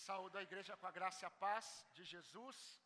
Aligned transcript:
Saúdo 0.00 0.38
a 0.38 0.42
igreja 0.42 0.74
com 0.78 0.86
a 0.86 0.90
graça 0.90 1.22
e 1.22 1.26
a 1.26 1.30
paz 1.30 1.84
de 1.92 2.04
Jesus. 2.04 2.80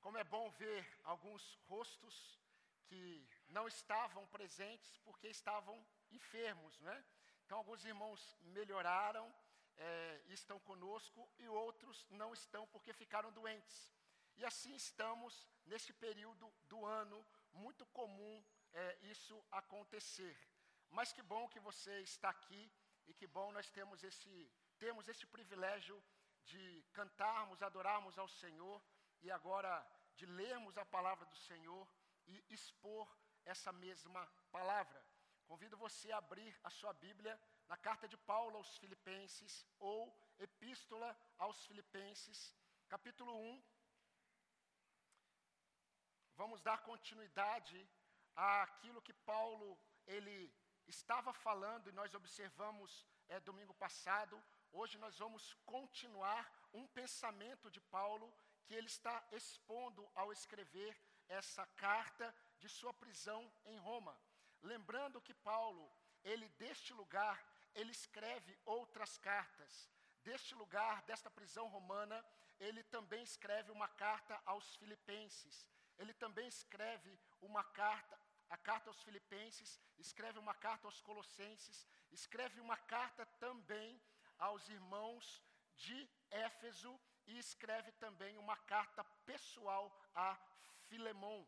Como 0.00 0.16
é 0.16 0.24
bom 0.24 0.48
ver 0.52 0.82
alguns 1.04 1.42
rostos 1.68 2.40
que 2.86 3.28
não 3.46 3.68
estavam 3.68 4.26
presentes 4.28 4.96
porque 5.04 5.28
estavam 5.28 5.76
enfermos, 6.10 6.80
né? 6.80 7.04
Então, 7.44 7.58
alguns 7.58 7.84
irmãos 7.84 8.38
melhoraram, 8.40 9.26
é, 9.76 10.22
estão 10.28 10.58
conosco, 10.60 11.28
e 11.38 11.46
outros 11.46 12.06
não 12.08 12.32
estão 12.32 12.66
porque 12.68 12.94
ficaram 12.94 13.30
doentes. 13.30 13.92
E 14.38 14.42
assim 14.42 14.74
estamos 14.74 15.46
neste 15.66 15.92
período 15.92 16.50
do 16.70 16.86
ano, 16.86 17.18
muito 17.52 17.84
comum 18.00 18.42
é, 18.72 18.98
isso 19.02 19.44
acontecer. 19.50 20.34
Mas 20.88 21.12
que 21.12 21.20
bom 21.20 21.46
que 21.50 21.60
você 21.60 22.00
está 22.00 22.30
aqui 22.30 22.72
e 23.06 23.12
que 23.12 23.26
bom 23.26 23.52
nós 23.52 23.70
temos 23.70 24.02
esse, 24.02 24.50
temos 24.78 25.06
esse 25.06 25.26
privilégio 25.26 26.02
de 26.52 26.84
cantarmos, 26.92 27.62
adorarmos 27.62 28.18
ao 28.18 28.28
Senhor 28.28 28.82
e 29.22 29.30
agora 29.30 29.72
de 30.14 30.26
lermos 30.26 30.78
a 30.78 30.84
palavra 30.84 31.26
do 31.26 31.36
Senhor 31.48 31.86
e 32.26 32.44
expor 32.48 33.06
essa 33.44 33.72
mesma 33.72 34.22
palavra. 34.50 35.00
Convido 35.46 35.76
você 35.76 36.10
a 36.12 36.18
abrir 36.18 36.52
a 36.64 36.70
sua 36.70 36.92
Bíblia 36.92 37.40
na 37.68 37.76
carta 37.76 38.08
de 38.08 38.16
Paulo 38.16 38.56
aos 38.56 38.76
Filipenses 38.78 39.66
ou 39.78 39.98
Epístola 40.38 41.16
aos 41.38 41.64
Filipenses, 41.66 42.54
capítulo 42.88 43.32
1. 43.32 43.62
Vamos 46.36 46.60
dar 46.60 46.78
continuidade 46.82 47.88
àquilo 48.34 49.00
que 49.02 49.14
Paulo 49.32 49.78
ele 50.06 50.52
estava 50.86 51.32
falando 51.32 51.88
e 51.88 51.92
nós 51.92 52.14
observamos 52.14 53.06
é, 53.28 53.40
domingo 53.40 53.74
passado. 53.74 54.42
Hoje 54.78 54.98
nós 54.98 55.16
vamos 55.16 55.54
continuar 55.64 56.44
um 56.74 56.86
pensamento 56.88 57.70
de 57.70 57.80
Paulo 57.80 58.30
que 58.66 58.74
ele 58.74 58.88
está 58.88 59.26
expondo 59.32 60.06
ao 60.14 60.30
escrever 60.30 60.94
essa 61.30 61.64
carta 61.84 62.26
de 62.58 62.68
sua 62.68 62.92
prisão 62.92 63.50
em 63.64 63.78
Roma. 63.78 64.14
Lembrando 64.60 65.18
que 65.22 65.32
Paulo, 65.32 65.90
ele 66.22 66.46
deste 66.58 66.92
lugar, 66.92 67.42
ele 67.74 67.90
escreve 67.90 68.54
outras 68.66 69.16
cartas. 69.16 69.90
Deste 70.22 70.54
lugar, 70.54 71.00
desta 71.04 71.30
prisão 71.30 71.68
romana, 71.68 72.22
ele 72.60 72.82
também 72.82 73.22
escreve 73.22 73.72
uma 73.72 73.88
carta 73.88 74.38
aos 74.44 74.76
filipenses. 74.76 75.66
Ele 75.96 76.12
também 76.12 76.46
escreve 76.48 77.18
uma 77.40 77.64
carta 77.64 78.20
a 78.48 78.56
carta 78.56 78.90
aos 78.90 79.02
Filipenses, 79.02 79.80
escreve 79.98 80.38
uma 80.38 80.54
carta 80.54 80.86
aos 80.86 81.00
Colossenses, 81.00 81.86
escreve 82.12 82.60
uma 82.60 82.76
carta 82.76 83.26
também 83.40 84.00
aos 84.38 84.68
irmãos 84.68 85.42
de 85.76 86.08
Éfeso 86.30 86.98
e 87.26 87.38
escreve 87.38 87.92
também 87.92 88.36
uma 88.38 88.56
carta 88.56 89.04
pessoal 89.24 89.84
a 90.14 90.38
Filemão. 90.88 91.46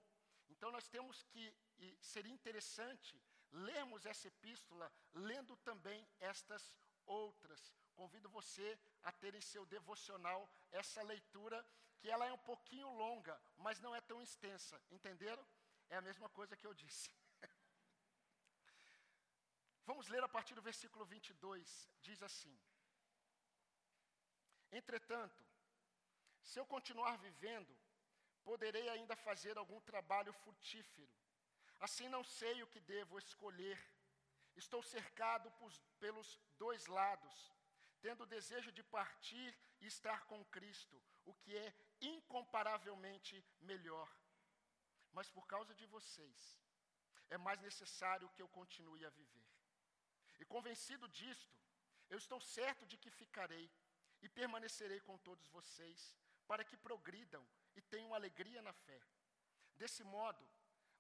Então 0.49 0.71
nós 0.71 0.89
temos 0.89 1.23
que, 1.25 1.55
e 1.79 1.97
seria 2.01 2.33
interessante 2.33 3.21
lermos 3.51 4.05
essa 4.07 4.29
epístola, 4.29 4.93
lendo 5.15 5.57
também 5.59 6.07
estas 6.21 6.77
outras. 7.07 7.73
Convido 7.95 8.29
você 8.29 8.79
a 9.03 9.13
ter 9.13 9.35
em 9.35 9.41
seu 9.41 9.65
devocional 9.67 10.49
essa 10.71 11.03
leitura, 11.03 11.65
que 11.99 12.11
ela 12.11 12.27
é 12.27 12.33
um 12.33 12.39
pouquinho 12.39 12.89
longa, 12.91 13.41
mas 13.57 13.81
não 13.81 13.95
é 13.95 14.01
tão 14.01 14.23
extensa, 14.23 14.81
entenderam? 14.91 15.45
É 15.89 15.97
a 15.97 16.03
mesma 16.03 16.29
coisa 16.29 16.57
que 16.57 16.67
eu 16.67 16.75
disse. 16.75 17.11
Vamos 19.87 20.07
ler 20.09 20.23
a 20.23 20.29
partir 20.29 20.55
do 20.55 20.63
versículo 20.63 21.05
22. 21.07 21.89
Diz 22.03 22.23
assim: 22.23 22.57
Entretanto, 24.73 25.45
se 26.43 26.59
eu 26.59 26.67
continuar 26.67 27.17
vivendo, 27.19 27.77
poderei 28.45 28.89
ainda 28.89 29.17
fazer 29.17 29.57
algum 29.59 29.81
trabalho 29.81 30.33
frutífero. 30.33 31.09
Assim 31.81 32.09
não 32.09 32.25
sei 32.25 32.63
o 32.63 32.67
que 32.67 32.81
devo 32.81 33.19
escolher. 33.19 33.79
Estou 34.57 34.83
cercado 34.83 35.51
por, 35.53 35.73
pelos 36.01 36.41
dois 36.59 36.87
lados, 36.87 37.53
tendo 38.01 38.25
o 38.25 38.27
desejo 38.27 38.73
de 38.73 38.83
partir 38.83 39.57
e 39.81 39.87
estar 39.87 40.25
com 40.27 40.45
Cristo, 40.47 41.01
o 41.25 41.35
que 41.35 41.57
é 41.57 41.73
incomparavelmente 42.01 43.45
melhor 43.61 44.09
mas 45.13 45.29
por 45.29 45.47
causa 45.47 45.75
de 45.75 45.87
vocês, 45.87 46.57
é 47.29 47.37
mais 47.37 47.61
necessário 47.61 48.31
que 48.35 48.43
eu 48.43 48.49
continue 48.49 49.05
a 49.05 49.11
viver. 49.11 49.49
E 50.39 50.45
convencido 50.45 51.09
disto, 51.09 51.57
eu 52.09 52.19
estou 52.19 52.41
certo 52.41 52.87
de 52.87 52.97
que 52.97 53.11
ficarei 53.11 53.71
e 54.23 54.29
permanecerei 54.29 55.01
com 55.01 55.17
todos 55.19 55.47
vocês, 55.49 56.17
para 56.47 56.65
que 56.65 56.77
progridam 56.77 57.47
e 57.77 57.81
tenham 57.81 58.15
alegria 58.15 58.61
na 58.63 58.73
fé. 58.73 59.01
Desse 59.77 60.03
modo, 60.03 60.49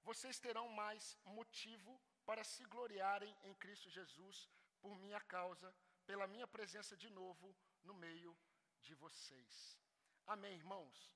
vocês 0.03 0.39
terão 0.39 0.69
mais 0.69 1.19
motivo 1.25 2.01
para 2.25 2.45
se 2.45 2.65
gloriarem 2.65 3.37
em 3.43 3.55
Cristo 3.55 3.91
Jesus 3.91 4.49
por 4.81 4.97
minha 4.99 5.21
causa, 5.21 5.75
pela 6.07 6.27
minha 6.27 6.47
presença 6.47 6.97
de 6.97 7.11
novo 7.11 7.55
no 7.83 7.95
meio 7.95 8.37
de 8.81 8.95
vocês. 8.95 9.79
Amém, 10.27 10.55
irmãos? 10.55 11.13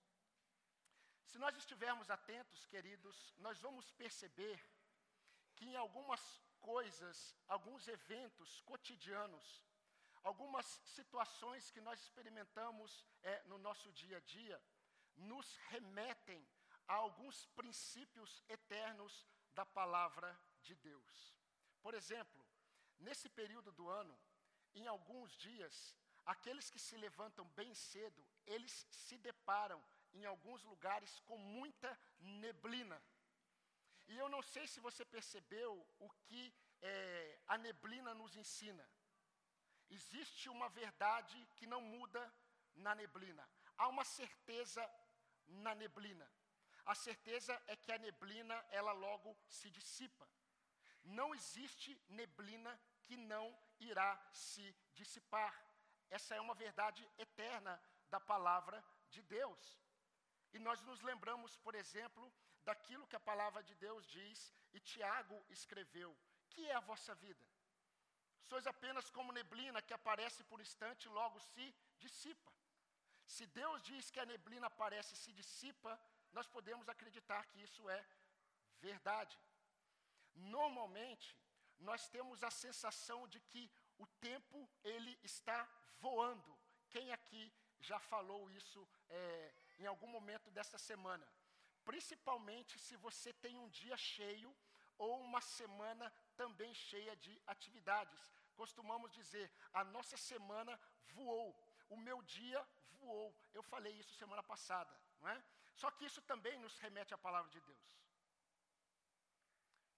Se 1.27 1.39
nós 1.39 1.57
estivermos 1.57 2.11
atentos, 2.11 2.67
queridos, 2.67 3.35
nós 3.39 3.59
vamos 3.61 3.91
perceber 3.93 4.59
que 5.57 5.67
em 5.67 5.77
algumas 5.77 6.21
coisas, 6.61 7.37
alguns 7.49 7.89
eventos 7.89 8.61
cotidianos, 8.62 9.65
algumas 10.22 10.66
situações 10.84 11.71
que 11.71 11.81
nós 11.81 12.00
experimentamos 12.00 13.05
é, 13.22 13.43
no 13.44 13.59
nosso 13.59 13.93
dia 13.93 14.19
a 14.19 14.21
dia, 14.21 14.62
nos 15.16 15.56
remetem 15.69 16.47
a 16.88 16.94
alguns 16.94 17.47
princípios 17.47 18.43
eternos 18.49 19.27
da 19.55 19.65
palavra 19.65 20.38
de 20.62 20.75
Deus. 20.77 21.37
Por 21.81 21.94
exemplo, 21.94 22.44
nesse 22.99 23.28
período 23.28 23.72
do 23.72 23.88
ano, 23.88 24.19
em 24.75 24.87
alguns 24.87 25.37
dias, 25.37 25.97
aqueles 26.25 26.71
que 26.71 26.78
se 26.78 26.97
levantam 26.97 27.44
bem 27.56 27.75
cedo, 27.75 28.27
eles 28.47 28.87
se 28.91 29.19
deparam 29.19 29.82
em 30.12 30.25
alguns 30.25 30.62
lugares 30.62 31.21
com 31.21 31.37
muita 31.37 31.99
neblina. 32.19 33.03
E 34.09 34.16
eu 34.16 34.28
não 34.28 34.43
sei 34.43 34.66
se 34.66 34.81
você 34.81 35.05
percebeu 35.05 35.87
o 35.99 36.11
que 36.27 36.55
é, 36.81 37.38
a 37.47 37.59
neblina 37.59 38.15
nos 38.15 38.37
ensina. 38.37 38.88
Existe 39.99 40.49
uma 40.49 40.69
verdade 40.71 41.39
que 41.57 41.67
não 41.67 41.81
muda 41.81 42.23
na 42.75 42.95
neblina. 42.95 43.47
Há 43.77 43.89
uma 43.89 44.05
certeza 44.05 44.83
na 45.65 45.75
neblina. 45.75 46.27
A 46.87 46.95
certeza 46.95 47.53
é 47.67 47.77
que 47.77 47.93
a 47.93 47.99
neblina, 47.99 48.55
ela 48.71 48.93
logo 48.93 49.37
se 49.47 49.71
dissipa. 49.71 50.27
Não 51.05 51.35
existe 51.35 52.01
neblina 52.09 52.73
que 53.03 53.17
não 53.17 53.47
irá 53.81 54.11
se 54.33 54.75
dissipar. 54.95 55.55
Essa 56.09 56.35
é 56.35 56.41
uma 56.41 56.55
verdade 56.55 57.07
eterna 57.19 57.81
da 58.09 58.21
palavra 58.21 58.83
de 59.11 59.23
Deus. 59.23 59.79
E 60.55 60.59
nós 60.59 60.83
nos 60.83 61.01
lembramos, 61.03 61.57
por 61.57 61.75
exemplo, 61.75 62.33
daquilo 62.65 63.07
que 63.07 63.17
a 63.17 63.27
palavra 63.31 63.63
de 63.63 63.75
Deus 63.75 64.07
diz, 64.07 64.55
e 64.73 64.81
Tiago 64.81 65.45
escreveu: 65.51 66.17
que 66.51 66.67
é 66.67 66.75
a 66.75 66.81
vossa 66.81 67.15
vida? 67.15 67.52
Sois 68.49 68.67
apenas 68.67 69.11
como 69.11 69.33
neblina 69.33 69.83
que 69.83 69.95
aparece 69.95 70.43
por 70.45 70.61
instante 70.61 71.07
e 71.07 71.15
logo 71.21 71.39
se 71.41 71.75
dissipa. 71.99 72.53
Se 73.27 73.47
Deus 73.47 73.83
diz 73.83 74.11
que 74.11 74.21
a 74.21 74.27
neblina 74.27 74.67
aparece 74.67 75.15
e 75.15 75.17
se 75.25 75.33
dissipa, 75.33 75.99
nós 76.33 76.47
podemos 76.47 76.89
acreditar 76.89 77.47
que 77.47 77.63
isso 77.63 77.89
é 77.89 78.05
verdade. 78.81 79.39
Normalmente, 80.35 81.37
nós 81.79 82.09
temos 82.09 82.43
a 82.43 82.51
sensação 82.51 83.27
de 83.29 83.41
que 83.41 83.71
o 83.99 84.07
tempo 84.29 84.69
ele 84.83 85.19
está 85.23 85.69
voando. 85.99 86.59
Quem 86.91 87.13
aqui 87.13 87.53
já 87.81 87.99
falou 87.99 88.50
isso 88.50 88.87
é, 89.09 89.55
em 89.79 89.87
algum 89.87 90.06
momento 90.06 90.50
dessa 90.50 90.79
semana. 90.79 91.27
Principalmente 91.85 92.79
se 92.79 92.97
você 92.97 93.33
tem 93.33 93.56
um 93.59 93.69
dia 93.69 93.97
cheio 93.97 94.55
ou 94.99 95.21
uma 95.21 95.41
semana 95.41 96.12
também 96.32 96.73
cheia 96.75 97.14
de 97.17 97.40
atividades. 97.46 98.32
Costumamos 98.55 99.11
dizer, 99.12 99.50
a 99.73 99.84
nossa 99.84 100.17
semana 100.17 100.79
voou, 101.14 101.50
o 101.88 101.96
meu 101.96 102.20
dia 102.23 102.61
voou. 103.00 103.34
Eu 103.52 103.62
falei 103.62 103.93
isso 103.94 104.14
semana 104.14 104.43
passada, 104.43 104.94
não 105.20 105.29
é? 105.29 105.44
Só 105.75 105.90
que 105.90 106.05
isso 106.05 106.20
também 106.23 106.58
nos 106.58 106.79
remete 106.79 107.14
à 107.14 107.19
palavra 107.19 107.50
de 107.50 107.61
Deus. 107.61 108.02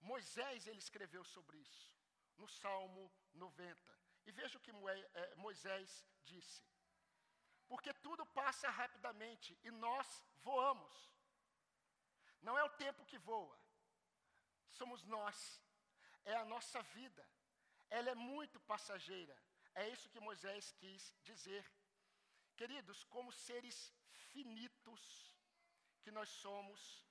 Moisés 0.00 0.66
ele 0.66 0.78
escreveu 0.78 1.24
sobre 1.24 1.58
isso 1.58 1.92
no 2.36 2.48
Salmo 2.48 3.10
90. 3.32 3.98
E 4.26 4.32
veja 4.32 4.58
o 4.58 4.60
que 4.60 4.70
é, 4.70 5.34
Moisés 5.36 6.04
disse: 6.24 6.62
porque 7.66 7.92
tudo 7.94 8.24
passa 8.26 8.68
rapidamente 8.70 9.58
e 9.62 9.70
nós 9.70 10.24
voamos. 10.42 11.12
Não 12.40 12.58
é 12.58 12.64
o 12.64 12.70
tempo 12.70 13.06
que 13.06 13.18
voa, 13.18 13.58
somos 14.70 15.02
nós, 15.04 15.62
é 16.24 16.34
a 16.36 16.44
nossa 16.44 16.82
vida. 16.82 17.26
Ela 17.90 18.10
é 18.10 18.14
muito 18.14 18.58
passageira. 18.60 19.36
É 19.74 19.88
isso 19.88 20.08
que 20.08 20.20
Moisés 20.20 20.72
quis 20.72 21.14
dizer. 21.22 21.64
Queridos, 22.56 23.04
como 23.04 23.32
seres 23.32 23.92
finitos 24.30 25.34
que 26.02 26.10
nós 26.10 26.28
somos, 26.28 27.04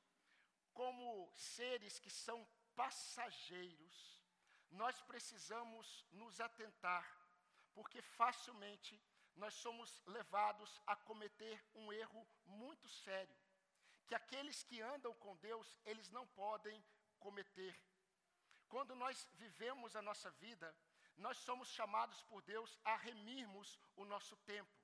como 0.73 1.31
seres 1.35 1.99
que 1.99 2.09
são 2.09 2.47
passageiros, 2.75 4.23
nós 4.71 5.01
precisamos 5.01 6.05
nos 6.11 6.39
atentar, 6.39 7.05
porque 7.73 8.01
facilmente 8.01 8.99
nós 9.35 9.53
somos 9.53 10.01
levados 10.05 10.81
a 10.85 10.95
cometer 10.95 11.63
um 11.75 11.91
erro 11.91 12.27
muito 12.45 12.87
sério, 12.89 13.35
que 14.07 14.15
aqueles 14.15 14.63
que 14.63 14.81
andam 14.81 15.13
com 15.15 15.35
Deus, 15.37 15.77
eles 15.85 16.09
não 16.09 16.25
podem 16.27 16.83
cometer. 17.19 17.79
Quando 18.73 18.95
nós 18.95 19.27
vivemos 19.35 19.95
a 19.95 20.01
nossa 20.01 20.31
vida, 20.31 20.75
nós 21.15 21.37
somos 21.37 21.67
chamados 21.67 22.23
por 22.23 22.41
Deus 22.41 22.79
a 22.83 22.95
remirmos 22.95 23.79
o 23.95 24.03
nosso 24.03 24.35
tempo, 24.37 24.75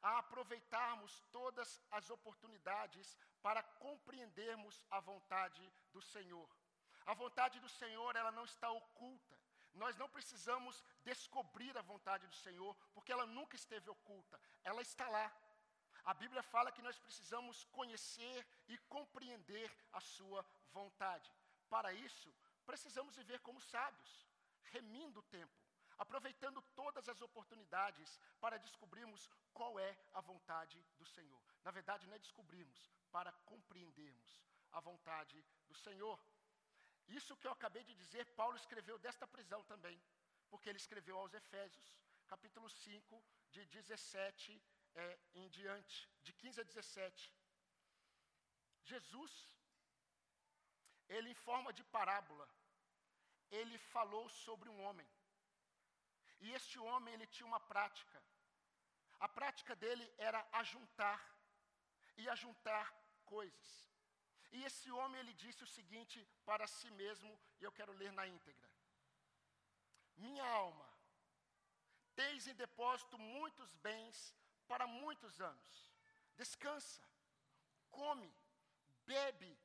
a 0.00 0.16
aproveitarmos 0.20 1.12
todas 1.30 1.82
as 1.90 2.08
oportunidades 2.08 3.14
para 3.42 3.62
compreendermos 3.62 4.82
a 4.90 5.00
vontade 5.00 5.70
do 5.92 6.00
Senhor. 6.00 6.48
A 7.04 7.12
vontade 7.12 7.60
do 7.60 7.68
Senhor, 7.68 8.16
ela 8.16 8.32
não 8.32 8.46
está 8.46 8.70
oculta. 8.70 9.38
Nós 9.74 9.98
não 9.98 10.08
precisamos 10.08 10.82
descobrir 11.02 11.76
a 11.76 11.82
vontade 11.82 12.26
do 12.26 12.36
Senhor, 12.36 12.74
porque 12.94 13.12
ela 13.12 13.26
nunca 13.26 13.54
esteve 13.54 13.90
oculta, 13.90 14.40
ela 14.62 14.80
está 14.80 15.06
lá. 15.10 15.30
A 16.06 16.14
Bíblia 16.14 16.42
fala 16.42 16.72
que 16.72 16.80
nós 16.80 16.98
precisamos 16.98 17.64
conhecer 17.64 18.46
e 18.66 18.78
compreender 18.96 19.70
a 19.92 20.00
Sua 20.00 20.42
vontade. 20.72 21.30
Para 21.68 21.92
isso, 21.92 22.32
precisamos 22.64 23.16
viver 23.16 23.40
como 23.40 23.60
sábios, 23.60 24.26
remindo 24.64 25.20
o 25.20 25.28
tempo, 25.38 25.58
aproveitando 25.98 26.60
todas 26.74 27.08
as 27.08 27.20
oportunidades 27.20 28.20
para 28.40 28.58
descobrirmos 28.58 29.30
qual 29.52 29.78
é 29.78 29.96
a 30.12 30.20
vontade 30.20 30.84
do 30.98 31.06
Senhor. 31.06 31.42
Na 31.62 31.70
verdade, 31.70 32.06
não 32.06 32.14
é 32.14 32.18
descobrirmos, 32.18 32.90
para 33.10 33.32
compreendermos 33.50 34.42
a 34.72 34.80
vontade 34.80 35.44
do 35.68 35.74
Senhor. 35.74 36.18
Isso 37.06 37.36
que 37.36 37.46
eu 37.46 37.52
acabei 37.52 37.84
de 37.84 37.94
dizer, 37.94 38.24
Paulo 38.34 38.56
escreveu 38.56 38.98
desta 38.98 39.26
prisão 39.26 39.62
também, 39.64 40.02
porque 40.50 40.68
ele 40.68 40.78
escreveu 40.78 41.16
aos 41.18 41.32
Efésios, 41.32 41.96
capítulo 42.26 42.68
5, 42.68 43.24
de 43.50 43.64
17 43.66 44.60
é, 44.94 45.18
em 45.34 45.48
diante, 45.48 46.10
de 46.22 46.32
15 46.32 46.60
a 46.60 46.64
17. 46.64 47.32
Jesus, 48.82 49.53
ele 51.08 51.30
em 51.30 51.34
forma 51.34 51.72
de 51.72 51.84
parábola, 51.84 52.48
ele 53.50 53.78
falou 53.78 54.28
sobre 54.28 54.68
um 54.68 54.82
homem. 54.82 55.08
E 56.40 56.52
este 56.52 56.78
homem, 56.78 57.14
ele 57.14 57.26
tinha 57.26 57.46
uma 57.46 57.60
prática. 57.60 58.22
A 59.20 59.28
prática 59.28 59.74
dele 59.76 60.06
era 60.18 60.46
ajuntar 60.52 61.20
e 62.16 62.28
ajuntar 62.28 62.92
coisas. 63.24 63.68
E 64.52 64.64
esse 64.64 64.90
homem 64.90 65.20
ele 65.20 65.34
disse 65.34 65.62
o 65.64 65.66
seguinte 65.66 66.26
para 66.44 66.66
si 66.66 66.90
mesmo, 66.90 67.38
e 67.60 67.64
eu 67.64 67.72
quero 67.72 67.92
ler 67.92 68.12
na 68.12 68.26
íntegra: 68.26 68.70
Minha 70.16 70.44
alma, 70.44 70.88
tens 72.14 72.46
em 72.46 72.54
depósito 72.54 73.18
muitos 73.18 73.74
bens 73.76 74.36
para 74.68 74.86
muitos 74.86 75.40
anos. 75.40 75.92
Descansa, 76.36 77.02
come, 77.90 78.32
bebe 79.06 79.58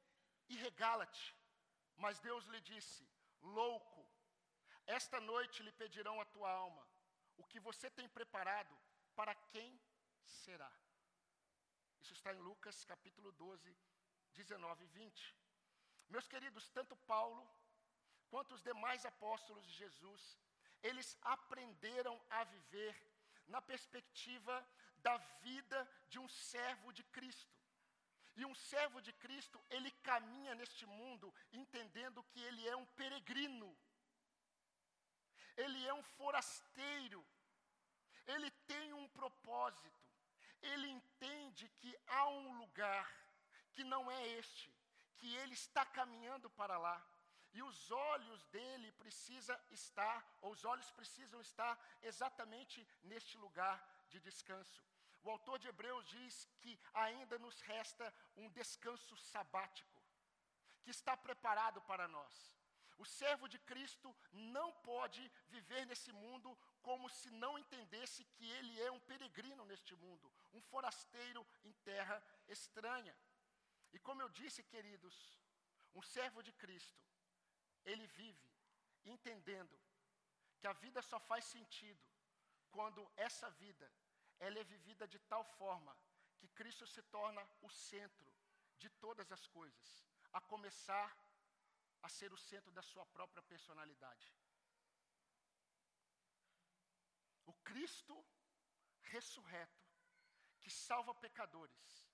e 0.49 0.55
regala-te. 0.55 1.35
Mas 1.95 2.19
Deus 2.19 2.45
lhe 2.45 2.61
disse: 2.61 3.07
Louco, 3.41 4.05
esta 4.85 5.19
noite 5.21 5.63
lhe 5.63 5.71
pedirão 5.71 6.19
a 6.19 6.25
tua 6.25 6.49
alma. 6.51 6.85
O 7.37 7.45
que 7.45 7.59
você 7.59 7.89
tem 7.89 8.07
preparado, 8.09 8.75
para 9.15 9.33
quem 9.53 9.79
será? 10.23 10.71
Isso 12.01 12.13
está 12.13 12.33
em 12.33 12.39
Lucas 12.39 12.83
capítulo 12.85 13.31
12, 13.33 13.75
19 14.33 14.83
e 14.83 14.87
20. 14.87 15.35
Meus 16.09 16.27
queridos, 16.27 16.69
tanto 16.69 16.95
Paulo 17.13 17.47
quanto 18.29 18.55
os 18.55 18.61
demais 18.61 19.05
apóstolos 19.05 19.65
de 19.67 19.73
Jesus, 19.73 20.39
eles 20.81 21.17
aprenderam 21.21 22.19
a 22.29 22.43
viver 22.43 22.95
na 23.47 23.61
perspectiva 23.61 24.55
da 24.97 25.17
vida 25.47 25.79
de 26.09 26.19
um 26.19 26.27
servo 26.27 26.91
de 26.91 27.03
Cristo. 27.03 27.58
E 28.39 28.45
um 28.45 28.55
servo 28.55 29.01
de 29.01 29.11
Cristo, 29.23 29.61
ele 29.69 29.91
caminha 30.09 30.55
neste 30.55 30.85
mundo 30.85 31.27
entendendo 31.51 32.23
que 32.29 32.39
ele 32.39 32.65
é 32.69 32.75
um 32.81 32.85
peregrino, 32.99 33.69
ele 35.57 35.79
é 35.85 35.93
um 35.93 36.01
forasteiro, 36.01 37.21
ele 38.25 38.49
tem 38.71 38.93
um 38.93 39.09
propósito, 39.09 39.99
ele 40.61 40.87
entende 40.87 41.67
que 41.79 41.93
há 42.07 42.29
um 42.29 42.57
lugar 42.59 43.05
que 43.73 43.83
não 43.83 44.09
é 44.09 44.27
este, 44.41 44.73
que 45.17 45.35
ele 45.35 45.53
está 45.53 45.85
caminhando 45.85 46.49
para 46.51 46.77
lá. 46.77 46.97
E 47.51 47.61
os 47.61 47.91
olhos 47.91 48.45
dele 48.45 48.89
precisa 48.93 49.59
estar, 49.69 50.17
ou 50.41 50.51
os 50.51 50.63
olhos 50.63 50.89
precisam 50.91 51.41
estar 51.41 51.77
exatamente 52.01 52.87
neste 53.03 53.37
lugar 53.37 53.77
de 54.07 54.17
descanso. 54.21 54.81
O 55.29 55.33
autor 55.33 55.59
de 55.59 55.67
Hebreus 55.67 56.03
diz 56.07 56.35
que 56.59 56.71
ainda 56.91 57.37
nos 57.37 57.61
resta 57.61 58.05
um 58.35 58.49
descanso 58.49 59.15
sabático, 59.15 60.01
que 60.81 60.89
está 60.89 61.15
preparado 61.15 61.79
para 61.83 62.07
nós. 62.07 62.35
O 62.97 63.05
servo 63.05 63.47
de 63.47 63.59
Cristo 63.59 64.09
não 64.31 64.73
pode 64.89 65.21
viver 65.49 65.85
nesse 65.85 66.11
mundo 66.11 66.57
como 66.81 67.07
se 67.17 67.29
não 67.29 67.59
entendesse 67.59 68.25
que 68.33 68.49
ele 68.57 68.81
é 68.81 68.89
um 68.91 68.99
peregrino 69.01 69.63
neste 69.65 69.95
mundo, 69.97 70.33
um 70.51 70.63
forasteiro 70.63 71.45
em 71.63 71.73
terra 71.91 72.17
estranha. 72.47 73.15
E 73.93 73.99
como 73.99 74.23
eu 74.23 74.29
disse, 74.29 74.63
queridos, 74.63 75.15
um 75.93 76.01
servo 76.01 76.41
de 76.41 76.51
Cristo, 76.53 77.03
ele 77.85 78.07
vive 78.07 78.49
entendendo 79.05 79.79
que 80.57 80.65
a 80.65 80.73
vida 80.73 81.03
só 81.03 81.19
faz 81.19 81.45
sentido 81.45 82.03
quando 82.71 83.07
essa 83.15 83.47
vida 83.51 83.87
ela 84.39 84.59
é 84.59 84.63
vivida 84.63 85.07
de 85.07 85.19
tal 85.19 85.43
forma 85.43 85.95
que 86.37 86.47
Cristo 86.49 86.85
se 86.87 87.01
torna 87.03 87.41
o 87.61 87.69
centro 87.69 88.31
de 88.77 88.89
todas 88.89 89.31
as 89.31 89.45
coisas, 89.47 90.05
a 90.31 90.39
começar 90.39 91.09
a 92.01 92.09
ser 92.09 92.31
o 92.31 92.37
centro 92.37 92.71
da 92.71 92.81
sua 92.81 93.05
própria 93.07 93.43
personalidade. 93.43 94.33
O 97.45 97.53
Cristo 97.69 98.15
ressurreto, 99.01 99.83
que 100.61 100.69
salva 100.69 101.13
pecadores, 101.15 102.05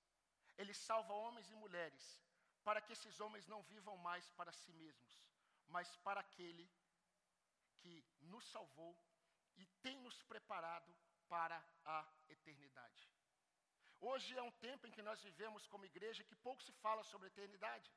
ele 0.57 0.73
salva 0.73 1.13
homens 1.13 1.49
e 1.51 1.55
mulheres, 1.55 2.21
para 2.63 2.81
que 2.81 2.93
esses 2.93 3.19
homens 3.19 3.45
não 3.45 3.61
vivam 3.63 3.97
mais 3.97 4.31
para 4.31 4.51
si 4.51 4.71
mesmos, 4.73 5.23
mas 5.67 5.95
para 5.97 6.21
aquele 6.21 6.67
que 7.77 8.03
nos 8.21 8.45
salvou 8.49 8.97
e 9.57 9.65
tem 9.83 9.99
nos 9.99 10.23
preparado 10.23 10.95
para 11.33 11.57
a 11.83 12.05
eternidade. 12.29 13.03
Hoje 13.99 14.37
é 14.37 14.41
um 14.41 14.51
tempo 14.67 14.87
em 14.87 14.91
que 14.91 15.01
nós 15.01 15.21
vivemos 15.21 15.67
como 15.67 15.85
igreja 15.85 16.23
que 16.23 16.35
pouco 16.47 16.61
se 16.63 16.73
fala 16.73 17.03
sobre 17.03 17.27
a 17.27 17.33
eternidade. 17.33 17.91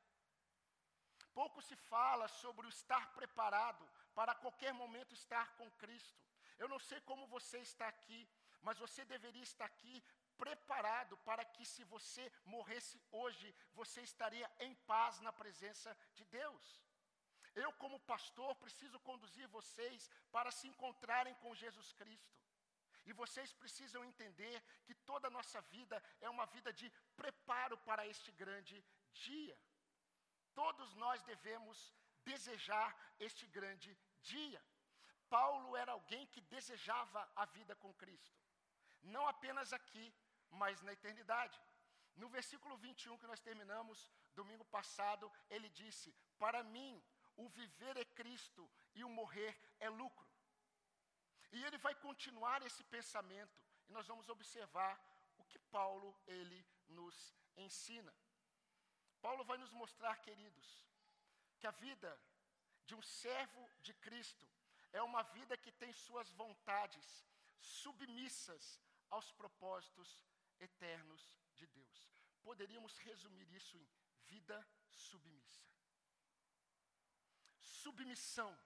Pouco 1.41 1.61
se 1.63 1.77
fala 1.77 2.27
sobre 2.29 2.67
o 2.67 2.75
estar 2.77 3.13
preparado 3.19 3.89
para 4.15 4.35
qualquer 4.35 4.73
momento 4.73 5.15
estar 5.15 5.47
com 5.57 5.71
Cristo. 5.83 6.23
Eu 6.59 6.69
não 6.69 6.79
sei 6.79 7.01
como 7.03 7.27
você 7.27 7.59
está 7.59 7.87
aqui, 7.89 8.29
mas 8.63 8.79
você 8.79 9.05
deveria 9.05 9.43
estar 9.43 9.65
aqui 9.65 10.03
preparado 10.37 11.17
para 11.19 11.45
que, 11.45 11.65
se 11.65 11.85
você 11.85 12.25
morresse 12.45 13.01
hoje, 13.11 13.55
você 13.75 14.01
estaria 14.03 14.51
em 14.61 14.75
paz 14.93 15.21
na 15.21 15.33
presença 15.33 15.97
de 16.15 16.25
Deus. 16.25 16.81
Eu, 17.55 17.73
como 17.73 17.99
pastor, 18.01 18.55
preciso 18.57 18.99
conduzir 19.01 19.49
vocês 19.49 20.09
para 20.31 20.51
se 20.51 20.69
encontrarem 20.69 21.35
com 21.37 21.55
Jesus 21.55 21.93
Cristo. 21.93 22.38
E 23.09 23.13
vocês 23.21 23.51
precisam 23.63 24.05
entender 24.05 24.57
que 24.87 24.95
toda 25.11 25.29
a 25.29 25.35
nossa 25.37 25.61
vida 25.75 25.97
é 26.21 26.29
uma 26.29 26.45
vida 26.55 26.71
de 26.81 26.87
preparo 27.17 27.77
para 27.79 28.07
este 28.07 28.31
grande 28.33 28.77
dia. 29.25 29.59
Todos 30.55 30.95
nós 31.03 31.23
devemos 31.23 31.79
desejar 32.23 32.91
este 33.19 33.47
grande 33.47 33.97
dia. 34.21 34.63
Paulo 35.31 35.75
era 35.75 35.93
alguém 35.93 36.27
que 36.27 36.43
desejava 36.57 37.21
a 37.35 37.47
vida 37.47 37.75
com 37.77 37.95
Cristo. 37.95 38.39
Não 39.01 39.27
apenas 39.27 39.73
aqui, 39.73 40.07
mas 40.51 40.83
na 40.83 40.93
eternidade. 40.93 41.59
No 42.15 42.29
versículo 42.29 42.77
21 42.77 43.17
que 43.17 43.31
nós 43.33 43.41
terminamos 43.41 44.07
domingo 44.35 44.67
passado, 44.67 45.33
ele 45.49 45.71
disse: 45.71 46.15
Para 46.39 46.63
mim, 46.63 47.03
o 47.37 47.49
viver 47.49 47.97
é 47.97 48.05
Cristo 48.05 48.71
e 48.95 49.03
o 49.03 49.09
morrer 49.09 49.59
é 49.81 49.89
lucro. 49.89 50.28
E 51.53 51.65
ele 51.65 51.79
vai 51.79 51.95
continuar 51.95 52.63
esse 52.63 52.85
pensamento, 52.85 53.59
e 53.89 53.93
nós 53.93 54.07
vamos 54.07 54.29
observar 54.29 55.01
o 55.39 55.45
que 55.45 55.59
Paulo 55.59 56.15
ele 56.27 56.67
nos 56.89 57.35
ensina. 57.57 58.15
Paulo 59.21 59.45
vai 59.45 59.59
nos 59.59 59.73
mostrar, 59.73 60.17
queridos, 60.19 60.85
que 61.59 61.67
a 61.67 61.71
vida 61.71 62.21
de 62.85 62.95
um 62.95 63.03
servo 63.03 63.69
de 63.81 63.93
Cristo 63.95 64.47
é 64.93 65.03
uma 65.03 65.23
vida 65.23 65.57
que 65.57 65.73
tem 65.73 65.93
suas 65.93 66.31
vontades 66.33 67.07
submissas 67.61 68.81
aos 69.11 69.31
propósitos 69.33 70.23
eternos 70.61 71.37
de 71.55 71.67
Deus. 71.67 72.09
Poderíamos 72.43 72.97
resumir 72.99 73.51
isso 73.53 73.77
em 73.77 73.89
vida 74.27 74.67
submissa. 74.91 75.63
Submissão. 77.61 78.57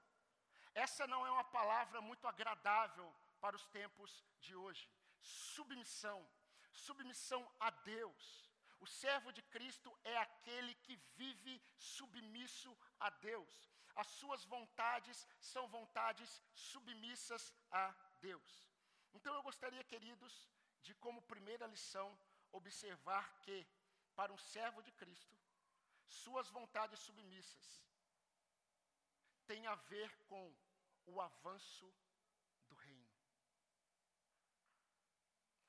Essa 0.74 1.06
não 1.06 1.26
é 1.26 1.30
uma 1.30 1.44
palavra 1.44 2.00
muito 2.00 2.26
agradável 2.26 3.14
para 3.40 3.56
os 3.56 3.66
tempos 3.66 4.24
de 4.40 4.54
hoje. 4.54 4.88
Submissão. 5.20 6.26
Submissão 6.72 7.50
a 7.60 7.70
Deus. 7.70 8.50
O 8.80 8.86
servo 8.86 9.32
de 9.32 9.42
Cristo 9.42 9.96
é 10.02 10.16
aquele 10.16 10.74
que 10.76 10.96
vive 11.16 11.62
submisso 11.76 12.76
a 12.98 13.10
Deus. 13.10 13.70
As 13.94 14.06
suas 14.06 14.44
vontades 14.44 15.26
são 15.40 15.68
vontades 15.68 16.42
submissas 16.52 17.52
a 17.70 17.94
Deus. 18.20 18.66
Então 19.12 19.34
eu 19.34 19.42
gostaria, 19.42 19.84
queridos, 19.84 20.48
de 20.80 20.94
como 20.94 21.22
primeira 21.22 21.66
lição 21.66 22.18
observar 22.50 23.40
que, 23.42 23.66
para 24.16 24.32
um 24.32 24.38
servo 24.38 24.82
de 24.82 24.90
Cristo, 24.92 25.36
suas 26.06 26.48
vontades 26.48 26.98
submissas 27.00 27.82
têm 29.42 29.66
a 29.66 29.74
ver 29.74 30.10
com 30.28 30.54
o 31.06 31.20
avanço 31.20 31.92
do 32.68 32.74
reino. 32.74 33.10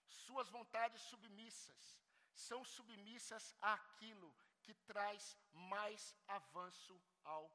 Suas 0.07 0.49
vontades 0.49 1.01
submissas 1.01 2.01
são 2.33 2.63
submissas 2.63 3.55
àquilo 3.61 4.33
que 4.61 4.73
traz 4.73 5.37
mais 5.51 6.15
avanço 6.27 6.99
ao 7.23 7.45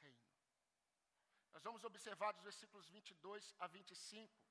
reino. 0.00 0.28
Nós 1.52 1.62
vamos 1.62 1.84
observar 1.84 2.32
dos 2.32 2.42
versículos 2.42 2.88
22 2.88 3.54
a 3.58 3.66
25, 3.66 4.44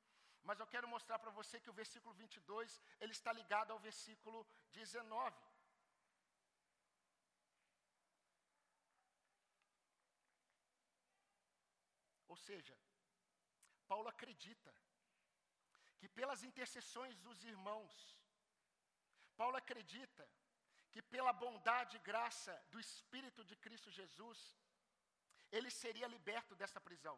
mas 0.44 0.60
eu 0.60 0.68
quero 0.68 0.88
mostrar 0.88 1.20
para 1.20 1.32
você 1.32 1.60
que 1.60 1.70
o 1.70 1.74
versículo 1.82 2.14
22, 2.16 2.82
ele 3.00 3.12
está 3.12 3.32
ligado 3.32 3.72
ao 3.72 3.80
versículo 3.80 4.46
19. 4.72 5.53
Ou 12.34 12.38
seja, 12.50 12.76
Paulo 13.92 14.08
acredita 14.12 14.72
que 16.00 16.08
pelas 16.18 16.40
intercessões 16.50 17.16
dos 17.26 17.44
irmãos, 17.52 17.94
Paulo 19.42 19.58
acredita 19.60 20.24
que 20.92 21.02
pela 21.14 21.34
bondade 21.44 21.98
e 21.98 22.06
graça 22.12 22.54
do 22.72 22.80
Espírito 22.80 23.42
de 23.50 23.56
Cristo 23.66 23.92
Jesus, 24.00 24.40
ele 25.52 25.70
seria 25.82 26.14
liberto 26.16 26.56
dessa 26.62 26.82
prisão. 26.88 27.18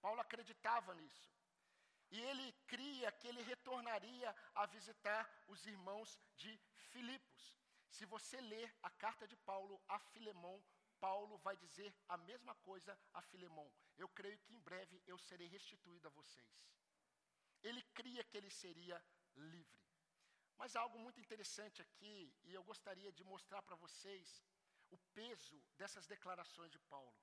Paulo 0.00 0.22
acreditava 0.22 0.94
nisso. 1.00 1.28
E 2.10 2.18
ele 2.28 2.46
cria 2.72 3.12
que 3.12 3.28
ele 3.30 3.42
retornaria 3.52 4.30
a 4.54 4.64
visitar 4.76 5.22
os 5.52 5.66
irmãos 5.66 6.18
de 6.42 6.52
Filipos. 6.92 7.44
Se 7.96 8.06
você 8.06 8.40
ler 8.40 8.68
a 8.82 8.90
carta 9.04 9.26
de 9.32 9.36
Paulo 9.50 9.78
a 9.86 9.98
Filemão, 10.12 10.58
Paulo 11.00 11.36
vai 11.38 11.56
dizer 11.56 11.94
a 12.08 12.16
mesma 12.16 12.54
coisa 12.68 12.98
a 13.12 13.22
Filemão. 13.22 13.70
Eu 13.96 14.08
creio 14.08 14.38
que 14.38 14.54
em 14.54 14.60
breve 14.60 15.02
eu 15.06 15.18
serei 15.18 15.48
restituído 15.48 16.06
a 16.08 16.10
vocês. 16.10 16.52
Ele 17.62 17.82
cria 17.98 18.24
que 18.24 18.36
ele 18.36 18.50
seria 18.50 19.02
livre. 19.36 19.78
Mas 20.56 20.74
há 20.74 20.80
algo 20.80 20.98
muito 20.98 21.20
interessante 21.20 21.80
aqui, 21.80 22.34
e 22.44 22.52
eu 22.52 22.62
gostaria 22.64 23.12
de 23.12 23.22
mostrar 23.22 23.62
para 23.62 23.76
vocês 23.76 24.42
o 24.90 24.98
peso 25.14 25.62
dessas 25.76 26.06
declarações 26.06 26.70
de 26.70 26.78
Paulo. 26.78 27.14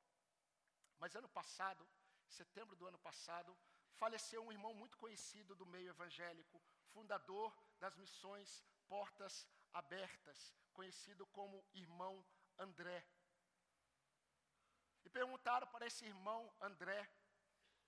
Mas 0.98 1.16
ano 1.16 1.28
passado, 1.30 1.86
setembro 2.28 2.76
do 2.76 2.88
ano 2.88 3.00
passado, 3.00 3.58
faleceu 3.96 4.42
um 4.44 4.52
irmão 4.52 4.74
muito 4.74 4.98
conhecido 4.98 5.56
do 5.56 5.66
meio 5.66 5.90
evangélico, 5.90 6.62
fundador 6.94 7.54
das 7.80 7.96
missões 7.96 8.64
Portas 8.88 9.48
Abertas, 9.74 10.56
conhecido 10.72 11.26
como 11.28 11.66
irmão 11.74 12.26
André. 12.58 13.06
E 15.06 15.10
perguntaram 15.10 15.68
para 15.68 15.86
esse 15.86 16.04
irmão 16.06 16.42
André, 16.60 17.08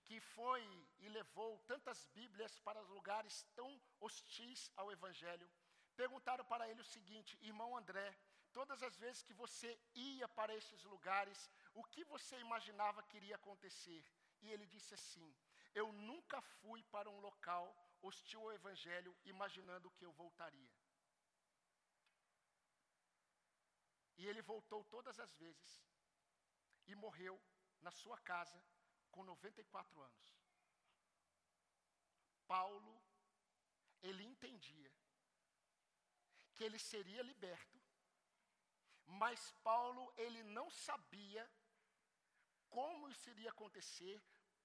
que 0.06 0.20
foi 0.22 0.64
e 1.00 1.10
levou 1.10 1.60
tantas 1.72 2.06
Bíblias 2.14 2.60
para 2.60 2.80
lugares 2.82 3.44
tão 3.56 3.70
hostis 4.00 4.72
ao 4.78 4.92
Evangelho, 4.92 5.50
perguntaram 5.96 6.46
para 6.46 6.70
ele 6.70 6.82
o 6.82 6.92
seguinte: 6.96 7.38
Irmão 7.42 7.76
André, 7.76 8.08
todas 8.54 8.82
as 8.84 8.96
vezes 8.98 9.24
que 9.24 9.34
você 9.34 9.70
ia 9.96 10.28
para 10.30 10.56
esses 10.56 10.84
lugares, 10.84 11.50
o 11.74 11.84
que 11.84 12.04
você 12.06 12.40
imaginava 12.40 13.04
que 13.04 13.18
iria 13.18 13.36
acontecer? 13.36 14.06
E 14.42 14.52
ele 14.52 14.68
disse 14.68 14.94
assim: 14.94 15.36
Eu 15.74 15.92
nunca 15.92 16.40
fui 16.60 16.84
para 16.84 17.10
um 17.10 17.20
local 17.20 17.66
hostil 18.02 18.42
ao 18.42 18.54
Evangelho 18.54 19.18
imaginando 19.26 19.92
que 19.92 20.06
eu 20.06 20.14
voltaria. 20.14 20.72
E 24.20 24.26
ele 24.28 24.42
voltou 24.42 24.84
todas 24.86 25.20
as 25.20 25.34
vezes 25.36 25.84
e 26.88 26.96
morreu 26.96 27.40
na 27.82 27.92
sua 27.92 28.18
casa 28.20 28.62
com 29.12 29.24
94 29.24 30.02
anos. 30.02 30.38
Paulo, 32.48 33.02
ele 34.02 34.24
entendia 34.24 34.92
que 36.54 36.64
ele 36.64 36.80
seria 36.80 37.22
liberto, 37.22 37.78
mas 39.06 39.52
Paulo, 39.64 40.14
ele 40.18 40.42
não 40.44 40.70
sabia 40.70 41.50
como 42.70 43.10
isso 43.10 43.30
iria 43.30 43.50
acontecer, 43.50 44.22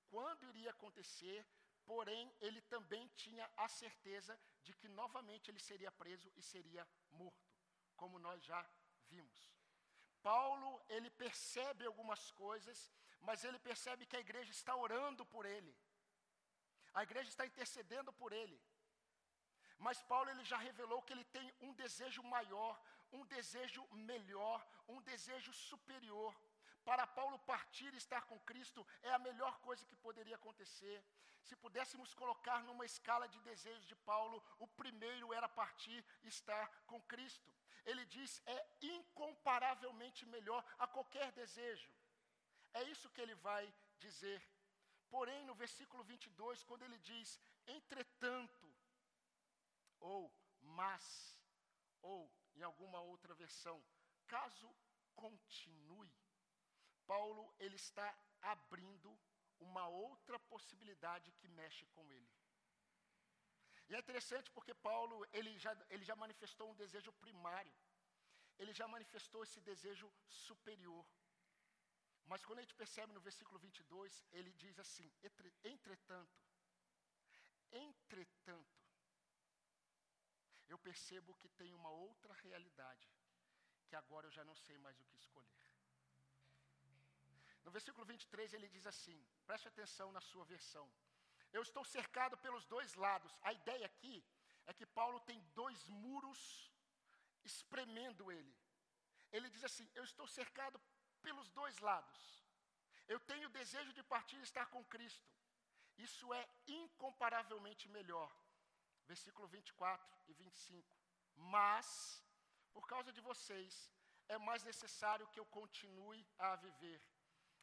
quando 0.09 0.49
iria 0.49 0.71
acontecer, 0.71 1.47
porém 1.85 2.33
ele 2.41 2.61
também 2.63 3.09
tinha 3.17 3.51
a 3.57 3.69
certeza 3.69 4.39
de 4.63 4.75
que 4.75 4.89
novamente 4.89 5.51
ele 5.51 5.61
seria 5.61 5.91
preso 5.91 6.31
e 6.37 6.43
seria 6.43 6.87
morto, 7.11 7.53
como 7.97 8.19
nós 8.19 8.45
já 8.45 8.69
vimos. 9.09 9.53
Paulo, 10.23 10.81
ele 10.89 11.11
percebe 11.11 11.85
algumas 11.87 12.31
coisas, 12.33 12.79
mas 13.21 13.45
ele 13.45 13.59
percebe 13.59 14.07
que 14.07 14.17
a 14.17 14.25
igreja 14.27 14.51
está 14.51 14.75
orando 14.75 15.25
por 15.27 15.45
ele. 15.47 15.75
A 16.95 17.03
igreja 17.03 17.29
está 17.31 17.45
intercedendo 17.47 18.13
por 18.13 18.33
ele. 18.33 18.61
Mas 19.79 20.03
Paulo 20.03 20.31
ele 20.31 20.45
já 20.45 20.59
revelou 20.59 21.03
que 21.03 21.13
ele 21.13 21.25
tem 21.37 21.53
um 21.61 21.73
desejo 21.73 22.23
maior, 22.23 22.81
um 23.13 23.25
desejo 23.27 23.85
melhor, 24.11 24.65
um 24.89 25.01
desejo 25.03 25.53
superior. 25.53 26.35
Para 26.85 27.07
Paulo 27.07 27.39
partir 27.41 27.93
e 27.95 27.97
estar 27.97 28.23
com 28.23 28.39
Cristo 28.41 28.87
é 29.03 29.11
a 29.13 29.19
melhor 29.19 29.59
coisa 29.61 29.87
que 29.87 29.97
poderia 29.97 30.37
acontecer. 30.37 31.05
Se 31.43 31.57
pudéssemos 31.57 32.15
colocar 32.15 32.63
numa 32.65 32.85
escala 32.85 33.29
de 33.29 33.41
desejos 33.41 33.87
de 33.87 33.97
Paulo, 33.97 34.43
o 34.59 34.67
primeiro 34.67 35.33
era 35.33 35.49
partir 35.49 36.05
e 36.23 36.29
estar 36.29 36.67
com 36.87 37.01
Cristo. 37.03 37.53
Ele 37.85 38.05
diz: 38.07 38.41
é 38.47 38.59
incomparavelmente 38.81 40.25
melhor 40.27 40.65
a 40.79 40.87
qualquer 40.87 41.33
desejo. 41.33 41.93
É 42.75 42.83
isso 42.85 43.11
que 43.11 43.21
ele 43.21 43.35
vai 43.37 43.73
dizer. 43.99 44.43
Porém, 45.11 45.45
no 45.45 45.55
versículo 45.55 46.03
22, 46.05 46.65
quando 46.65 46.85
ele 46.85 46.99
diz: 46.99 47.39
entretanto, 47.67 48.73
ou 50.01 50.33
mas, 50.61 51.39
ou 52.01 52.31
em 52.55 52.63
alguma 52.63 53.01
outra 53.01 53.35
versão, 53.35 53.83
caso 54.27 54.75
continue, 55.15 56.13
Paulo 57.07 57.53
ele 57.59 57.77
está 57.77 58.07
abrindo 58.41 59.11
uma 59.59 59.87
outra 59.89 60.39
possibilidade 60.39 61.33
que 61.33 61.49
mexe 61.49 61.87
com 61.95 62.11
ele. 62.11 62.31
E 63.89 63.95
é 63.95 63.99
interessante 63.99 64.51
porque 64.51 64.75
Paulo 64.75 65.27
ele 65.33 65.59
já, 65.59 65.77
ele 65.91 66.05
já 66.05 66.17
manifestou 66.17 66.71
um 66.71 66.75
desejo 66.75 67.13
primário, 67.25 67.75
ele 68.59 68.73
já 68.73 68.87
manifestou 68.89 69.43
esse 69.43 69.61
desejo 69.61 70.11
superior. 70.29 71.07
Mas 72.27 72.45
quando 72.45 72.61
a 72.61 72.63
gente 72.63 72.75
percebe 72.75 73.13
no 73.13 73.21
versículo 73.21 73.59
22, 73.59 74.25
ele 74.33 74.53
diz 74.53 74.79
assim: 74.79 75.13
entretanto, 75.65 76.41
entretanto, 77.73 78.83
eu 80.69 80.79
percebo 80.79 81.35
que 81.35 81.49
tem 81.51 81.75
uma 81.75 81.91
outra 81.91 82.33
realidade, 82.35 83.09
que 83.87 83.97
agora 83.97 84.27
eu 84.27 84.31
já 84.31 84.45
não 84.45 84.57
sei 84.57 84.79
mais 84.79 84.99
o 85.01 85.05
que 85.05 85.17
escolher. 85.17 85.72
No 87.65 87.71
versículo 87.71 88.05
23 88.05 88.53
ele 88.53 88.69
diz 88.69 88.87
assim: 88.87 89.19
preste 89.47 89.69
atenção 89.69 90.11
na 90.13 90.21
sua 90.21 90.45
versão. 90.45 90.87
Eu 91.53 91.63
estou 91.63 91.85
cercado 91.85 92.37
pelos 92.39 92.65
dois 92.67 92.95
lados. 92.95 93.33
A 93.43 93.53
ideia 93.53 93.87
aqui 93.87 94.25
é 94.67 94.73
que 94.73 94.87
Paulo 94.87 95.21
tem 95.21 95.41
dois 95.55 95.87
muros 95.89 96.71
espremendo 97.45 98.31
ele. 98.33 98.55
Ele 99.31 99.49
diz 99.51 99.65
assim: 99.65 99.89
Eu 99.95 100.05
estou 100.05 100.27
cercado 100.27 100.81
pelos 101.21 101.49
dois 101.51 101.79
lados. 101.79 102.21
Eu 103.09 103.21
tenho 103.21 103.49
desejo 103.61 103.93
de 103.93 104.03
partir 104.03 104.37
e 104.37 104.43
estar 104.43 104.67
com 104.67 104.85
Cristo. 104.85 105.31
Isso 105.99 106.33
é 106.33 106.49
incomparavelmente 106.67 107.89
melhor. 107.89 108.31
Versículo 109.07 109.47
24 109.49 110.19
e 110.29 110.35
25. 110.35 110.97
Mas, 111.35 112.23
por 112.73 112.87
causa 112.87 113.13
de 113.13 113.21
vocês, 113.21 113.91
é 114.29 114.39
mais 114.39 114.63
necessário 114.65 115.29
que 115.29 115.41
eu 115.41 115.47
continue 115.47 116.27
a 116.39 116.57
viver. 116.57 117.01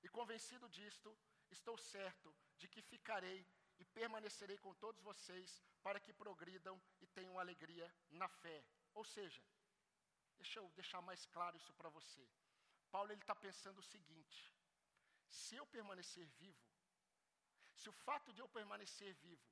E 0.03 0.09
convencido 0.09 0.67
disto, 0.69 1.17
estou 1.49 1.77
certo 1.77 2.33
de 2.57 2.67
que 2.67 2.81
ficarei 2.81 3.45
e 3.79 3.85
permanecerei 3.85 4.57
com 4.57 4.73
todos 4.75 5.01
vocês 5.01 5.63
para 5.81 5.99
que 5.99 6.13
progridam 6.13 6.81
e 7.01 7.07
tenham 7.07 7.39
alegria 7.39 7.93
na 8.09 8.27
fé. 8.27 8.63
Ou 8.93 9.03
seja, 9.03 9.41
deixa 10.37 10.59
eu 10.59 10.69
deixar 10.71 11.01
mais 11.01 11.25
claro 11.27 11.57
isso 11.57 11.73
para 11.73 11.89
você. 11.89 12.27
Paulo 12.91 13.11
ele 13.11 13.21
está 13.21 13.35
pensando 13.35 13.79
o 13.79 13.83
seguinte: 13.83 14.53
se 15.27 15.55
eu 15.55 15.65
permanecer 15.67 16.27
vivo, 16.43 16.67
se 17.75 17.87
o 17.87 17.93
fato 17.93 18.33
de 18.33 18.41
eu 18.41 18.49
permanecer 18.49 19.13
vivo 19.15 19.47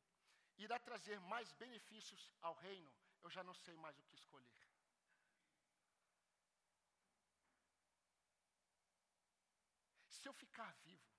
irá 0.57 0.79
trazer 0.79 1.19
mais 1.21 1.51
benefícios 1.53 2.33
ao 2.41 2.53
reino, 2.55 2.91
eu 3.23 3.29
já 3.29 3.43
não 3.43 3.53
sei 3.53 3.75
mais 3.75 3.97
o 3.97 4.03
que 4.03 4.15
escolher. 4.15 4.66
Se 10.27 10.29
eu 10.29 10.33
ficar 10.33 10.73
vivo, 10.83 11.09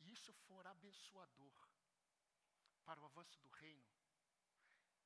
e 0.00 0.12
isso 0.12 0.34
for 0.46 0.66
abençoador 0.66 1.54
para 2.84 3.00
o 3.00 3.06
avanço 3.06 3.40
do 3.40 3.48
reino, 3.48 3.90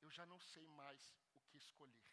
eu 0.01 0.11
já 0.11 0.27
não 0.27 0.41
sei 0.41 0.67
mais 0.71 1.15
o 1.35 1.41
que 1.43 1.57
escolher. 1.57 2.11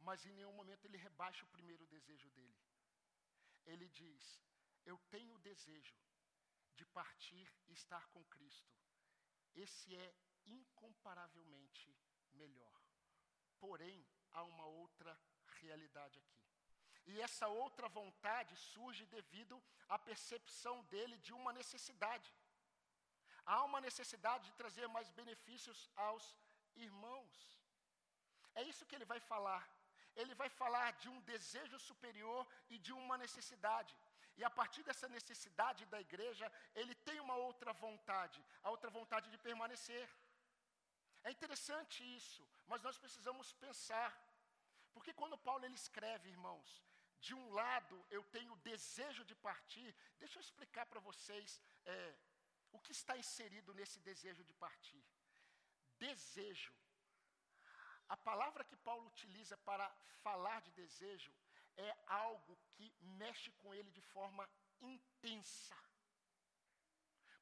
Mas 0.00 0.26
em 0.26 0.32
nenhum 0.32 0.52
momento 0.52 0.84
ele 0.84 0.96
rebaixa 0.96 1.44
o 1.44 1.48
primeiro 1.50 1.86
desejo 1.86 2.28
dele. 2.30 2.58
Ele 3.64 3.88
diz: 3.88 4.42
Eu 4.84 4.98
tenho 5.08 5.36
o 5.36 5.44
desejo 5.50 5.96
de 6.74 6.84
partir 6.86 7.48
e 7.68 7.72
estar 7.72 8.04
com 8.08 8.24
Cristo. 8.24 8.74
Esse 9.54 9.94
é 9.94 10.12
incomparavelmente 10.44 11.96
melhor. 12.32 12.82
Porém, 13.60 14.04
há 14.32 14.42
uma 14.42 14.66
outra 14.66 15.16
realidade 15.60 16.18
aqui. 16.18 16.43
E 17.06 17.20
essa 17.20 17.46
outra 17.48 17.88
vontade 17.88 18.56
surge 18.56 19.04
devido 19.06 19.62
à 19.88 19.98
percepção 19.98 20.82
dele 20.84 21.16
de 21.18 21.32
uma 21.32 21.52
necessidade. 21.52 22.32
Há 23.44 23.62
uma 23.62 23.80
necessidade 23.80 24.44
de 24.46 24.56
trazer 24.60 24.86
mais 24.88 25.10
benefícios 25.10 25.90
aos 25.94 26.24
irmãos. 26.76 27.32
É 28.54 28.62
isso 28.62 28.86
que 28.86 28.94
ele 28.94 29.04
vai 29.04 29.20
falar. 29.20 29.62
Ele 30.16 30.34
vai 30.34 30.48
falar 30.48 30.92
de 30.92 31.08
um 31.08 31.20
desejo 31.32 31.78
superior 31.78 32.46
e 32.70 32.78
de 32.78 32.92
uma 32.92 33.18
necessidade. 33.18 33.94
E 34.36 34.42
a 34.42 34.50
partir 34.50 34.82
dessa 34.82 35.08
necessidade 35.08 35.84
da 35.86 36.00
igreja, 36.00 36.50
ele 36.74 36.94
tem 37.06 37.20
uma 37.20 37.36
outra 37.36 37.72
vontade, 37.72 38.44
a 38.62 38.70
outra 38.70 38.90
vontade 38.90 39.30
de 39.30 39.38
permanecer. 39.38 40.08
É 41.22 41.30
interessante 41.30 41.98
isso, 42.16 42.42
mas 42.66 42.82
nós 42.82 42.98
precisamos 42.98 43.52
pensar. 43.52 44.10
Porque 44.92 45.12
quando 45.12 45.38
Paulo 45.38 45.64
ele 45.64 45.74
escreve, 45.74 46.28
irmãos, 46.30 46.82
de 47.26 47.34
um 47.34 47.46
lado 47.60 47.96
eu 48.10 48.22
tenho 48.34 48.54
desejo 48.70 49.24
de 49.30 49.34
partir, 49.48 49.90
deixa 50.18 50.36
eu 50.38 50.44
explicar 50.46 50.84
para 50.86 51.00
vocês 51.00 51.60
é, 51.86 52.14
o 52.70 52.78
que 52.84 52.92
está 52.92 53.16
inserido 53.16 53.72
nesse 53.78 53.98
desejo 54.00 54.44
de 54.44 54.54
partir. 54.64 55.02
Desejo. 55.98 56.74
A 58.08 58.16
palavra 58.16 58.64
que 58.64 58.76
Paulo 58.76 59.06
utiliza 59.06 59.56
para 59.68 59.88
falar 60.22 60.60
de 60.66 60.72
desejo 60.72 61.32
é 61.76 61.90
algo 62.06 62.58
que 62.74 62.92
mexe 63.22 63.50
com 63.60 63.74
ele 63.74 63.90
de 63.90 64.02
forma 64.02 64.48
intensa. 64.80 65.76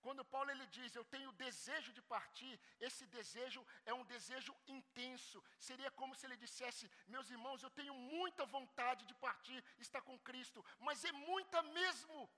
Quando 0.05 0.25
Paulo 0.25 0.51
ele 0.51 0.67
diz, 0.77 0.95
eu 0.95 1.05
tenho 1.15 1.33
desejo 1.45 1.91
de 1.97 2.03
partir, 2.13 2.55
esse 2.87 3.05
desejo 3.17 3.65
é 3.87 3.95
um 3.95 4.05
desejo 4.05 4.53
intenso. 4.77 5.43
Seria 5.69 5.91
como 5.93 6.15
se 6.17 6.27
ele 6.27 6.37
dissesse, 6.45 6.91
meus 7.07 7.31
irmãos, 7.31 7.63
eu 7.63 7.71
tenho 7.71 7.95
muita 7.95 8.45
vontade 8.45 9.07
de 9.11 9.15
partir, 9.27 9.65
estar 9.79 10.03
com 10.09 10.19
Cristo, 10.31 10.65
mas 10.81 11.05
é 11.05 11.13
muita 11.13 11.63
mesmo. 11.79 12.29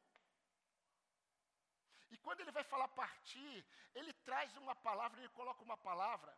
E 2.10 2.18
quando 2.18 2.40
ele 2.40 2.56
vai 2.58 2.64
falar 2.72 2.88
partir, 2.88 3.64
ele 3.94 4.12
traz 4.28 4.54
uma 4.56 4.74
palavra, 4.74 5.18
ele 5.18 5.30
coloca 5.40 5.64
uma 5.64 5.76
palavra, 5.76 6.36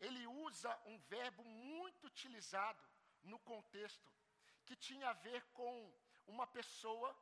ele 0.00 0.26
usa 0.26 0.70
um 0.86 0.98
verbo 1.14 1.44
muito 1.44 2.08
utilizado 2.08 2.82
no 3.22 3.38
contexto, 3.38 4.10
que 4.66 4.74
tinha 4.74 5.10
a 5.10 5.18
ver 5.28 5.42
com 5.52 5.72
uma 6.26 6.46
pessoa 6.58 7.16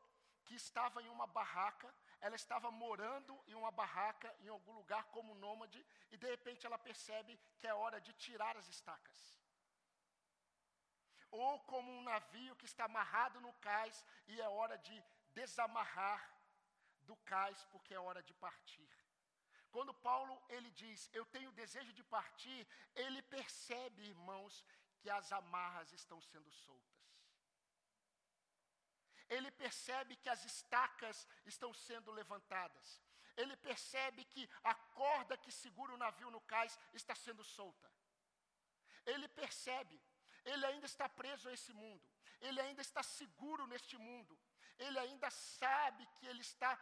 que 0.46 0.54
estava 0.54 1.02
em 1.02 1.10
uma 1.10 1.26
barraca 1.26 1.94
ela 2.24 2.36
estava 2.42 2.68
morando 2.70 3.32
em 3.46 3.54
uma 3.60 3.70
barraca, 3.80 4.28
em 4.44 4.48
algum 4.48 4.74
lugar 4.80 5.04
como 5.14 5.40
nômade, 5.44 5.80
e 6.10 6.16
de 6.16 6.26
repente 6.34 6.64
ela 6.66 6.78
percebe 6.78 7.32
que 7.58 7.66
é 7.66 7.74
hora 7.74 8.00
de 8.06 8.12
tirar 8.24 8.56
as 8.60 8.68
estacas. 8.76 9.18
Ou 11.30 11.52
como 11.72 11.92
um 11.96 12.02
navio 12.02 12.56
que 12.56 12.64
está 12.70 12.84
amarrado 12.86 13.42
no 13.42 13.52
cais 13.68 13.98
e 14.26 14.40
é 14.40 14.48
hora 14.48 14.78
de 14.78 14.96
desamarrar 15.34 16.22
do 17.02 17.16
cais 17.32 17.62
porque 17.72 17.92
é 17.92 18.00
hora 18.00 18.22
de 18.22 18.32
partir. 18.46 18.90
Quando 19.70 19.92
Paulo 19.92 20.34
ele 20.48 20.70
diz, 20.70 21.10
eu 21.12 21.26
tenho 21.26 21.52
desejo 21.52 21.92
de 21.92 22.04
partir, 22.04 22.66
ele 22.94 23.20
percebe, 23.36 24.02
irmãos, 24.14 24.64
que 25.00 25.10
as 25.10 25.30
amarras 25.30 25.92
estão 25.92 26.22
sendo 26.22 26.50
soltas 26.52 27.03
ele 29.28 29.50
percebe 29.50 30.16
que 30.16 30.28
as 30.28 30.44
estacas 30.44 31.26
estão 31.46 31.72
sendo 31.72 32.10
levantadas. 32.12 33.00
Ele 33.36 33.56
percebe 33.56 34.24
que 34.24 34.48
a 34.62 34.74
corda 34.74 35.36
que 35.36 35.50
segura 35.50 35.94
o 35.94 35.96
navio 35.96 36.30
no 36.30 36.40
cais 36.42 36.78
está 36.92 37.14
sendo 37.14 37.42
solta. 37.42 37.90
Ele 39.06 39.26
percebe, 39.28 40.00
ele 40.44 40.64
ainda 40.66 40.86
está 40.86 41.08
preso 41.08 41.48
a 41.48 41.52
esse 41.52 41.72
mundo. 41.72 42.08
Ele 42.40 42.60
ainda 42.60 42.82
está 42.82 43.02
seguro 43.02 43.66
neste 43.66 43.96
mundo. 43.96 44.38
Ele 44.78 44.98
ainda 44.98 45.30
sabe 45.30 46.06
que 46.16 46.26
ele 46.26 46.42
está 46.42 46.76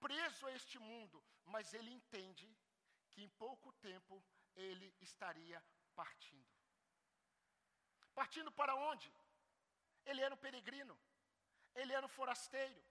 preso 0.00 0.46
a 0.46 0.52
este 0.52 0.78
mundo, 0.78 1.22
mas 1.44 1.74
ele 1.74 1.90
entende 1.90 2.48
que 3.10 3.22
em 3.22 3.28
pouco 3.30 3.72
tempo 3.74 4.24
ele 4.54 4.94
estaria 5.00 5.62
partindo. 5.94 6.48
Partindo 8.14 8.50
para 8.52 8.74
onde? 8.74 9.12
Ele 10.04 10.22
era 10.22 10.34
um 10.34 10.38
peregrino 10.38 10.98
ele 11.74 11.92
era 11.92 12.06
um 12.06 12.16
forasteiro. 12.20 12.82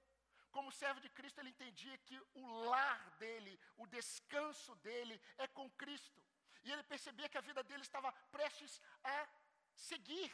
Como 0.52 0.72
servo 0.72 1.00
de 1.00 1.10
Cristo, 1.10 1.40
ele 1.40 1.50
entendia 1.50 1.98
que 1.98 2.18
o 2.34 2.46
lar 2.70 3.10
dele, 3.18 3.60
o 3.78 3.86
descanso 3.86 4.76
dele 4.78 5.22
é 5.38 5.48
com 5.48 5.70
Cristo. 5.72 6.22
E 6.64 6.72
ele 6.72 6.84
percebia 6.84 7.30
que 7.30 7.38
a 7.38 7.42
vida 7.50 7.64
dele 7.64 7.84
estava 7.84 8.12
prestes 8.36 8.82
a 9.04 9.28
seguir. 9.76 10.32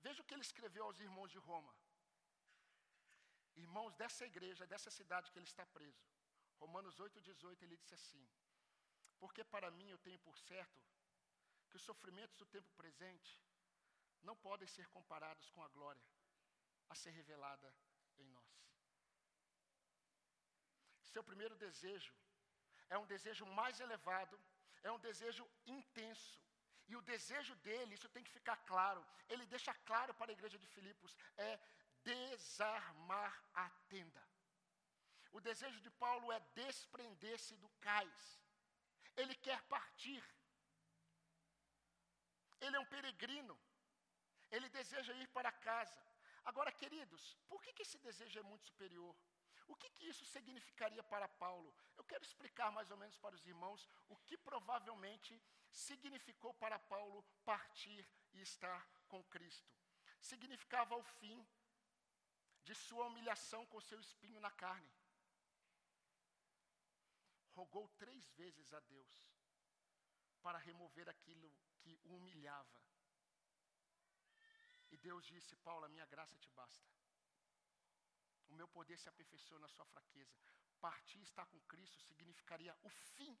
Veja 0.00 0.20
o 0.20 0.24
que 0.24 0.34
ele 0.34 0.42
escreveu 0.42 0.84
aos 0.84 1.00
irmãos 1.00 1.30
de 1.30 1.38
Roma. 1.38 1.74
Irmãos 3.56 3.94
dessa 3.94 4.24
igreja, 4.24 4.66
dessa 4.66 4.90
cidade 4.90 5.30
que 5.30 5.38
ele 5.38 5.46
está 5.46 5.64
preso. 5.66 6.02
Romanos 6.58 6.98
8,18, 6.98 7.62
ele 7.62 7.76
disse 7.76 7.94
assim: 7.94 8.24
Porque 9.18 9.44
para 9.44 9.70
mim 9.70 9.88
eu 9.90 9.98
tenho 9.98 10.18
por 10.18 10.36
certo 10.38 10.82
que 11.72 11.78
os 11.80 11.88
sofrimentos 11.90 12.36
do 12.36 12.46
tempo 12.54 12.70
presente 12.80 13.30
não 14.28 14.36
podem 14.46 14.68
ser 14.68 14.86
comparados 14.96 15.46
com 15.52 15.62
a 15.62 15.68
glória 15.76 16.06
a 16.90 16.94
ser 17.02 17.12
revelada 17.20 17.68
em 18.18 18.28
nós. 18.36 18.52
Seu 21.12 21.24
primeiro 21.30 21.56
desejo 21.56 22.14
é 22.90 22.98
um 22.98 23.06
desejo 23.06 23.46
mais 23.60 23.80
elevado, 23.80 24.38
é 24.82 24.92
um 24.92 24.98
desejo 25.08 25.44
intenso. 25.66 26.38
E 26.90 26.96
o 26.96 27.00
desejo 27.12 27.54
dele, 27.66 27.94
isso 27.94 28.08
tem 28.10 28.24
que 28.26 28.36
ficar 28.38 28.56
claro, 28.72 29.02
ele 29.30 29.46
deixa 29.46 29.72
claro 29.90 30.12
para 30.12 30.30
a 30.30 30.36
igreja 30.38 30.58
de 30.58 30.68
Filipos, 30.74 31.16
é 31.38 31.58
desarmar 32.04 33.32
a 33.54 33.70
tenda. 33.88 34.22
O 35.30 35.40
desejo 35.40 35.80
de 35.80 35.90
Paulo 36.04 36.30
é 36.30 36.40
desprender-se 36.54 37.56
do 37.56 37.68
cais. 37.86 38.22
Ele 39.16 39.34
quer 39.36 39.62
partir. 39.76 40.22
Ele 42.64 42.76
é 42.76 42.80
um 42.80 42.90
peregrino. 42.94 43.54
Ele 44.50 44.68
deseja 44.78 45.12
ir 45.22 45.28
para 45.36 45.50
casa. 45.68 46.00
Agora, 46.44 46.70
queridos, 46.80 47.22
por 47.48 47.60
que, 47.62 47.72
que 47.72 47.82
esse 47.86 47.98
desejo 47.98 48.38
é 48.38 48.42
muito 48.50 48.66
superior? 48.70 49.14
O 49.72 49.76
que, 49.80 49.88
que 49.90 50.08
isso 50.12 50.24
significaria 50.26 51.02
para 51.12 51.28
Paulo? 51.28 51.74
Eu 51.96 52.04
quero 52.04 52.24
explicar 52.24 52.70
mais 52.70 52.90
ou 52.90 52.96
menos 53.02 53.16
para 53.24 53.34
os 53.34 53.46
irmãos 53.46 53.88
o 54.08 54.16
que 54.26 54.36
provavelmente 54.36 55.40
significou 55.70 56.52
para 56.54 56.78
Paulo 56.78 57.22
partir 57.44 58.06
e 58.32 58.40
estar 58.42 58.80
com 59.08 59.22
Cristo. 59.24 59.70
Significava 60.20 60.96
o 60.96 61.02
fim 61.20 61.46
de 62.64 62.74
sua 62.74 63.06
humilhação 63.06 63.64
com 63.66 63.80
seu 63.80 64.00
espinho 64.00 64.40
na 64.40 64.50
carne. 64.50 64.92
Rogou 67.54 67.88
três 68.02 68.30
vezes 68.32 68.72
a 68.72 68.80
Deus 68.80 69.12
para 70.42 70.58
remover 70.58 71.08
aquilo 71.08 71.50
que 71.82 71.92
o 72.04 72.16
humilhava. 72.16 72.80
E 74.92 74.96
Deus 75.06 75.24
disse: 75.32 75.56
Paulo, 75.68 75.84
a 75.86 75.92
minha 75.94 76.06
graça 76.14 76.36
te 76.44 76.50
basta. 76.60 76.90
O 78.50 78.54
meu 78.60 78.68
poder 78.76 78.98
se 79.02 79.08
aperfeiçoa 79.12 79.58
na 79.64 79.68
sua 79.74 79.86
fraqueza. 79.92 80.36
Partir 80.86 81.18
e 81.20 81.28
estar 81.30 81.46
com 81.46 81.60
Cristo 81.72 81.98
significaria 82.08 82.74
o 82.82 82.90
fim 83.14 83.32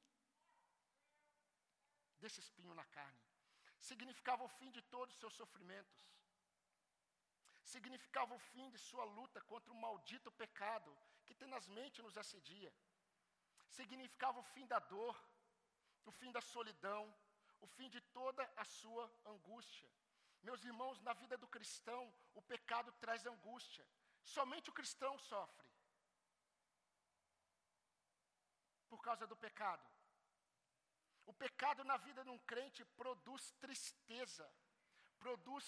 desse 2.20 2.40
espinho 2.44 2.74
na 2.80 2.84
carne. 2.96 3.22
Significava 3.90 4.44
o 4.44 4.52
fim 4.58 4.70
de 4.76 4.82
todos 4.94 5.14
os 5.14 5.20
seus 5.20 5.34
sofrimentos. 5.42 6.00
significava 7.72 8.32
o 8.34 8.42
fim 8.52 8.66
de 8.70 8.78
sua 8.78 9.04
luta 9.18 9.40
contra 9.50 9.72
o 9.72 9.80
maldito 9.84 10.30
pecado 10.40 10.90
que 11.26 11.34
tenazmente 11.42 12.02
nos 12.06 12.16
assedia. 12.22 12.72
Significava 13.76 14.38
o 14.40 14.48
fim 14.54 14.66
da 14.72 14.78
dor, 14.94 15.16
o 16.10 16.12
fim 16.18 16.30
da 16.36 16.42
solidão, 16.54 17.02
o 17.62 17.66
fim 17.76 17.88
de 17.88 18.00
toda 18.18 18.42
a 18.56 18.64
sua 18.64 19.04
angústia. 19.24 19.88
Meus 20.42 20.62
irmãos, 20.64 21.00
na 21.00 21.14
vida 21.22 21.36
do 21.38 21.48
cristão, 21.56 22.02
o 22.34 22.42
pecado 22.42 22.90
traz 23.00 23.24
angústia. 23.24 23.86
Somente 24.22 24.70
o 24.70 24.76
cristão 24.78 25.16
sofre 25.18 25.68
por 28.92 29.00
causa 29.00 29.26
do 29.26 29.36
pecado. 29.36 29.86
O 31.24 31.32
pecado 31.32 31.82
na 31.90 31.96
vida 31.96 32.22
de 32.24 32.30
um 32.30 32.38
crente 32.50 32.84
produz 33.00 33.52
tristeza, 33.52 34.46
produz 35.18 35.64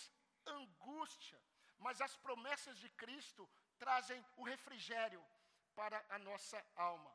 angústia, 0.47 1.41
mas 1.79 2.01
as 2.01 2.17
promessas 2.17 2.77
de 2.79 2.91
Cristo 3.03 3.49
trazem 3.79 4.23
o 4.37 4.45
refrigério 4.45 5.25
para 5.75 6.05
a 6.11 6.19
nossa 6.19 6.59
alma. 6.75 7.13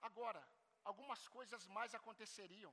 Agora, 0.00 0.42
algumas 0.84 1.26
coisas 1.28 1.66
mais 1.66 1.94
aconteceriam. 1.94 2.72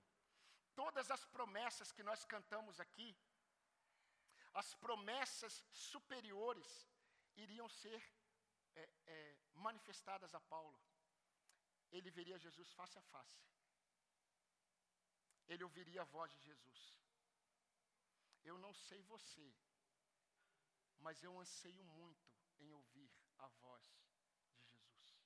Todas 0.75 1.11
as 1.11 1.25
promessas 1.25 1.91
que 1.91 2.03
nós 2.03 2.25
cantamos 2.25 2.79
aqui, 2.79 3.15
as 4.53 4.73
promessas 4.75 5.63
superiores, 5.71 6.87
iriam 7.35 7.67
ser 7.69 8.01
é, 8.75 8.89
é, 9.05 9.37
manifestadas 9.53 10.33
a 10.33 10.39
Paulo. 10.39 10.79
Ele 11.91 12.09
veria 12.09 12.37
Jesus 12.37 12.71
face 12.73 12.97
a 12.97 13.01
face. 13.01 13.41
Ele 15.47 15.63
ouviria 15.63 16.01
a 16.01 16.05
voz 16.05 16.31
de 16.33 16.43
Jesus. 16.43 16.97
Eu 18.43 18.57
não 18.57 18.73
sei 18.73 19.01
você, 19.03 19.53
mas 20.99 21.21
eu 21.21 21.37
anseio 21.39 21.83
muito 21.83 22.31
em 22.59 22.71
ouvir 22.71 23.11
a 23.39 23.47
voz 23.47 23.83
de 23.83 24.63
Jesus. 24.63 25.17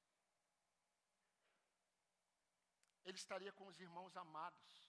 Ele 3.03 3.17
estaria 3.17 3.51
com 3.53 3.67
os 3.67 3.79
irmãos 3.79 4.17
amados. 4.17 4.84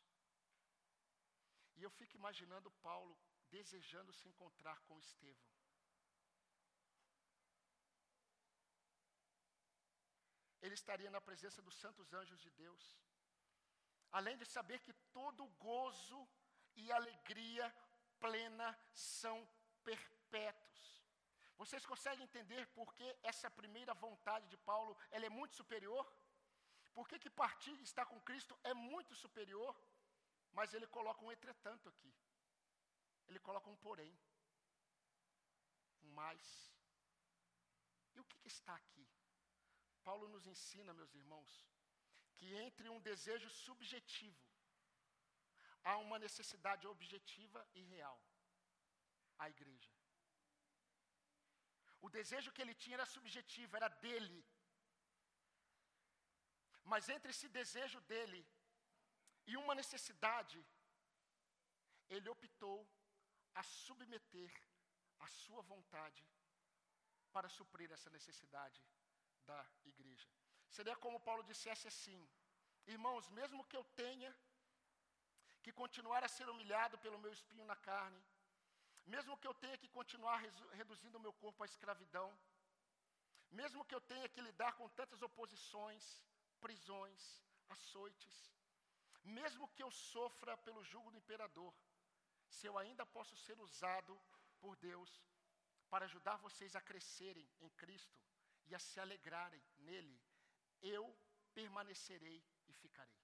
E 1.76 1.82
eu 1.82 1.90
fico 1.98 2.16
imaginando 2.16 2.70
Paulo 2.88 3.16
desejando 3.50 4.12
se 4.12 4.28
encontrar 4.28 4.78
com 4.86 4.98
Estevão. 4.98 5.54
Ele 10.62 10.74
estaria 10.74 11.10
na 11.10 11.20
presença 11.20 11.60
dos 11.62 11.76
santos 11.76 12.12
anjos 12.20 12.40
de 12.40 12.50
Deus. 12.50 12.84
Além 14.10 14.36
de 14.36 14.46
saber 14.46 14.78
que 14.80 14.94
todo 15.18 15.52
gozo 15.68 16.20
e 16.74 16.90
alegria 16.90 17.66
plena 18.18 18.68
são 18.92 19.36
perpétuos. 19.84 20.84
Vocês 21.56 21.84
conseguem 21.86 22.24
entender 22.24 22.66
por 22.78 22.94
que 22.94 23.08
essa 23.22 23.50
primeira 23.50 23.94
vontade 23.94 24.48
de 24.48 24.56
Paulo 24.56 24.96
ela 25.10 25.26
é 25.26 25.30
muito 25.30 25.54
superior? 25.54 26.04
Por 26.96 27.06
que, 27.08 27.18
que 27.18 27.30
partir 27.30 27.76
e 27.78 27.82
estar 27.82 28.06
com 28.06 28.20
Cristo 28.20 28.58
é 28.64 28.74
muito 28.74 29.14
superior? 29.14 29.74
Mas 30.56 30.72
ele 30.76 30.86
coloca 30.96 31.24
um 31.24 31.32
entretanto 31.36 31.88
aqui. 31.92 32.12
Ele 33.28 33.40
coloca 33.46 33.68
um 33.72 33.76
porém. 33.86 34.12
Um 36.04 36.12
mais. 36.20 36.44
E 38.14 38.20
o 38.20 38.24
que, 38.30 38.38
que 38.44 38.52
está 38.56 38.74
aqui? 38.74 39.06
Paulo 40.08 40.26
nos 40.34 40.46
ensina, 40.52 40.94
meus 41.00 41.12
irmãos, 41.20 41.52
que 42.36 42.48
entre 42.64 42.88
um 42.94 43.00
desejo 43.10 43.50
subjetivo 43.50 44.42
há 45.88 45.96
uma 46.06 46.18
necessidade 46.26 46.86
objetiva 46.94 47.60
e 47.74 47.82
real 47.94 48.18
a 49.38 49.50
igreja. 49.54 49.94
O 52.00 52.08
desejo 52.18 52.52
que 52.52 52.62
ele 52.62 52.74
tinha 52.82 52.96
era 52.98 53.12
subjetivo, 53.14 53.76
era 53.76 53.88
dele. 54.06 54.40
Mas 56.92 57.08
entre 57.14 57.30
esse 57.34 57.48
desejo 57.60 58.00
dele 58.12 58.40
e 59.46 59.56
uma 59.56 59.74
necessidade, 59.74 60.58
ele 62.08 62.28
optou 62.28 62.86
a 63.54 63.62
submeter 63.62 64.52
a 65.20 65.26
sua 65.26 65.62
vontade 65.62 66.24
para 67.32 67.48
suprir 67.48 67.90
essa 67.92 68.10
necessidade 68.10 68.80
da 69.44 69.60
igreja. 69.84 70.28
Seria 70.68 70.96
como 70.96 71.20
Paulo 71.20 71.42
dissesse 71.44 71.86
assim: 71.92 72.20
Irmãos, 72.86 73.28
mesmo 73.28 73.64
que 73.64 73.76
eu 73.76 73.84
tenha 74.02 74.34
que 75.62 75.72
continuar 75.72 76.22
a 76.24 76.28
ser 76.28 76.48
humilhado 76.48 76.98
pelo 76.98 77.18
meu 77.18 77.32
espinho 77.32 77.64
na 77.64 77.76
carne, 77.76 78.22
mesmo 79.06 79.38
que 79.38 79.46
eu 79.46 79.54
tenha 79.54 79.78
que 79.78 79.88
continuar 79.88 80.38
reduzindo 80.72 81.18
o 81.18 81.20
meu 81.20 81.32
corpo 81.32 81.62
à 81.62 81.66
escravidão, 81.66 82.28
mesmo 83.50 83.84
que 83.84 83.94
eu 83.94 84.00
tenha 84.00 84.28
que 84.28 84.40
lidar 84.40 84.72
com 84.74 84.88
tantas 84.88 85.22
oposições, 85.22 86.04
prisões, 86.60 87.22
açoites, 87.68 88.55
mesmo 89.26 89.68
que 89.68 89.82
eu 89.82 89.90
sofra 89.90 90.56
pelo 90.58 90.82
jugo 90.84 91.10
do 91.10 91.18
imperador, 91.18 91.74
se 92.48 92.66
eu 92.66 92.78
ainda 92.78 93.04
posso 93.04 93.36
ser 93.36 93.58
usado 93.58 94.18
por 94.60 94.76
Deus 94.76 95.10
para 95.90 96.04
ajudar 96.04 96.36
vocês 96.36 96.74
a 96.76 96.80
crescerem 96.80 97.48
em 97.60 97.68
Cristo 97.70 98.18
e 98.66 98.74
a 98.74 98.78
se 98.78 98.98
alegrarem 99.00 99.62
nele, 99.78 100.20
eu 100.82 101.04
permanecerei 101.54 102.44
e 102.68 102.72
ficarei. 102.72 103.20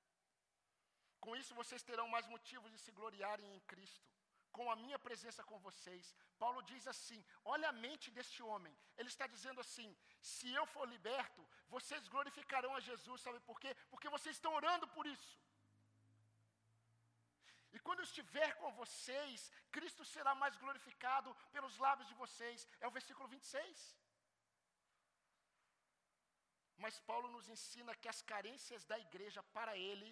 Com 1.20 1.36
isso 1.36 1.54
vocês 1.54 1.82
terão 1.82 2.08
mais 2.08 2.26
motivos 2.26 2.70
de 2.72 2.78
se 2.78 2.90
gloriarem 2.90 3.54
em 3.54 3.60
Cristo 3.60 4.12
com 4.56 4.70
a 4.70 4.76
minha 4.76 4.98
presença 5.06 5.42
com 5.50 5.58
vocês. 5.66 6.14
Paulo 6.38 6.60
diz 6.70 6.86
assim: 6.86 7.24
olha 7.44 7.68
a 7.70 7.78
mente 7.84 8.10
deste 8.10 8.42
homem. 8.42 8.74
Ele 8.96 9.08
está 9.08 9.26
dizendo 9.26 9.60
assim: 9.60 9.88
se 10.20 10.52
eu 10.52 10.66
for 10.66 10.86
liberto, 10.94 11.46
vocês 11.68 12.08
glorificarão 12.08 12.74
a 12.76 12.80
Jesus, 12.80 13.20
sabe 13.20 13.40
por 13.40 13.58
quê? 13.58 13.74
Porque 13.90 14.08
vocês 14.16 14.36
estão 14.36 14.54
orando 14.54 14.86
por 14.88 15.06
isso. 15.06 15.32
E 17.72 17.78
quando 17.80 18.00
eu 18.00 18.08
estiver 18.10 18.50
com 18.60 18.70
vocês, 18.72 19.50
Cristo 19.70 20.04
será 20.04 20.34
mais 20.34 20.54
glorificado 20.56 21.34
pelos 21.54 21.76
lábios 21.78 22.08
de 22.08 22.14
vocês. 22.14 22.66
É 22.80 22.86
o 22.86 22.96
versículo 22.98 23.26
26. 23.28 23.96
Mas 26.76 27.00
Paulo 27.00 27.28
nos 27.30 27.48
ensina 27.48 27.94
que 27.94 28.08
as 28.08 28.20
carências 28.32 28.84
da 28.84 28.98
igreja 28.98 29.42
para 29.56 29.76
ele 29.76 30.10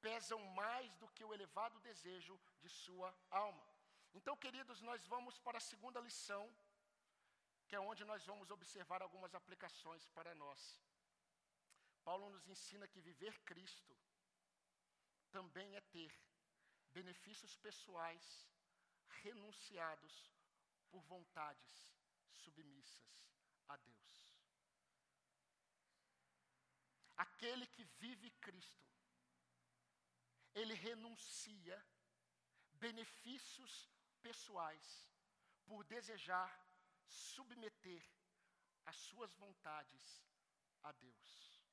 pesam 0.00 0.38
mais 0.62 0.94
do 0.96 1.08
que 1.08 1.24
o 1.24 1.34
elevado 1.34 1.78
desejo 1.80 2.38
de 2.62 2.68
sua 2.68 3.08
alma. 3.30 3.66
Então, 4.18 4.36
queridos, 4.36 4.80
nós 4.80 5.04
vamos 5.06 5.38
para 5.46 5.58
a 5.58 5.66
segunda 5.72 6.00
lição, 6.00 6.44
que 7.66 7.74
é 7.74 7.80
onde 7.80 8.04
nós 8.04 8.24
vamos 8.24 8.50
observar 8.50 9.02
algumas 9.02 9.34
aplicações 9.34 10.06
para 10.16 10.34
nós. 10.34 10.80
Paulo 12.04 12.28
nos 12.30 12.46
ensina 12.46 12.86
que 12.86 13.00
viver 13.00 13.34
Cristo 13.50 13.96
também 15.32 15.74
é 15.74 15.80
ter 15.80 16.12
benefícios 16.98 17.56
pessoais 17.56 18.24
renunciados 19.22 20.14
por 20.90 21.02
vontades 21.02 21.72
submissas 22.30 23.08
a 23.68 23.76
Deus. 23.76 24.14
Aquele 27.16 27.66
que 27.66 27.84
vive 27.84 28.30
Cristo, 28.46 28.92
ele 30.54 30.74
renuncia 30.74 31.76
benefícios 32.72 33.90
pessoais 34.22 35.08
por 35.66 35.84
desejar 35.84 36.50
submeter 37.06 38.02
as 38.84 38.96
suas 38.96 39.32
vontades 39.34 40.24
a 40.82 40.92
Deus. 40.92 41.64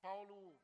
Paulo, 0.00 0.58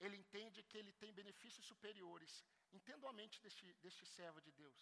ele 0.00 0.16
entende 0.22 0.62
que 0.68 0.78
ele 0.80 0.92
tem 1.02 1.12
benefícios 1.20 1.66
superiores. 1.72 2.32
Entendo 2.78 3.06
a 3.06 3.12
mente 3.20 3.40
deste, 3.44 3.64
deste 3.84 4.04
servo 4.06 4.40
de 4.46 4.52
Deus. 4.62 4.80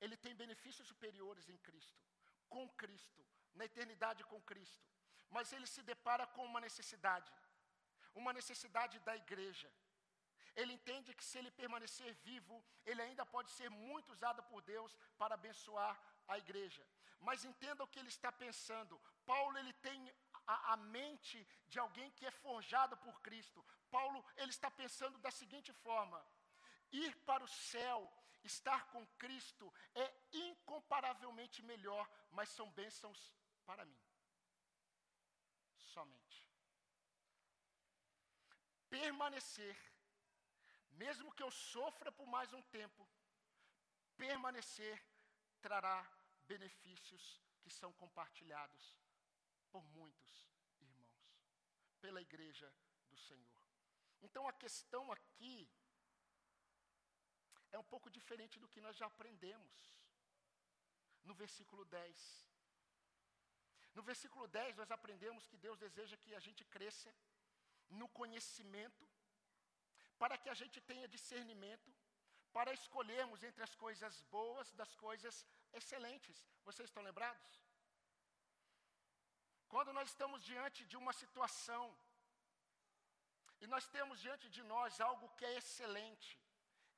Ele 0.00 0.16
tem 0.16 0.34
benefícios 0.34 0.88
superiores 0.88 1.48
em 1.48 1.58
Cristo, 1.58 2.00
com 2.48 2.68
Cristo, 2.82 3.22
na 3.54 3.64
eternidade 3.70 4.24
com 4.24 4.40
Cristo. 4.50 4.86
Mas 5.28 5.52
ele 5.52 5.66
se 5.66 5.82
depara 5.82 6.26
com 6.26 6.44
uma 6.50 6.60
necessidade, 6.60 7.30
uma 8.14 8.32
necessidade 8.32 8.98
da 9.00 9.14
igreja 9.24 9.70
ele 10.60 10.72
entende 10.72 11.14
que 11.14 11.24
se 11.24 11.38
ele 11.38 11.50
permanecer 11.50 12.14
vivo, 12.28 12.56
ele 12.84 13.02
ainda 13.02 13.24
pode 13.24 13.50
ser 13.50 13.70
muito 13.70 14.12
usado 14.12 14.42
por 14.44 14.60
Deus 14.62 14.96
para 15.16 15.34
abençoar 15.34 15.94
a 16.26 16.38
igreja. 16.38 16.84
Mas 17.20 17.44
entenda 17.44 17.84
o 17.84 17.88
que 17.88 17.98
ele 17.98 18.08
está 18.08 18.32
pensando. 18.32 19.00
Paulo 19.24 19.56
ele 19.58 19.72
tem 19.74 20.12
a, 20.46 20.72
a, 20.72 20.76
mente 20.76 21.46
de 21.68 21.78
alguém 21.78 22.10
que 22.12 22.26
é 22.26 22.30
forjado 22.30 22.96
por 22.98 23.20
Cristo. 23.20 23.64
Paulo 23.90 24.24
ele 24.36 24.50
está 24.50 24.70
pensando 24.70 25.18
da 25.18 25.30
seguinte 25.30 25.72
forma: 25.72 26.24
ir 26.92 27.14
para 27.24 27.44
o 27.44 27.48
céu, 27.48 28.10
estar 28.44 28.86
com 28.90 29.06
Cristo 29.18 29.72
é 29.94 30.06
incomparavelmente 30.32 31.62
melhor, 31.62 32.08
mas 32.30 32.48
são 32.48 32.70
bênçãos 32.70 33.34
para 33.64 33.84
mim. 33.84 34.00
Somente. 35.76 36.48
Permanecer 38.88 39.76
mesmo 41.04 41.32
que 41.32 41.42
eu 41.42 41.50
sofra 41.50 42.12
por 42.12 42.26
mais 42.26 42.52
um 42.52 42.62
tempo, 42.62 43.08
permanecer 44.16 45.02
trará 45.62 46.06
benefícios 46.46 47.40
que 47.62 47.70
são 47.70 47.92
compartilhados 47.94 48.98
por 49.72 49.84
muitos 49.98 50.32
irmãos, 50.80 51.20
pela 52.00 52.20
igreja 52.20 52.72
do 53.10 53.16
Senhor. 53.16 53.62
Então 54.22 54.46
a 54.46 54.52
questão 54.52 55.10
aqui 55.12 55.70
é 57.72 57.78
um 57.78 57.88
pouco 57.92 58.10
diferente 58.10 58.58
do 58.58 58.68
que 58.68 58.80
nós 58.80 58.96
já 58.96 59.06
aprendemos 59.06 59.74
no 61.24 61.34
versículo 61.34 61.84
10. 61.84 62.50
No 63.94 64.02
versículo 64.02 64.46
10, 64.48 64.76
nós 64.76 64.90
aprendemos 64.90 65.46
que 65.46 65.56
Deus 65.56 65.78
deseja 65.78 66.16
que 66.16 66.34
a 66.34 66.40
gente 66.40 66.64
cresça 66.64 67.14
no 67.88 68.08
conhecimento, 68.08 69.04
para 70.18 70.38
que 70.38 70.48
a 70.48 70.54
gente 70.54 70.80
tenha 70.80 71.08
discernimento, 71.08 71.90
para 72.52 72.72
escolhermos 72.72 73.42
entre 73.42 73.62
as 73.62 73.74
coisas 73.74 74.22
boas 74.22 74.72
das 74.72 74.94
coisas 74.94 75.46
excelentes. 75.72 76.38
Vocês 76.64 76.88
estão 76.88 77.02
lembrados? 77.02 77.60
Quando 79.72 79.92
nós 79.96 80.08
estamos 80.12 80.42
diante 80.50 80.84
de 80.90 80.96
uma 81.02 81.12
situação 81.12 81.84
e 83.62 83.66
nós 83.72 83.86
temos 83.96 84.20
diante 84.24 84.46
de 84.56 84.62
nós 84.72 85.00
algo 85.00 85.28
que 85.36 85.44
é 85.50 85.56
excelente 85.60 86.30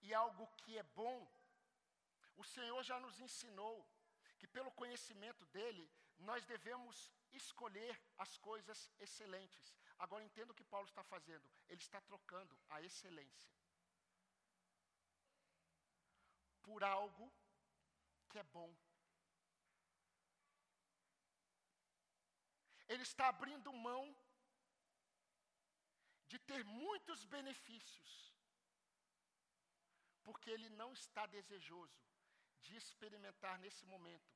e 0.00 0.14
algo 0.14 0.46
que 0.60 0.78
é 0.82 0.82
bom, 1.00 1.18
o 2.42 2.44
Senhor 2.54 2.82
já 2.82 2.98
nos 2.98 3.18
ensinou 3.26 3.76
que 4.38 4.48
pelo 4.56 4.72
conhecimento 4.80 5.44
dele 5.56 5.84
nós 6.18 6.44
devemos 6.46 7.12
escolher 7.32 7.94
as 8.18 8.36
coisas 8.38 8.90
excelentes. 8.98 9.74
Agora 9.98 10.24
entenda 10.24 10.52
o 10.52 10.54
que 10.60 10.64
Paulo 10.64 10.86
está 10.86 11.04
fazendo. 11.04 11.46
Ele 11.68 11.80
está 11.80 12.00
trocando 12.00 12.58
a 12.70 12.80
excelência 12.80 13.52
por 16.62 16.82
algo 16.82 17.30
que 18.30 18.38
é 18.38 18.42
bom. 18.44 18.74
Ele 22.92 23.04
está 23.10 23.26
abrindo 23.28 23.72
mão 23.88 24.02
de 26.30 26.38
ter 26.50 26.62
muitos 26.64 27.24
benefícios, 27.36 28.10
porque 30.26 30.50
ele 30.50 30.68
não 30.80 30.90
está 30.92 31.24
desejoso 31.36 32.00
de 32.64 32.76
experimentar 32.76 33.54
nesse 33.58 33.84
momento 33.92 34.30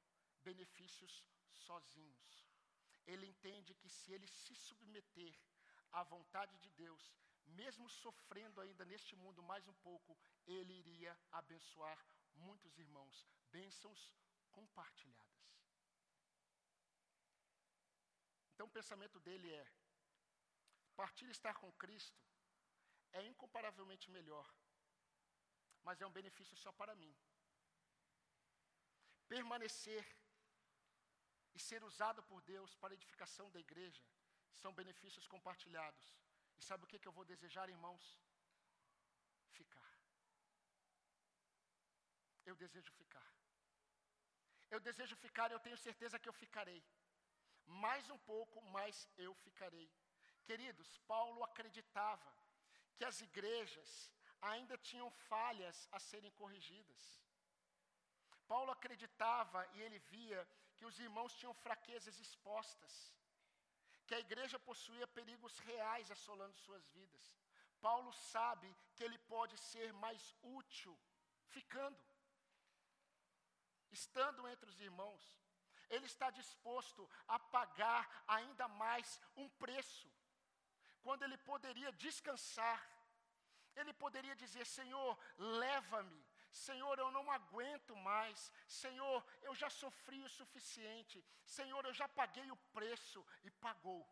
benefícios 0.48 1.14
sozinhos. 1.66 2.32
Ele 3.06 3.26
entende 3.32 3.74
que 3.80 3.90
se 3.98 4.12
ele 4.14 4.28
se 4.40 4.54
submeter 4.66 5.34
à 5.92 6.02
vontade 6.14 6.56
de 6.64 6.70
Deus, 6.70 7.04
mesmo 7.60 7.88
sofrendo 8.02 8.60
ainda 8.60 8.84
neste 8.92 9.14
mundo 9.22 9.42
mais 9.42 9.66
um 9.68 9.76
pouco, 9.88 10.18
ele 10.46 10.72
iria 10.82 11.12
abençoar 11.30 11.98
muitos 12.46 12.78
irmãos, 12.78 13.26
bênçãos 13.56 14.10
compartilhadas. 14.50 15.35
Então 18.56 18.66
o 18.66 18.76
pensamento 18.76 19.20
dele 19.20 19.48
é: 19.52 19.64
partir 21.00 21.28
estar 21.28 21.52
com 21.60 21.70
Cristo 21.72 22.22
é 23.12 23.22
incomparavelmente 23.30 24.10
melhor, 24.10 24.46
mas 25.86 26.00
é 26.00 26.06
um 26.06 26.16
benefício 26.18 26.56
só 26.56 26.72
para 26.72 26.94
mim. 26.94 27.14
Permanecer 29.28 30.04
e 31.54 31.58
ser 31.58 31.84
usado 31.84 32.22
por 32.30 32.40
Deus 32.52 32.74
para 32.76 32.94
a 32.94 32.98
edificação 33.00 33.50
da 33.50 33.60
igreja 33.60 34.02
são 34.62 34.72
benefícios 34.72 35.26
compartilhados. 35.34 36.06
E 36.58 36.62
sabe 36.62 36.84
o 36.84 36.86
que, 36.86 36.98
que 36.98 37.08
eu 37.08 37.16
vou 37.18 37.26
desejar, 37.26 37.68
irmãos? 37.68 38.04
Ficar. 39.52 39.92
Eu 42.46 42.56
desejo 42.56 42.90
ficar. 42.92 43.28
Eu 44.70 44.80
desejo 44.80 45.14
ficar, 45.16 45.50
eu 45.50 45.60
tenho 45.60 45.76
certeza 45.76 46.18
que 46.18 46.28
eu 46.30 46.38
ficarei. 46.44 46.82
Mais 47.66 48.08
um 48.10 48.18
pouco, 48.18 48.62
mais 48.62 49.08
eu 49.16 49.34
ficarei. 49.34 49.90
Queridos, 50.44 50.98
Paulo 51.06 51.42
acreditava 51.44 52.32
que 52.96 53.04
as 53.04 53.20
igrejas 53.20 54.12
ainda 54.40 54.76
tinham 54.78 55.10
falhas 55.10 55.88
a 55.92 55.98
serem 55.98 56.30
corrigidas. 56.32 57.20
Paulo 58.46 58.70
acreditava 58.70 59.66
e 59.74 59.82
ele 59.82 59.98
via 59.98 60.48
que 60.76 60.86
os 60.86 60.98
irmãos 60.98 61.34
tinham 61.34 61.54
fraquezas 61.54 62.18
expostas, 62.20 63.14
que 64.06 64.14
a 64.14 64.20
igreja 64.20 64.58
possuía 64.58 65.06
perigos 65.08 65.58
reais 65.58 66.10
assolando 66.10 66.56
suas 66.56 66.86
vidas. 66.90 67.34
Paulo 67.80 68.12
sabe 68.12 68.74
que 68.94 69.02
ele 69.02 69.18
pode 69.18 69.56
ser 69.58 69.92
mais 69.92 70.34
útil 70.42 70.96
ficando, 71.48 71.98
estando 73.90 74.46
entre 74.48 74.70
os 74.70 74.80
irmãos. 74.80 75.24
Ele 75.88 76.06
está 76.06 76.30
disposto 76.30 77.08
a 77.28 77.38
pagar 77.38 78.24
ainda 78.26 78.66
mais 78.68 79.20
um 79.36 79.48
preço, 79.48 80.10
quando 81.02 81.22
ele 81.22 81.38
poderia 81.38 81.92
descansar. 81.92 82.80
Ele 83.74 83.92
poderia 83.92 84.34
dizer: 84.34 84.64
Senhor, 84.66 85.18
leva-me, 85.36 86.24
Senhor, 86.50 86.98
eu 86.98 87.10
não 87.10 87.30
aguento 87.30 87.94
mais. 87.96 88.52
Senhor, 88.66 89.24
eu 89.42 89.54
já 89.54 89.68
sofri 89.68 90.22
o 90.22 90.28
suficiente. 90.28 91.24
Senhor, 91.44 91.84
eu 91.84 91.94
já 91.94 92.08
paguei 92.08 92.50
o 92.50 92.56
preço 92.78 93.24
e 93.44 93.50
pagou. 93.50 94.02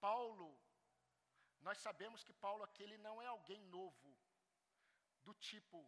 Paulo, 0.00 0.48
nós 1.60 1.78
sabemos 1.78 2.22
que 2.22 2.32
Paulo 2.32 2.62
aquele 2.62 2.96
não 2.98 3.20
é 3.20 3.26
alguém 3.26 3.60
novo, 3.64 4.16
do 5.24 5.34
tipo 5.34 5.78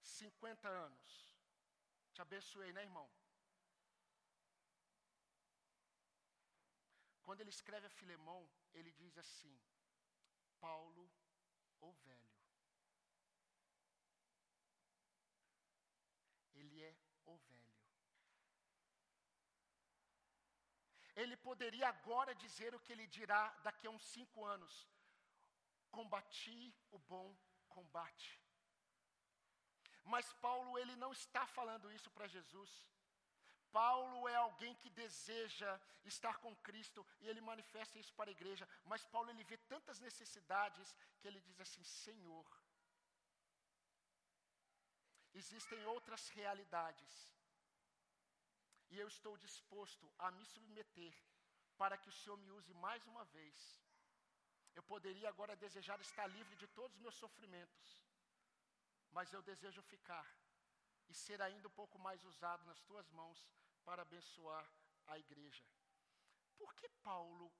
50 0.00 0.68
anos. 0.68 1.36
Te 2.12 2.20
abençoei, 2.20 2.72
né, 2.72 2.82
irmão? 2.82 3.08
Quando 7.28 7.42
ele 7.42 7.50
escreve 7.50 7.86
a 7.86 7.96
Filemão, 7.98 8.40
ele 8.72 8.90
diz 9.00 9.14
assim: 9.18 9.54
Paulo, 10.58 11.04
o 11.80 11.92
velho. 11.92 12.38
ele 21.22 21.36
poderia 21.36 21.86
agora 21.88 22.32
dizer 22.34 22.74
o 22.74 22.80
que 22.80 22.92
ele 22.92 23.06
dirá 23.18 23.42
daqui 23.66 23.86
a 23.86 23.90
uns 23.90 24.04
cinco 24.16 24.44
anos: 24.44 24.74
Combati 25.90 26.74
o 26.90 26.98
bom 27.12 27.28
combate. 27.68 28.30
Mas 30.04 30.32
Paulo, 30.44 30.78
ele 30.78 30.96
não 30.96 31.12
está 31.12 31.46
falando 31.46 31.92
isso 31.92 32.10
para 32.10 32.32
Jesus. 32.36 32.70
Paulo 33.72 34.28
é 34.28 34.34
alguém 34.34 34.74
que 34.76 34.90
deseja 34.90 35.80
estar 36.04 36.38
com 36.38 36.54
Cristo 36.56 37.06
e 37.20 37.28
ele 37.28 37.40
manifesta 37.40 37.98
isso 37.98 38.14
para 38.14 38.30
a 38.30 38.36
igreja. 38.38 38.68
Mas 38.84 39.04
Paulo 39.04 39.30
ele 39.30 39.44
vê 39.44 39.56
tantas 39.56 40.00
necessidades 40.00 40.94
que 41.18 41.28
ele 41.28 41.40
diz 41.40 41.60
assim: 41.60 41.84
Senhor, 41.84 42.46
existem 45.34 45.84
outras 45.86 46.28
realidades 46.30 47.38
e 48.90 48.98
eu 48.98 49.08
estou 49.08 49.36
disposto 49.36 50.10
a 50.18 50.30
me 50.30 50.44
submeter 50.44 51.14
para 51.76 51.98
que 51.98 52.08
o 52.08 52.12
Senhor 52.12 52.36
me 52.38 52.50
use 52.50 52.72
mais 52.74 53.06
uma 53.06 53.24
vez. 53.26 53.78
Eu 54.74 54.82
poderia 54.82 55.28
agora 55.28 55.56
desejar 55.56 56.00
estar 56.00 56.26
livre 56.26 56.56
de 56.56 56.66
todos 56.68 56.96
os 56.96 57.02
meus 57.02 57.14
sofrimentos, 57.14 58.04
mas 59.10 59.32
eu 59.32 59.42
desejo 59.42 59.82
ficar 59.82 60.26
e 61.08 61.14
ser 61.14 61.40
ainda 61.42 61.68
um 61.68 61.76
pouco 61.82 61.98
mais 61.98 62.24
usado 62.24 62.64
nas 62.64 62.80
tuas 62.82 63.08
mãos 63.10 63.48
para 63.84 64.02
abençoar 64.02 64.70
a 65.06 65.18
igreja. 65.18 65.64
Por 66.56 66.74
que 66.74 66.88
Paulo 67.02 67.52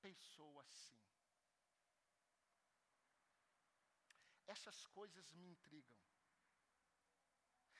pensou 0.00 0.60
assim? 0.60 0.98
Essas 4.46 4.86
coisas 4.86 5.32
me 5.32 5.46
intrigam. 5.46 5.98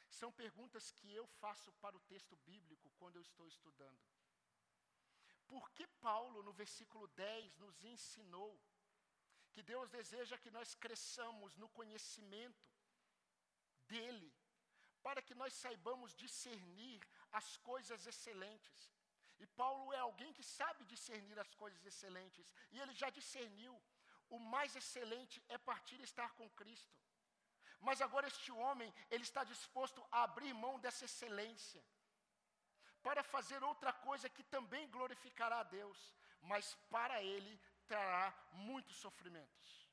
São 0.08 0.30
perguntas 0.32 0.90
que 0.92 1.12
eu 1.12 1.26
faço 1.26 1.72
para 1.74 1.96
o 1.96 2.00
texto 2.00 2.36
bíblico 2.36 2.90
quando 2.98 3.16
eu 3.16 3.22
estou 3.22 3.46
estudando. 3.46 4.00
Por 5.46 5.70
que 5.70 5.86
Paulo, 5.86 6.42
no 6.42 6.52
versículo 6.52 7.06
10, 7.08 7.56
nos 7.56 7.82
ensinou 7.84 8.60
que 9.52 9.62
Deus 9.62 9.88
deseja 9.90 10.36
que 10.36 10.50
nós 10.50 10.74
cresçamos 10.74 11.56
no 11.56 11.68
conhecimento 11.70 12.68
dEle, 13.86 14.32
para 15.02 15.22
que 15.22 15.34
nós 15.34 15.52
saibamos 15.54 16.14
discernir 16.14 17.00
as 17.32 17.56
coisas 17.58 18.06
excelentes? 18.06 18.90
E 19.38 19.46
Paulo 19.46 19.92
é 19.92 19.98
alguém 19.98 20.32
que 20.32 20.42
sabe 20.42 20.84
discernir 20.84 21.38
as 21.38 21.54
coisas 21.54 21.84
excelentes, 21.84 22.52
e 22.72 22.80
ele 22.80 22.94
já 22.94 23.10
discerniu. 23.10 23.80
O 24.30 24.38
mais 24.38 24.76
excelente 24.76 25.42
é 25.48 25.56
partir 25.56 25.98
e 26.00 26.04
estar 26.04 26.30
com 26.34 26.50
Cristo. 26.50 26.94
Mas 27.80 28.00
agora 28.00 28.26
este 28.26 28.50
homem, 28.52 28.92
ele 29.10 29.22
está 29.22 29.42
disposto 29.44 30.06
a 30.10 30.24
abrir 30.24 30.52
mão 30.52 30.78
dessa 30.78 31.04
excelência 31.04 31.82
para 33.02 33.22
fazer 33.22 33.62
outra 33.62 33.92
coisa 33.92 34.28
que 34.28 34.42
também 34.42 34.90
glorificará 34.90 35.60
a 35.60 35.62
Deus, 35.62 36.14
mas 36.42 36.74
para 36.90 37.22
ele 37.22 37.58
trará 37.86 38.34
muitos 38.52 38.96
sofrimentos. 38.96 39.88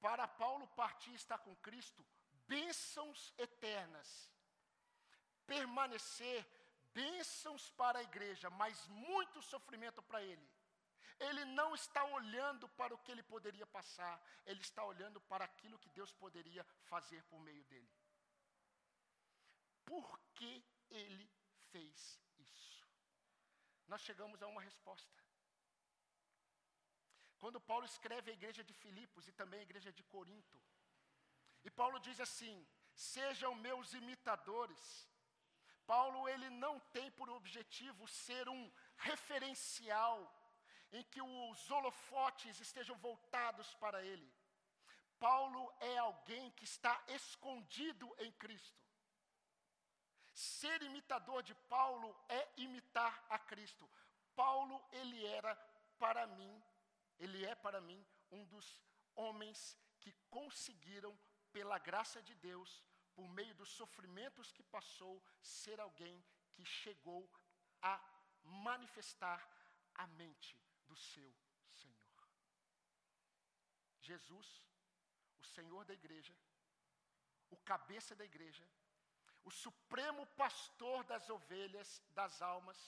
Para 0.00 0.28
Paulo 0.28 0.66
partir 0.68 1.10
e 1.10 1.14
estar 1.14 1.38
com 1.38 1.54
Cristo, 1.56 2.04
bênçãos 2.48 3.32
eternas, 3.38 4.08
permanecer 5.46 6.46
bênçãos 6.92 7.70
para 7.70 7.98
a 7.98 8.02
igreja, 8.02 8.48
mas 8.50 8.86
muito 8.88 9.40
sofrimento 9.42 10.02
para 10.02 10.22
ele. 10.22 10.48
Ele 11.20 11.44
não 11.46 11.74
está 11.74 12.02
olhando 12.04 12.68
para 12.80 12.94
o 12.94 12.98
que 12.98 13.10
ele 13.12 13.22
poderia 13.22 13.66
passar, 13.66 14.14
ele 14.46 14.60
está 14.60 14.84
olhando 14.84 15.20
para 15.22 15.44
aquilo 15.44 15.78
que 15.78 15.90
Deus 15.90 16.12
poderia 16.12 16.64
fazer 16.90 17.22
por 17.24 17.40
meio 17.40 17.64
dele. 17.64 17.90
Por 19.84 20.06
que 20.34 20.64
ele 20.90 21.28
fez 21.70 22.20
isso? 22.38 22.86
Nós 23.88 24.02
chegamos 24.02 24.42
a 24.42 24.46
uma 24.46 24.60
resposta. 24.60 25.18
Quando 27.38 27.60
Paulo 27.60 27.86
escreve 27.86 28.30
a 28.30 28.34
igreja 28.34 28.62
de 28.62 28.74
Filipos 28.74 29.26
e 29.26 29.32
também 29.32 29.60
a 29.60 29.68
igreja 29.68 29.92
de 29.92 30.02
Corinto, 30.04 30.60
e 31.68 31.70
Paulo 31.80 31.98
diz 32.06 32.18
assim: 32.26 32.56
sejam 32.94 33.54
meus 33.66 33.92
imitadores. 34.00 34.82
Paulo 35.86 36.20
ele 36.28 36.48
não 36.64 36.74
tem 36.94 37.10
por 37.18 37.28
objetivo 37.30 38.06
ser 38.08 38.48
um 38.48 38.62
referencial 38.96 40.16
em 40.96 41.02
que 41.10 41.20
os 41.20 41.70
holofotes 41.70 42.60
estejam 42.66 42.96
voltados 42.98 43.74
para 43.82 44.02
ele. 44.02 44.28
Paulo 45.18 45.62
é 45.80 45.94
alguém 45.98 46.50
que 46.52 46.64
está 46.64 46.94
escondido 47.08 48.06
em 48.18 48.30
Cristo. 48.32 48.82
Ser 50.32 50.82
imitador 50.82 51.42
de 51.42 51.54
Paulo 51.76 52.10
é 52.28 52.48
imitar 52.56 53.14
a 53.28 53.38
Cristo. 53.38 53.88
Paulo, 54.36 54.76
ele 54.92 55.26
era 55.26 55.54
para 55.98 56.26
mim, 56.38 56.62
ele 57.18 57.44
é 57.44 57.54
para 57.54 57.80
mim 57.80 58.00
um 58.30 58.44
dos 58.44 58.80
homens 59.16 59.76
que 60.00 60.12
conseguiram, 60.30 61.18
pela 61.52 61.78
graça 61.78 62.22
de 62.22 62.34
Deus, 62.34 62.70
por 63.14 63.28
meio 63.28 63.54
dos 63.54 63.70
sofrimentos 63.80 64.52
que 64.52 64.62
passou, 64.62 65.22
ser 65.40 65.80
alguém 65.80 66.16
que 66.54 66.64
chegou 66.64 67.28
a 67.82 67.94
manifestar 68.42 69.40
a 69.94 70.06
mente 70.06 70.60
do 70.86 70.96
seu 70.96 71.30
Senhor. 71.66 72.28
Jesus, 74.00 74.48
o 75.38 75.44
Senhor 75.44 75.84
da 75.84 75.94
igreja, 75.94 76.34
o 77.50 77.56
cabeça 77.56 78.14
da 78.14 78.24
igreja, 78.24 78.66
o 79.44 79.50
supremo 79.50 80.26
pastor 80.42 81.04
das 81.04 81.28
ovelhas, 81.30 82.02
das 82.10 82.40
almas, 82.42 82.78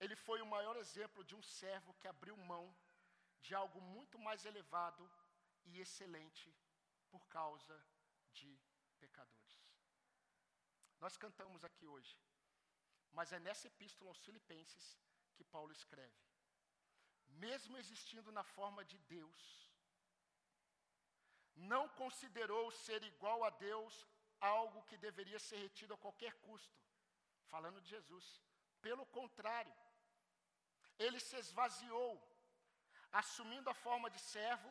ele 0.00 0.16
foi 0.16 0.40
o 0.40 0.46
maior 0.46 0.76
exemplo 0.76 1.22
de 1.24 1.34
um 1.34 1.42
servo 1.42 1.94
que 2.00 2.08
abriu 2.08 2.36
mão 2.36 2.74
de 3.42 3.54
algo 3.54 3.80
muito 3.80 4.18
mais 4.18 4.44
elevado 4.44 5.10
e 5.64 5.80
excelente 5.80 6.54
por 7.10 7.26
causa 7.28 7.76
de 8.32 8.58
pecadores. 8.98 9.60
Nós 11.00 11.16
cantamos 11.16 11.64
aqui 11.64 11.86
hoje, 11.86 12.16
mas 13.12 13.32
é 13.32 13.38
nessa 13.38 13.66
epístola 13.66 14.10
aos 14.10 14.22
Filipenses 14.26 14.98
que 15.34 15.44
Paulo 15.44 15.72
escreve. 15.72 16.20
Mesmo 17.26 17.76
existindo 17.78 18.30
na 18.30 18.44
forma 18.44 18.84
de 18.84 18.98
Deus, 19.16 19.70
não 21.54 21.88
considerou 21.88 22.70
ser 22.70 23.02
igual 23.02 23.44
a 23.44 23.50
Deus 23.50 24.06
algo 24.40 24.84
que 24.88 24.96
deveria 24.96 25.38
ser 25.38 25.58
retido 25.58 25.94
a 25.94 25.98
qualquer 25.98 26.34
custo. 26.46 26.78
Falando 27.46 27.80
de 27.80 27.88
Jesus. 27.88 28.26
Pelo 28.80 29.04
contrário, 29.06 29.74
ele 30.98 31.20
se 31.20 31.36
esvaziou, 31.36 32.12
assumindo 33.12 33.68
a 33.68 33.74
forma 33.74 34.08
de 34.08 34.18
servo, 34.18 34.70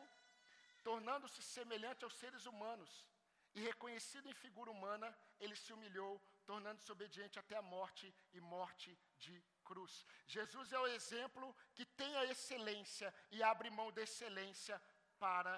tornando-se 0.82 1.42
semelhante 1.42 2.04
aos 2.04 2.14
seres 2.14 2.46
humanos, 2.46 3.06
e 3.54 3.60
reconhecido 3.60 4.28
em 4.28 4.34
figura 4.34 4.70
humana, 4.70 5.16
ele 5.40 5.56
se 5.56 5.72
humilhou, 5.72 6.20
tornando-se 6.46 6.90
obediente 6.92 7.38
até 7.38 7.56
a 7.56 7.62
morte 7.62 8.12
e 8.32 8.40
morte 8.40 8.96
de 9.18 9.42
cruz. 9.64 10.06
Jesus 10.26 10.72
é 10.72 10.78
o 10.78 10.86
exemplo 10.86 11.54
que 11.74 11.84
tem 11.84 12.16
a 12.16 12.24
excelência 12.26 13.12
e 13.30 13.42
abre 13.42 13.68
mão 13.70 13.90
da 13.92 14.02
excelência 14.02 14.80
para 15.18 15.54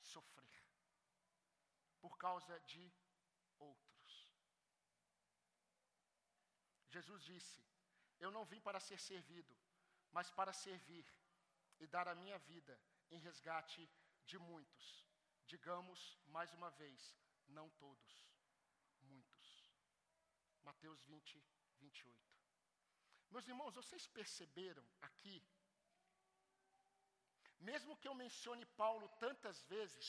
sofrer 0.00 0.38
por 2.00 2.16
causa 2.16 2.58
de 2.60 2.92
outros. 3.58 4.28
Jesus 6.88 7.22
disse: 7.22 7.62
Eu 8.18 8.30
não 8.30 8.44
vim 8.44 8.60
para 8.60 8.80
ser 8.80 8.98
servido, 8.98 9.56
mas 10.10 10.30
para 10.30 10.52
servir 10.52 11.06
e 11.80 11.86
dar 11.86 12.08
a 12.08 12.14
minha 12.14 12.38
vida 12.38 12.78
em 13.10 13.18
resgate 13.18 13.88
de 14.30 14.38
muitos. 14.50 14.86
Digamos 15.52 16.00
mais 16.36 16.50
uma 16.58 16.70
vez, 16.82 17.00
não 17.58 17.66
todos, 17.82 18.10
muitos. 19.10 19.46
Mateus 20.68 21.00
20, 21.04 21.42
28. 21.78 22.28
Meus 23.30 23.46
irmãos, 23.52 23.74
vocês 23.80 24.04
perceberam 24.18 24.84
aqui, 25.08 25.36
mesmo 27.70 27.96
que 27.96 28.08
eu 28.10 28.14
mencione 28.24 28.66
Paulo 28.82 29.08
tantas 29.24 29.62
vezes, 29.74 30.08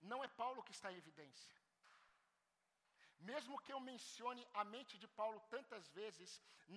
não 0.00 0.22
é 0.26 0.28
Paulo 0.42 0.64
que 0.66 0.74
está 0.76 0.90
em 0.92 1.00
evidência. 1.04 1.56
Mesmo 3.30 3.60
que 3.64 3.72
eu 3.72 3.80
mencione 3.80 4.44
a 4.60 4.64
mente 4.74 4.94
de 5.02 5.08
Paulo 5.20 5.40
tantas 5.54 5.88
vezes, 6.00 6.30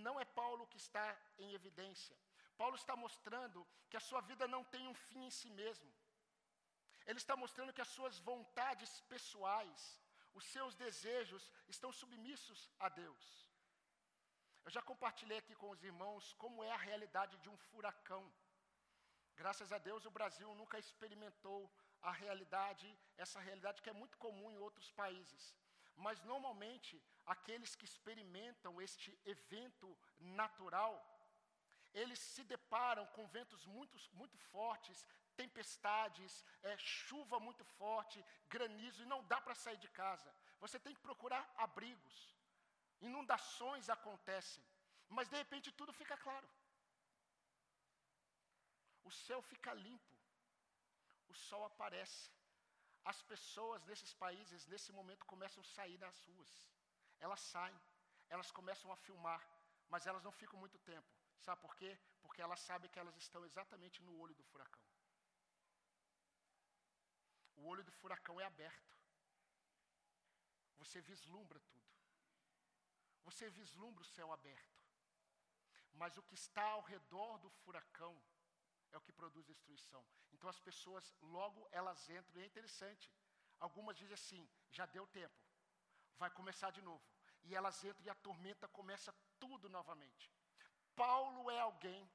não 0.08 0.20
é 0.20 0.26
Paulo 0.42 0.68
que 0.72 0.78
está 0.86 1.06
em 1.44 1.54
evidência. 1.60 2.16
Paulo 2.62 2.76
está 2.76 2.96
mostrando 2.96 3.66
que 3.90 3.98
a 3.98 4.06
sua 4.08 4.22
vida 4.22 4.48
não 4.48 4.64
tem 4.74 4.88
um 4.88 4.98
fim 5.08 5.24
em 5.26 5.34
si 5.40 5.50
mesmo. 5.62 5.92
Ele 7.06 7.20
está 7.20 7.36
mostrando 7.36 7.74
que 7.74 7.82
as 7.82 7.88
suas 7.88 8.18
vontades 8.20 9.02
pessoais, 9.02 10.02
os 10.34 10.46
seus 10.46 10.76
desejos 10.76 11.52
estão 11.68 11.92
submissos 11.92 12.70
a 12.80 12.90
Deus. 12.90 13.46
Eu 14.66 14.72
já 14.72 14.82
compartilhei 14.82 15.38
aqui 15.38 15.56
com 15.56 15.70
os 15.70 15.84
irmãos 15.84 16.34
como 16.34 16.64
é 16.64 16.72
a 16.72 16.84
realidade 16.90 17.38
de 17.38 17.50
um 17.50 17.58
furacão. 17.58 18.24
Graças 19.36 19.72
a 19.72 19.78
Deus, 19.78 20.06
o 20.06 20.12
Brasil 20.12 20.54
nunca 20.56 20.80
experimentou 20.80 21.72
a 22.02 22.12
realidade, 22.12 22.88
essa 23.18 23.40
realidade 23.40 23.82
que 23.82 23.90
é 23.90 23.94
muito 23.94 24.18
comum 24.18 24.50
em 24.52 24.58
outros 24.58 24.92
países. 24.92 25.56
Mas 25.96 26.22
normalmente, 26.24 27.02
aqueles 27.26 27.76
que 27.76 27.86
experimentam 27.86 28.82
este 28.82 29.18
evento 29.26 29.98
natural, 30.20 30.94
eles 32.02 32.20
se 32.20 32.44
deparam 32.44 33.06
com 33.16 33.26
ventos 33.36 33.66
muito, 33.76 33.98
muito 34.20 34.38
fortes, 34.52 35.06
tempestades, 35.42 36.34
é, 36.62 36.78
chuva 36.78 37.40
muito 37.40 37.64
forte, 37.80 38.24
granizo, 38.50 39.02
e 39.02 39.12
não 39.14 39.24
dá 39.32 39.40
para 39.40 39.56
sair 39.64 39.78
de 39.78 39.88
casa. 40.02 40.30
Você 40.60 40.78
tem 40.80 40.94
que 40.94 41.06
procurar 41.08 41.44
abrigos. 41.58 42.16
Inundações 43.00 43.90
acontecem, 43.90 44.64
mas 45.08 45.30
de 45.30 45.38
repente 45.38 45.72
tudo 45.72 45.94
fica 45.94 46.18
claro. 46.18 46.48
O 49.04 49.12
céu 49.12 49.42
fica 49.42 49.74
limpo, 49.74 50.16
o 51.30 51.34
sol 51.34 51.64
aparece. 51.66 52.30
As 53.06 53.22
pessoas 53.22 53.86
nesses 53.86 54.14
países, 54.14 54.66
nesse 54.68 54.92
momento, 54.92 55.26
começam 55.34 55.62
a 55.62 55.72
sair 55.76 55.98
das 55.98 56.20
ruas. 56.28 56.52
Elas 57.20 57.40
saem, 57.40 57.80
elas 58.30 58.52
começam 58.52 58.92
a 58.92 58.98
filmar, 58.98 59.42
mas 59.88 60.08
elas 60.08 60.24
não 60.24 60.32
ficam 60.32 60.60
muito 60.60 60.80
tempo. 60.80 61.15
Sabe 61.40 61.62
por 61.62 61.76
quê? 61.76 61.98
Porque 62.22 62.42
elas 62.42 62.60
sabem 62.60 62.90
que 62.90 63.00
elas 63.00 63.16
estão 63.18 63.46
exatamente 63.46 64.02
no 64.02 64.18
olho 64.18 64.36
do 64.36 64.44
furacão. 64.44 64.82
O 67.56 67.68
olho 67.68 67.84
do 67.84 67.92
furacão 67.92 68.40
é 68.40 68.46
aberto. 68.46 68.96
Você 70.78 71.02
vislumbra 71.02 71.60
tudo. 71.60 71.86
Você 73.24 73.50
vislumbra 73.50 74.02
o 74.02 74.06
céu 74.06 74.32
aberto. 74.32 74.76
Mas 75.94 76.18
o 76.18 76.24
que 76.24 76.36
está 76.36 76.64
ao 76.64 76.82
redor 76.82 77.38
do 77.40 77.50
furacão 77.50 78.22
é 78.92 78.98
o 78.98 79.02
que 79.02 79.12
produz 79.12 79.46
destruição. 79.46 80.06
Então 80.34 80.50
as 80.50 80.60
pessoas 80.60 81.16
logo 81.22 81.68
elas 81.72 82.10
entram, 82.10 82.40
e 82.40 82.44
é 82.44 82.46
interessante. 82.46 83.12
Algumas 83.60 83.98
dizem 83.98 84.14
assim: 84.14 84.50
já 84.72 84.86
deu 84.86 85.08
tempo, 85.08 85.36
vai 86.18 86.30
começar 86.30 86.72
de 86.72 86.82
novo. 86.82 87.04
E 87.44 87.56
elas 87.56 87.84
entram 87.84 88.06
e 88.06 88.10
a 88.10 88.16
tormenta 88.16 88.68
começa 88.68 89.14
tudo 89.40 89.70
novamente. 89.70 90.32
Paulo 90.96 91.52
é 91.52 91.60
alguém 91.60 92.10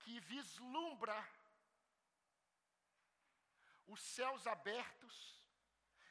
que 0.00 0.20
vislumbra 0.20 1.16
os 3.86 4.00
céus 4.00 4.46
abertos 4.46 5.14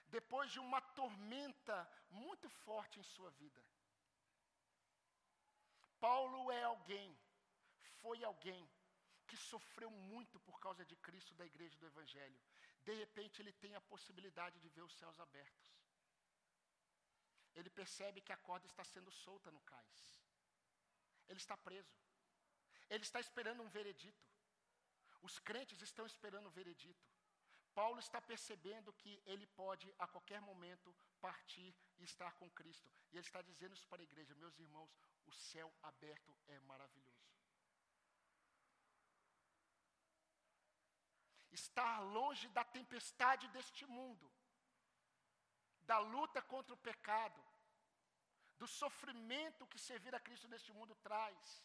depois 0.08 0.52
de 0.52 0.60
uma 0.60 0.80
tormenta 0.80 1.90
muito 2.10 2.50
forte 2.50 3.00
em 3.00 3.04
sua 3.04 3.32
vida. 3.32 3.62
Paulo 6.00 6.52
é 6.52 6.64
alguém, 6.64 7.18
foi 8.02 8.24
alguém 8.24 8.70
que 9.28 9.38
sofreu 9.38 9.90
muito 9.90 10.40
por 10.42 10.60
causa 10.60 10.86
de 10.86 10.96
Cristo, 10.98 11.34
da 11.36 11.46
igreja 11.46 11.78
do 11.78 11.88
Evangelho. 11.88 12.40
De 12.84 12.94
repente, 12.94 13.42
ele 13.42 13.54
tem 13.54 13.74
a 13.76 13.82
possibilidade 13.82 14.60
de 14.60 14.70
ver 14.70 14.82
os 14.82 14.94
céus 14.94 15.20
abertos. 15.20 15.74
Ele 17.56 17.70
percebe 17.70 18.22
que 18.22 18.34
a 18.34 18.38
corda 18.38 18.66
está 18.68 18.84
sendo 18.84 19.12
solta 19.12 19.50
no 19.52 19.62
cais. 19.62 20.23
Ele 21.34 21.40
está 21.40 21.58
preso. 21.58 21.92
Ele 22.90 23.04
está 23.04 23.20
esperando 23.20 23.64
um 23.64 23.70
veredito. 23.78 24.24
Os 25.28 25.40
crentes 25.40 25.82
estão 25.82 26.06
esperando 26.06 26.48
um 26.48 26.52
veredito. 26.52 27.04
Paulo 27.74 28.00
está 28.00 28.22
percebendo 28.22 28.94
que 28.94 29.20
ele 29.26 29.48
pode 29.62 29.92
a 29.98 30.08
qualquer 30.08 30.40
momento 30.42 30.96
partir 31.20 31.76
e 31.98 32.04
estar 32.04 32.32
com 32.34 32.52
Cristo. 32.52 32.88
E 33.12 33.18
ele 33.18 33.26
está 33.26 33.42
dizendo 33.42 33.74
isso 33.74 33.88
para 33.88 34.04
a 34.04 34.10
igreja: 34.10 34.36
meus 34.36 34.60
irmãos, 34.60 34.96
o 35.26 35.32
céu 35.32 35.74
aberto 35.82 36.38
é 36.48 36.60
maravilhoso. 36.60 37.26
Estar 41.52 42.00
longe 42.02 42.48
da 42.50 42.64
tempestade 42.64 43.48
deste 43.48 43.88
mundo, 43.88 44.32
da 45.82 45.98
luta 45.98 46.44
contra 46.44 46.76
o 46.76 46.84
pecado, 46.90 47.44
do 48.62 48.68
sofrimento 48.68 49.68
que 49.68 49.80
servir 49.80 50.14
a 50.16 50.20
Cristo 50.20 50.48
neste 50.48 50.72
mundo 50.78 50.96
traz, 51.08 51.64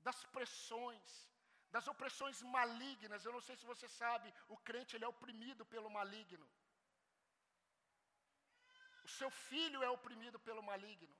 das 0.00 0.24
pressões, 0.34 1.10
das 1.70 1.86
opressões 1.88 2.40
malignas. 2.42 3.24
Eu 3.24 3.32
não 3.32 3.40
sei 3.40 3.56
se 3.56 3.66
você 3.72 3.88
sabe, 3.88 4.32
o 4.48 4.56
crente 4.68 4.96
ele 4.96 5.04
é 5.04 5.08
oprimido 5.08 5.64
pelo 5.74 5.90
maligno. 5.90 6.48
O 9.04 9.08
seu 9.08 9.30
filho 9.30 9.82
é 9.82 9.90
oprimido 9.90 10.38
pelo 10.48 10.62
maligno. 10.62 11.16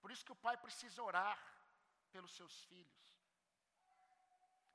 Por 0.00 0.10
isso 0.10 0.24
que 0.24 0.32
o 0.32 0.42
pai 0.46 0.56
precisa 0.56 1.02
orar 1.02 1.38
pelos 2.12 2.34
seus 2.38 2.54
filhos. 2.64 2.98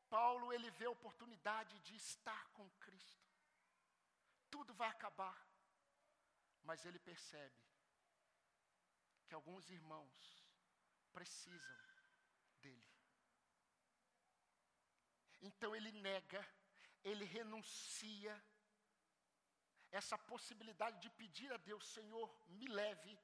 Paulo 0.10 0.54
ele 0.54 0.70
vê 0.80 0.86
a 0.86 0.96
oportunidade 0.98 1.80
de 1.80 1.96
estar 1.96 2.48
com 2.50 2.70
Cristo. 2.86 3.28
Tudo 4.52 4.72
vai 4.82 4.90
acabar. 4.90 5.38
Mas 6.64 6.86
ele 6.86 7.00
percebe 7.00 7.73
que 9.34 9.36
alguns 9.36 9.68
irmãos 9.72 10.46
precisam 11.12 11.78
dele. 12.62 12.92
Então 15.42 15.76
ele 15.76 15.92
nega, 15.92 16.42
ele 17.04 17.26
renuncia 17.26 18.34
essa 19.90 20.20
possibilidade 20.20 21.02
de 21.02 21.10
pedir 21.22 21.52
a 21.52 21.58
Deus, 21.58 21.84
Senhor, 21.88 22.30
me 22.48 22.68
leve, 22.68 23.18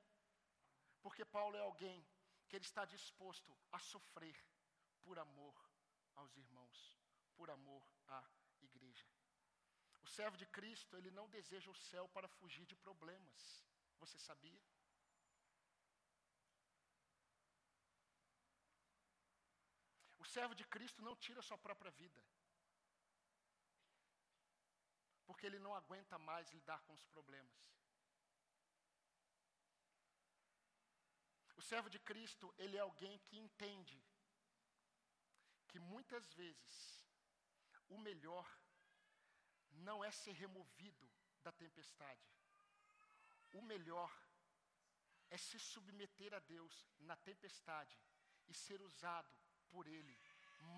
porque 0.99 1.23
Paulo 1.23 1.55
é 1.55 1.59
alguém 1.59 2.03
que 2.47 2.55
ele 2.55 2.65
está 2.65 2.85
disposto 2.85 3.55
a 3.71 3.77
sofrer 3.77 4.35
por 5.03 5.19
amor 5.19 5.55
aos 6.15 6.35
irmãos, 6.35 6.97
por 7.35 7.51
amor 7.51 7.83
à 8.07 8.27
igreja. 8.61 9.07
O 10.01 10.07
servo 10.07 10.37
de 10.37 10.47
Cristo, 10.47 10.97
ele 10.97 11.11
não 11.11 11.29
deseja 11.29 11.69
o 11.69 11.75
céu 11.75 12.09
para 12.09 12.27
fugir 12.27 12.65
de 12.65 12.75
problemas. 12.75 13.63
Você 13.99 14.17
sabia? 14.17 14.59
Servo 20.35 20.55
de 20.59 20.65
Cristo 20.73 21.01
não 21.07 21.15
tira 21.25 21.41
sua 21.41 21.57
própria 21.57 21.91
vida. 21.91 22.21
Porque 25.25 25.45
ele 25.45 25.59
não 25.65 25.73
aguenta 25.81 26.17
mais 26.29 26.51
lidar 26.57 26.79
com 26.85 26.93
os 26.93 27.05
problemas. 27.13 27.59
O 31.59 31.61
servo 31.61 31.89
de 31.89 31.99
Cristo, 32.09 32.53
ele 32.57 32.77
é 32.77 32.79
alguém 32.79 33.17
que 33.25 33.37
entende 33.37 33.99
que 35.67 35.79
muitas 35.79 36.25
vezes 36.33 36.75
o 37.89 37.97
melhor 37.97 38.47
não 39.89 40.03
é 40.03 40.11
ser 40.11 40.33
removido 40.43 41.07
da 41.43 41.51
tempestade. 41.51 42.27
O 43.53 43.61
melhor 43.61 44.11
é 45.29 45.37
se 45.37 45.59
submeter 45.59 46.33
a 46.33 46.39
Deus 46.39 46.75
na 46.99 47.15
tempestade 47.15 47.97
e 48.47 48.53
ser 48.53 48.81
usado 48.81 49.35
por 49.71 49.87
Ele 49.87 50.15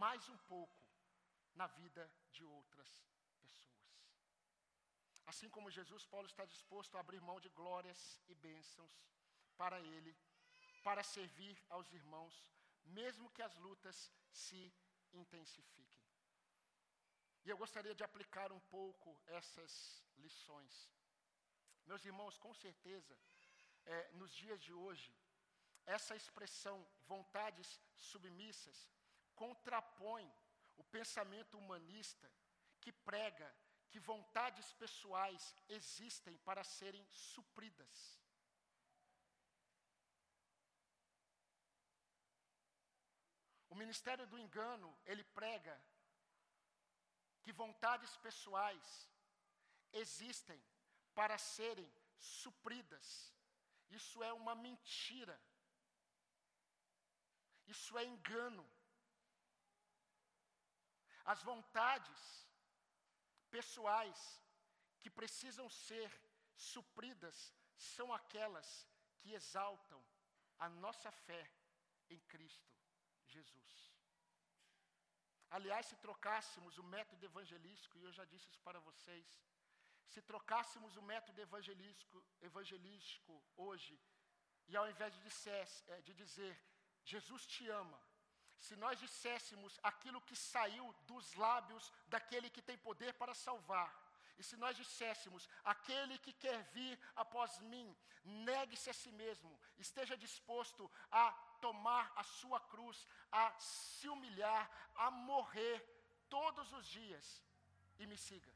mais 0.04 0.28
um 0.30 0.38
pouco 0.54 0.82
na 1.56 1.68
vida 1.68 2.04
de 2.32 2.44
outras 2.44 2.90
pessoas. 3.42 3.72
Assim 5.26 5.50
como 5.50 5.76
Jesus, 5.80 6.06
Paulo 6.06 6.28
está 6.28 6.46
disposto 6.46 6.96
a 6.96 7.02
abrir 7.02 7.22
mão 7.22 7.40
de 7.40 7.50
glórias 7.50 8.20
e 8.28 8.36
bênçãos 8.36 8.96
para 9.58 9.80
Ele, 9.80 10.16
para 10.84 11.04
servir 11.04 11.56
aos 11.70 11.92
irmãos, 11.94 12.36
mesmo 12.84 13.30
que 13.32 13.42
as 13.42 13.56
lutas 13.58 14.12
se 14.32 14.74
intensifiquem. 15.14 16.02
E 17.44 17.50
eu 17.50 17.58
gostaria 17.58 17.96
de 17.96 18.04
aplicar 18.04 18.52
um 18.52 18.60
pouco 18.78 19.20
essas 19.28 20.04
lições. 20.18 20.74
Meus 21.86 22.04
irmãos, 22.06 22.38
com 22.38 22.54
certeza, 22.54 23.18
é, 23.86 24.12
nos 24.14 24.32
dias 24.34 24.62
de 24.62 24.74
hoje, 24.74 25.14
essa 25.86 26.16
expressão 26.16 26.86
vontades 27.08 27.80
submissas 27.96 28.90
contrapõe 29.36 30.32
o 30.78 30.84
pensamento 30.84 31.58
humanista 31.58 32.32
que 32.80 32.92
prega 32.92 33.54
que 33.92 34.00
vontades 34.00 34.72
pessoais 34.74 35.56
existem 35.68 36.38
para 36.40 36.64
serem 36.64 37.06
supridas. 37.10 38.22
O 43.70 43.76
ministério 43.76 44.26
do 44.28 44.40
engano, 44.40 44.90
ele 45.06 45.24
prega 45.24 45.76
que 47.42 47.52
vontades 47.52 48.16
pessoais 48.18 49.10
existem 49.92 50.62
para 51.14 51.38
serem 51.38 51.90
supridas. 52.18 53.34
Isso 53.90 54.24
é 54.24 54.32
uma 54.32 54.56
mentira. 54.56 55.40
Isso 57.74 57.98
é 58.02 58.04
engano. 58.14 58.66
As 61.34 61.42
vontades 61.50 62.22
pessoais 63.56 64.20
que 65.02 65.10
precisam 65.20 65.68
ser 65.88 66.10
supridas 66.72 67.38
são 67.94 68.08
aquelas 68.20 68.70
que 69.20 69.34
exaltam 69.40 70.02
a 70.66 70.68
nossa 70.84 71.12
fé 71.26 71.44
em 72.10 72.20
Cristo 72.34 72.72
Jesus. 73.36 73.74
Aliás, 75.58 75.86
se 75.86 75.98
trocássemos 76.06 76.78
o 76.78 76.84
método 76.96 77.26
evangelístico, 77.26 77.98
e 77.98 78.04
eu 78.04 78.14
já 78.20 78.26
disse 78.26 78.48
isso 78.50 78.62
para 78.68 78.80
vocês, 78.80 79.28
se 80.14 80.22
trocássemos 80.22 80.96
o 80.98 81.02
método 81.02 81.40
evangelístico, 81.48 82.24
evangelístico 82.42 83.34
hoje, 83.56 84.00
e 84.68 84.76
ao 84.76 84.90
invés 84.90 85.14
de, 85.14 85.50
eh, 85.94 86.02
de 86.08 86.14
dizer 86.14 86.54
Jesus 87.04 87.46
te 87.46 87.68
ama. 87.70 88.00
Se 88.58 88.76
nós 88.76 89.00
disséssemos 89.00 89.80
aquilo 89.82 90.22
que 90.22 90.36
saiu 90.36 90.94
dos 91.08 91.34
lábios 91.36 91.92
daquele 92.08 92.50
que 92.50 92.62
tem 92.62 92.78
poder 92.78 93.14
para 93.16 93.34
salvar, 93.34 93.90
e 94.38 94.44
se 94.44 94.56
nós 94.58 94.76
disséssemos, 94.76 95.48
aquele 95.64 96.18
que 96.18 96.34
quer 96.34 96.64
vir 96.76 97.00
após 97.16 97.60
mim, 97.60 97.96
negue-se 98.24 98.90
a 98.90 98.94
si 98.94 99.12
mesmo, 99.12 99.60
esteja 99.78 100.18
disposto 100.18 100.90
a 101.12 101.32
tomar 101.62 102.12
a 102.16 102.24
sua 102.24 102.60
cruz, 102.60 103.08
a 103.32 103.52
se 103.60 104.08
humilhar, 104.10 104.70
a 104.96 105.12
morrer 105.12 105.80
todos 106.30 106.72
os 106.74 106.86
dias 106.88 107.44
e 108.00 108.08
me 108.08 108.18
siga. 108.18 108.51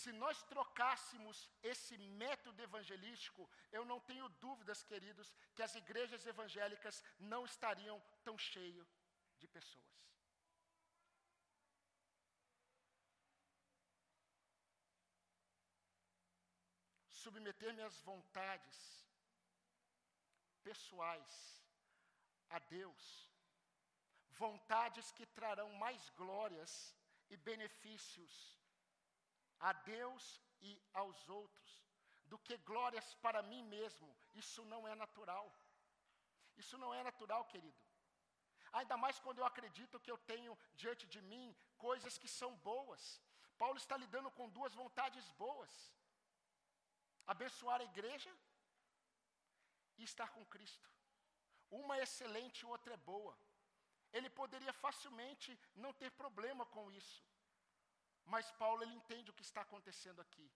Se 0.00 0.12
nós 0.12 0.40
trocássemos 0.44 1.36
esse 1.70 1.94
método 2.22 2.62
evangelístico, 2.62 3.42
eu 3.72 3.84
não 3.84 3.98
tenho 4.08 4.28
dúvidas, 4.44 4.84
queridos, 4.90 5.28
que 5.56 5.62
as 5.62 5.74
igrejas 5.74 6.24
evangélicas 6.24 7.02
não 7.18 7.44
estariam 7.44 8.00
tão 8.22 8.36
cheias 8.38 8.88
de 9.40 9.48
pessoas. 9.48 9.96
Submeter 17.08 17.74
minhas 17.74 17.98
vontades 18.02 18.78
pessoais 20.62 21.34
a 22.50 22.60
Deus, 22.60 23.04
vontades 24.44 25.10
que 25.10 25.26
trarão 25.26 25.72
mais 25.72 26.08
glórias 26.10 26.94
e 27.28 27.36
benefícios 27.36 28.57
a 29.60 29.72
Deus 29.72 30.40
e 30.60 30.80
aos 30.92 31.28
outros, 31.28 31.70
do 32.26 32.38
que 32.38 32.56
glórias 32.58 33.14
para 33.16 33.42
mim 33.42 33.62
mesmo. 33.64 34.08
Isso 34.34 34.64
não 34.64 34.86
é 34.86 34.94
natural. 34.94 35.46
Isso 36.56 36.76
não 36.76 36.92
é 36.92 37.02
natural, 37.02 37.44
querido. 37.44 37.80
Ainda 38.72 38.96
mais 38.96 39.18
quando 39.18 39.38
eu 39.38 39.46
acredito 39.46 40.00
que 40.00 40.10
eu 40.10 40.18
tenho 40.18 40.58
diante 40.74 41.06
de 41.06 41.20
mim 41.22 41.56
coisas 41.76 42.18
que 42.18 42.28
são 42.28 42.54
boas. 42.56 43.20
Paulo 43.56 43.78
está 43.78 43.96
lidando 43.96 44.30
com 44.30 44.48
duas 44.48 44.74
vontades 44.74 45.30
boas: 45.44 45.72
abençoar 47.26 47.80
a 47.80 47.84
igreja 47.92 48.32
e 49.96 50.04
estar 50.04 50.28
com 50.30 50.44
Cristo. 50.46 50.88
Uma 51.70 51.96
é 51.98 52.02
excelente, 52.02 52.66
outra 52.66 52.94
é 52.94 52.96
boa. 53.12 53.36
Ele 54.12 54.30
poderia 54.30 54.72
facilmente 54.72 55.58
não 55.74 55.92
ter 55.92 56.10
problema 56.12 56.64
com 56.66 56.90
isso. 56.90 57.22
Mas 58.34 58.50
Paulo 58.62 58.82
ele 58.82 58.94
entende 59.00 59.30
o 59.30 59.36
que 59.38 59.46
está 59.50 59.62
acontecendo 59.62 60.20
aqui. 60.20 60.46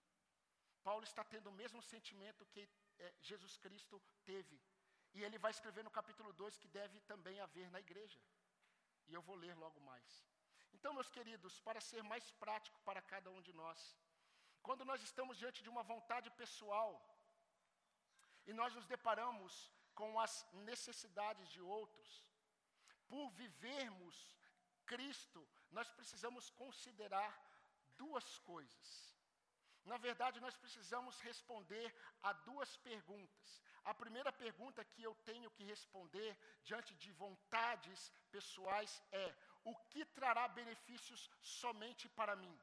Paulo 0.87 1.03
está 1.09 1.23
tendo 1.23 1.49
o 1.49 1.57
mesmo 1.61 1.81
sentimento 1.81 2.45
que 2.53 2.61
é, 2.99 3.13
Jesus 3.29 3.57
Cristo 3.57 4.01
teve. 4.25 4.57
E 5.15 5.23
ele 5.23 5.37
vai 5.37 5.51
escrever 5.51 5.83
no 5.83 5.95
capítulo 5.99 6.31
2 6.33 6.57
que 6.57 6.67
deve 6.79 6.99
também 7.11 7.39
haver 7.39 7.69
na 7.71 7.79
igreja. 7.79 8.19
E 9.07 9.13
eu 9.13 9.21
vou 9.21 9.35
ler 9.35 9.55
logo 9.55 9.79
mais. 9.81 10.09
Então, 10.75 10.93
meus 10.93 11.09
queridos, 11.09 11.59
para 11.67 11.81
ser 11.89 12.03
mais 12.03 12.25
prático 12.43 12.79
para 12.81 13.01
cada 13.01 13.29
um 13.35 13.41
de 13.41 13.53
nós, 13.53 13.79
quando 14.61 14.83
nós 14.89 15.01
estamos 15.01 15.37
diante 15.37 15.63
de 15.63 15.69
uma 15.69 15.83
vontade 15.83 16.29
pessoal 16.31 16.91
e 18.45 18.53
nós 18.53 18.73
nos 18.73 18.85
deparamos 18.85 19.71
com 19.99 20.19
as 20.19 20.33
necessidades 20.69 21.47
de 21.49 21.61
outros, 21.61 22.09
por 23.07 23.29
vivermos 23.31 24.15
Cristo, 24.85 25.47
nós 25.71 25.89
precisamos 25.91 26.49
considerar 26.51 27.31
duas 27.97 28.39
coisas. 28.39 29.13
Na 29.85 29.97
verdade, 29.97 30.39
nós 30.39 30.55
precisamos 30.55 31.19
responder 31.19 31.93
a 32.21 32.31
duas 32.31 32.77
perguntas. 32.77 33.61
A 33.83 33.93
primeira 33.93 34.31
pergunta 34.31 34.85
que 34.85 35.03
eu 35.03 35.13
tenho 35.25 35.49
que 35.51 35.63
responder 35.63 36.37
diante 36.63 36.95
de 36.95 37.11
vontades 37.11 38.11
pessoais 38.31 39.01
é: 39.11 39.35
o 39.63 39.75
que 39.91 40.05
trará 40.05 40.47
benefícios 40.47 41.29
somente 41.41 42.07
para 42.09 42.35
mim? 42.35 42.57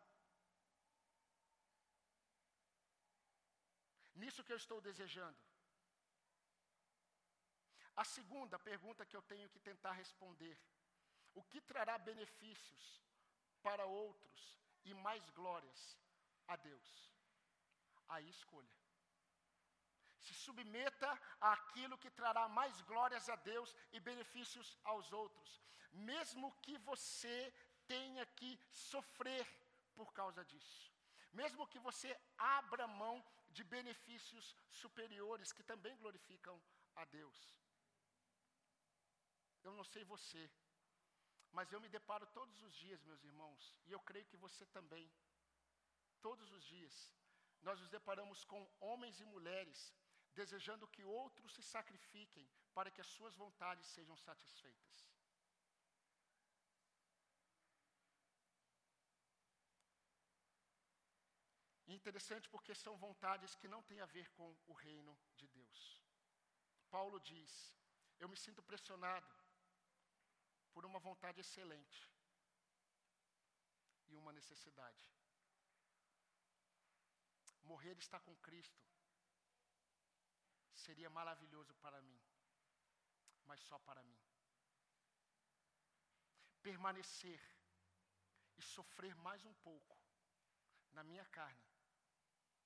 Nisso 4.15 4.45
que 4.45 4.53
eu 4.53 4.57
estou 4.57 4.81
desejando. 4.81 5.39
A 7.97 8.05
segunda 8.05 8.59
pergunta 8.59 9.05
que 9.05 9.17
eu 9.17 9.23
tenho 9.23 9.51
que 9.51 9.61
tentar 9.61 9.93
responder: 9.93 10.59
o 11.35 11.43
que 11.43 11.61
trará 11.61 11.99
benefícios 11.99 13.03
para 13.63 13.85
outros 13.85 14.60
e 14.85 14.95
mais 14.95 15.29
glórias 15.31 15.99
a 16.47 16.57
Deus? 16.57 17.11
Aí 18.09 18.29
escolha. 18.29 18.77
Se 20.19 20.35
submeta 20.35 21.11
àquilo 21.41 21.99
que 21.99 22.11
trará 22.11 22.49
mais 22.49 22.81
glórias 22.83 23.29
a 23.29 23.37
Deus 23.37 23.75
e 23.93 24.01
benefícios 24.01 24.79
aos 24.85 25.13
outros, 25.13 25.61
mesmo 25.93 26.53
que 26.63 26.77
você 26.79 27.53
tenha 27.87 28.25
que 28.27 28.59
sofrer 28.71 29.47
por 29.95 30.13
causa 30.13 30.45
disso. 30.45 30.93
Mesmo 31.33 31.67
que 31.67 31.79
você 31.79 32.11
abra 32.37 32.87
mão 32.87 33.25
de 33.51 33.65
benefícios 33.65 34.57
superiores 34.71 35.53
que 35.53 35.63
também 35.63 35.97
glorificam 35.97 36.61
a 36.97 37.05
Deus. 37.05 37.39
Eu 39.63 39.73
não 39.73 39.85
sei 39.85 40.05
você, 40.05 40.51
mas 41.53 41.73
eu 41.73 41.81
me 41.81 41.89
deparo 41.89 42.27
todos 42.39 42.63
os 42.63 42.75
dias, 42.75 43.03
meus 43.05 43.23
irmãos, 43.25 43.77
e 43.87 43.93
eu 43.93 44.01
creio 44.01 44.27
que 44.27 44.37
você 44.37 44.65
também. 44.67 45.11
Todos 46.21 46.51
os 46.53 46.65
dias, 46.65 47.13
nós 47.63 47.81
nos 47.81 47.89
deparamos 47.89 48.45
com 48.45 48.71
homens 48.81 49.21
e 49.21 49.25
mulheres 49.25 49.93
desejando 50.35 50.89
que 50.89 51.05
outros 51.05 51.55
se 51.55 51.63
sacrifiquem 51.63 52.49
para 52.73 52.91
que 52.91 53.01
as 53.01 53.07
suas 53.07 53.35
vontades 53.37 53.87
sejam 53.87 54.17
satisfeitas. 54.17 55.11
interessante 62.01 62.49
porque 62.49 62.75
são 62.75 62.97
vontades 62.97 63.55
que 63.55 63.69
não 63.69 63.83
têm 63.83 64.01
a 64.01 64.07
ver 64.07 64.29
com 64.31 64.57
o 64.67 64.73
reino 64.73 65.17
de 65.37 65.47
Deus. 65.49 66.03
Paulo 66.91 67.21
diz: 67.21 67.75
Eu 68.19 68.29
me 68.29 68.37
sinto 68.37 68.63
pressionado 68.63 69.27
por 70.73 70.85
uma 70.87 70.99
vontade 70.99 71.41
excelente 71.41 72.11
e 74.09 74.17
uma 74.17 74.33
necessidade. 74.33 75.03
Morrer 77.63 77.97
está 77.99 78.19
com 78.21 78.35
Cristo 78.37 78.91
seria 80.81 81.11
maravilhoso 81.11 81.75
para 81.75 82.01
mim, 82.01 82.21
mas 83.45 83.61
só 83.61 83.79
para 83.79 84.03
mim. 84.03 84.19
Permanecer 86.63 87.41
e 88.59 88.63
sofrer 88.63 89.15
mais 89.17 89.45
um 89.45 89.55
pouco 89.55 89.97
na 90.93 91.05
minha 91.05 91.25
carne, 91.27 91.69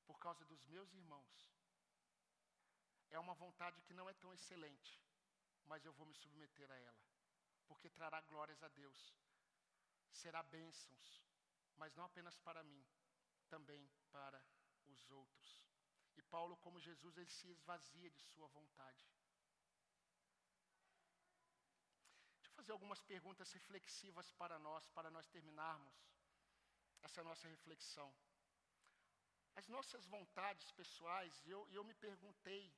por 0.07 0.19
causa 0.19 0.45
dos 0.45 0.65
meus 0.65 0.93
irmãos, 0.93 1.53
é 3.11 3.19
uma 3.19 3.35
vontade 3.35 3.81
que 3.83 3.93
não 3.93 4.09
é 4.09 4.15
tão 4.15 4.33
excelente, 4.33 5.01
mas 5.67 5.85
eu 5.85 5.93
vou 5.93 6.07
me 6.07 6.15
submeter 6.15 6.71
a 6.71 6.77
ela, 6.77 7.05
porque 7.69 7.89
trará 7.91 8.21
glórias 8.23 8.63
a 8.63 8.69
Deus, 8.69 9.15
será 10.11 10.43
bênçãos, 10.43 11.23
mas 11.77 11.95
não 11.95 12.05
apenas 12.05 12.37
para 12.39 12.63
mim, 12.63 12.85
também 13.49 13.91
para 14.11 14.45
os 14.87 15.11
outros. 15.11 15.69
E 16.17 16.23
Paulo, 16.23 16.57
como 16.59 16.81
Jesus, 16.81 17.17
ele 17.17 17.31
se 17.31 17.49
esvazia 17.49 18.11
de 18.11 18.21
sua 18.21 18.47
vontade. 18.49 19.05
Deixa 22.37 22.51
eu 22.51 22.57
fazer 22.57 22.73
algumas 22.73 23.03
perguntas 23.03 23.53
reflexivas 23.53 24.31
para 24.33 24.59
nós, 24.59 24.89
para 24.91 25.11
nós 25.11 25.29
terminarmos 25.29 25.95
essa 27.03 27.23
nossa 27.23 27.49
reflexão. 27.49 28.15
As 29.57 29.69
nossas 29.69 30.05
vontades 30.07 30.71
pessoais, 30.73 31.43
eu, 31.47 31.69
eu 31.71 31.85
me 31.85 31.95
perguntei, 31.95 32.73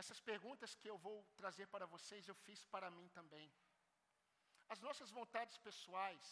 essas 0.00 0.20
perguntas 0.30 0.74
que 0.80 0.88
eu 0.92 0.98
vou 1.06 1.16
trazer 1.40 1.66
para 1.74 1.86
vocês, 1.94 2.26
eu 2.26 2.36
fiz 2.46 2.60
para 2.74 2.90
mim 2.96 3.08
também. 3.18 3.48
As 4.74 4.80
nossas 4.86 5.10
vontades 5.18 5.56
pessoais 5.68 6.28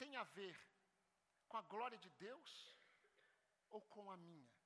têm 0.00 0.14
a 0.16 0.24
ver 0.38 0.56
com 1.48 1.56
a 1.58 1.66
glória 1.74 1.98
de 2.04 2.10
Deus 2.26 2.52
ou 3.70 3.80
com 3.94 4.10
a 4.14 4.16
minha? 4.28 4.58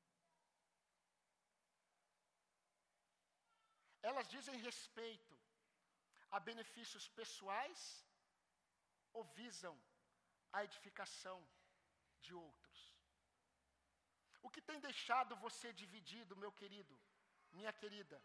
elas 4.09 4.28
dizem 4.35 4.57
respeito 4.68 5.35
a 6.30 6.39
benefícios 6.49 7.09
pessoais 7.20 7.80
ou 9.12 9.22
visam 9.41 9.74
a 10.53 10.64
edificação 10.64 11.39
de 12.20 12.35
outros? 12.35 12.80
O 14.43 14.51
que 14.51 14.61
tem 14.61 14.80
deixado 14.80 15.37
você 15.37 15.72
dividido, 15.72 16.41
meu 16.45 16.53
querido, 16.61 16.95
minha 17.53 17.73
querida, 17.73 18.23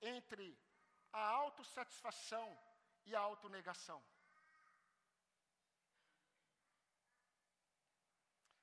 entre 0.00 0.58
a 1.12 1.24
autossatisfação 1.42 2.46
e 3.06 3.14
a 3.14 3.20
autonegação? 3.20 4.02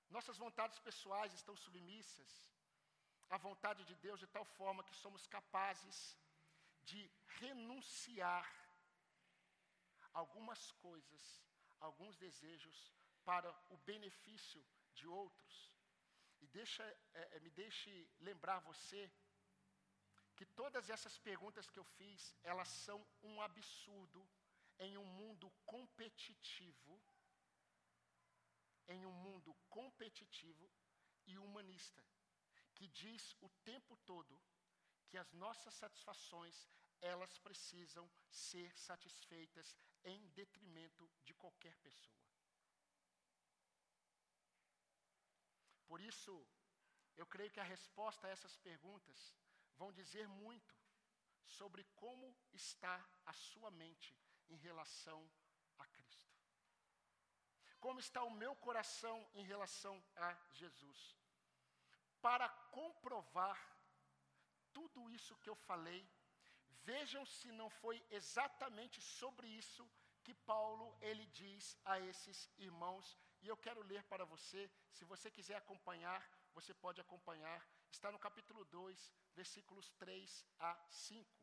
Nossas 0.10 0.38
vontades 0.38 0.78
pessoais 0.80 1.34
estão 1.34 1.56
submissas 1.56 2.32
à 3.30 3.38
vontade 3.38 3.86
de 3.86 3.95
Deus 3.95 4.20
de 4.20 4.28
tal 4.28 4.43
forma 4.43 4.84
que 4.84 4.95
somos 4.95 5.26
capazes 5.26 6.18
de 6.84 7.10
renunciar 7.39 8.45
algumas 10.14 10.72
coisas, 10.74 11.41
alguns 11.80 12.18
desejos 12.18 12.91
para 13.24 13.49
o 13.70 13.78
benefício 13.78 14.62
de 14.93 15.08
outros. 15.08 15.72
E 16.41 16.47
deixa, 16.47 16.84
é, 17.14 17.38
é, 17.38 17.39
me 17.39 17.49
deixe 17.52 18.10
lembrar 18.20 18.60
você 18.60 19.10
que 20.41 20.45
todas 20.61 20.89
essas 20.89 21.19
perguntas 21.19 21.69
que 21.69 21.77
eu 21.77 21.83
fiz, 21.83 22.35
elas 22.41 22.67
são 22.67 22.99
um 23.21 23.39
absurdo 23.43 24.27
em 24.79 24.97
um 24.97 25.05
mundo 25.05 25.51
competitivo, 25.67 26.99
em 28.87 29.05
um 29.05 29.11
mundo 29.11 29.53
competitivo 29.69 30.67
e 31.27 31.37
humanista, 31.37 32.03
que 32.73 32.87
diz 32.87 33.35
o 33.39 33.49
tempo 33.63 33.95
todo 33.97 34.41
que 35.09 35.15
as 35.15 35.31
nossas 35.33 35.75
satisfações, 35.75 36.67
elas 37.01 37.37
precisam 37.37 38.09
ser 38.31 38.75
satisfeitas 38.75 39.75
em 40.03 40.27
detrimento 40.29 41.07
de 41.23 41.35
qualquer 41.35 41.77
pessoa. 41.77 42.25
Por 45.85 46.01
isso, 46.01 46.33
eu 47.15 47.27
creio 47.27 47.51
que 47.51 47.59
a 47.59 47.71
resposta 47.75 48.25
a 48.25 48.31
essas 48.31 48.57
perguntas 48.57 49.35
vão 49.78 49.91
dizer 49.91 50.28
muito 50.28 50.76
sobre 51.45 51.84
como 51.95 52.36
está 52.53 53.03
a 53.26 53.34
sua 53.34 53.69
mente 53.72 54.15
em 54.49 54.57
relação 54.57 55.30
a 55.78 55.86
Cristo. 55.88 56.36
Como 57.80 57.99
está 57.99 58.24
o 58.24 58.30
meu 58.30 58.55
coração 58.55 59.17
em 59.34 59.43
relação 59.43 60.01
a 60.15 60.38
Jesus. 60.53 61.17
Para 62.22 62.47
comprovar 62.80 63.59
tudo 64.72 65.09
isso 65.09 65.36
que 65.38 65.49
eu 65.49 65.55
falei, 65.55 66.07
vejam 66.84 67.26
se 67.26 67.51
não 67.51 67.69
foi 67.69 68.03
exatamente 68.09 69.01
sobre 69.01 69.47
isso 69.47 69.89
que 70.24 70.34
Paulo 70.34 70.95
ele 71.01 71.26
diz 71.28 71.78
a 71.84 71.99
esses 71.99 72.49
irmãos, 72.57 73.17
e 73.41 73.47
eu 73.47 73.57
quero 73.57 73.82
ler 73.82 74.03
para 74.03 74.24
você, 74.24 74.69
se 74.91 75.03
você 75.05 75.32
quiser 75.32 75.55
acompanhar, 75.55 76.22
você 76.54 76.74
pode 76.74 77.02
acompanhar, 77.02 77.60
está 77.91 78.12
no 78.12 78.20
capítulo 78.20 78.64
2, 78.66 79.14
versículos 79.34 79.89
3 79.91 80.45
a 80.60 80.72
5. 80.89 81.41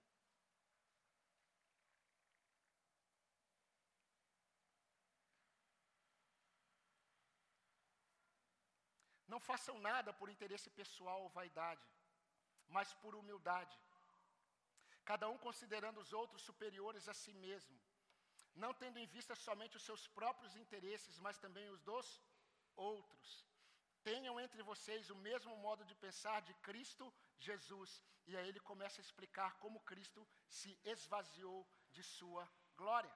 Não 9.27 9.39
façam 9.39 9.79
nada 9.79 10.13
por 10.13 10.31
interesse 10.31 10.71
pessoal 10.71 11.23
ou 11.23 11.29
vaidade 11.29 11.87
mas 12.69 12.93
por 12.95 13.15
humildade. 13.15 13.77
Cada 15.05 15.29
um 15.29 15.39
considerando 15.39 16.01
os 16.01 16.13
outros 16.13 16.43
superiores 16.43 17.09
a 17.09 17.15
si 17.15 17.33
mesmo. 17.33 17.77
não 18.63 18.75
tendo 18.75 18.99
em 18.99 19.07
vista 19.07 19.35
somente 19.37 19.77
os 19.77 19.85
seus 19.89 20.09
próprios 20.09 20.57
interesses, 20.57 21.19
mas 21.25 21.39
também 21.39 21.67
os 21.71 21.81
dos 21.81 22.07
outros. 22.75 23.48
Tenham 24.09 24.41
entre 24.41 24.63
vocês 24.63 25.11
o 25.11 25.17
mesmo 25.29 25.55
modo 25.65 25.85
de 25.85 25.95
pensar 25.95 26.41
de 26.49 26.55
Cristo 26.67 27.05
Jesus. 27.47 27.91
E 28.27 28.35
aí 28.37 28.49
ele 28.49 28.61
começa 28.71 29.01
a 29.01 29.07
explicar 29.07 29.51
como 29.63 29.85
Cristo 29.91 30.27
se 30.59 30.71
esvaziou 30.93 31.59
de 31.91 32.03
sua 32.03 32.45
glória. 32.75 33.15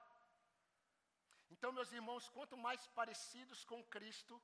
Então, 1.49 1.71
meus 1.71 1.91
irmãos, 1.91 2.29
quanto 2.29 2.55
mais 2.55 2.85
parecidos 2.99 3.63
com 3.71 3.83
Cristo, 3.95 4.39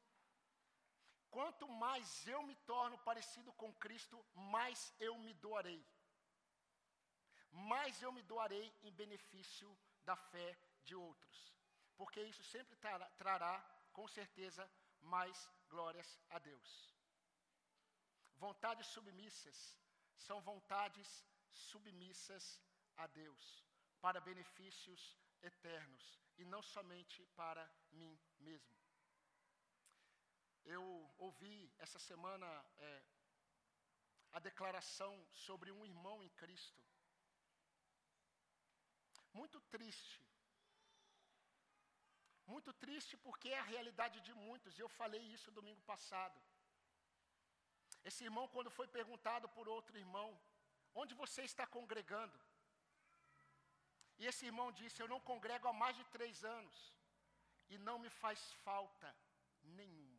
quanto 1.30 1.68
mais 1.68 2.08
eu 2.28 2.42
me 2.42 2.56
torno 2.72 2.98
parecido 3.10 3.54
com 3.54 3.72
Cristo, 3.86 4.18
mais 4.56 4.92
eu 5.00 5.16
me 5.20 5.36
doarei. 5.36 5.82
Mais 7.52 8.02
eu 8.02 8.12
me 8.12 8.24
doarei 8.24 8.68
em 8.82 8.92
benefício 8.92 9.70
da 10.04 10.16
fé 10.16 10.58
de 10.84 10.96
outros. 10.96 11.54
Porque 11.96 12.22
isso 12.24 12.44
sempre 12.44 12.76
trará, 13.18 13.54
com 13.94 14.08
certeza, 14.08 14.68
mais 15.00 15.48
glórias 15.74 16.10
a 16.30 16.40
Deus. 16.40 16.70
Vontades 18.36 18.88
submissas 18.88 19.78
são 20.16 20.42
vontades 20.42 21.26
submissas 21.50 22.62
a 22.98 23.08
Deus, 23.08 23.66
para 24.02 24.22
benefícios 24.22 25.18
eternos 25.42 26.20
e 26.38 26.46
não 26.46 26.62
somente 26.62 27.26
para 27.36 27.64
mim 27.92 28.20
mesmo. 28.40 28.78
Eu 30.66 30.84
ouvi 31.18 31.74
essa 31.80 32.00
semana 32.00 32.48
é, 32.78 33.04
a 34.34 34.40
declaração 34.40 35.14
sobre 35.32 35.72
um 35.72 35.86
irmão 35.86 36.22
em 36.24 36.30
Cristo. 36.30 36.84
Muito 39.34 39.60
triste. 39.62 40.29
Muito 42.52 42.72
triste 42.84 43.16
porque 43.26 43.50
é 43.56 43.60
a 43.60 43.70
realidade 43.74 44.18
de 44.28 44.34
muitos, 44.46 44.74
e 44.78 44.82
eu 44.86 44.90
falei 45.00 45.22
isso 45.36 45.58
domingo 45.60 45.82
passado. 45.92 46.38
Esse 48.10 48.24
irmão, 48.28 48.46
quando 48.54 48.76
foi 48.78 48.88
perguntado 48.98 49.48
por 49.56 49.66
outro 49.78 49.98
irmão, 50.04 50.30
onde 51.02 51.14
você 51.24 51.42
está 51.50 51.66
congregando? 51.78 52.38
E 54.20 54.26
esse 54.30 54.46
irmão 54.52 54.68
disse: 54.80 55.02
Eu 55.02 55.10
não 55.14 55.20
congrego 55.32 55.68
há 55.68 55.74
mais 55.84 55.96
de 56.00 56.06
três 56.16 56.38
anos, 56.58 56.78
e 57.74 57.78
não 57.88 57.98
me 58.04 58.10
faz 58.22 58.40
falta 58.66 59.10
nenhuma. 59.80 60.18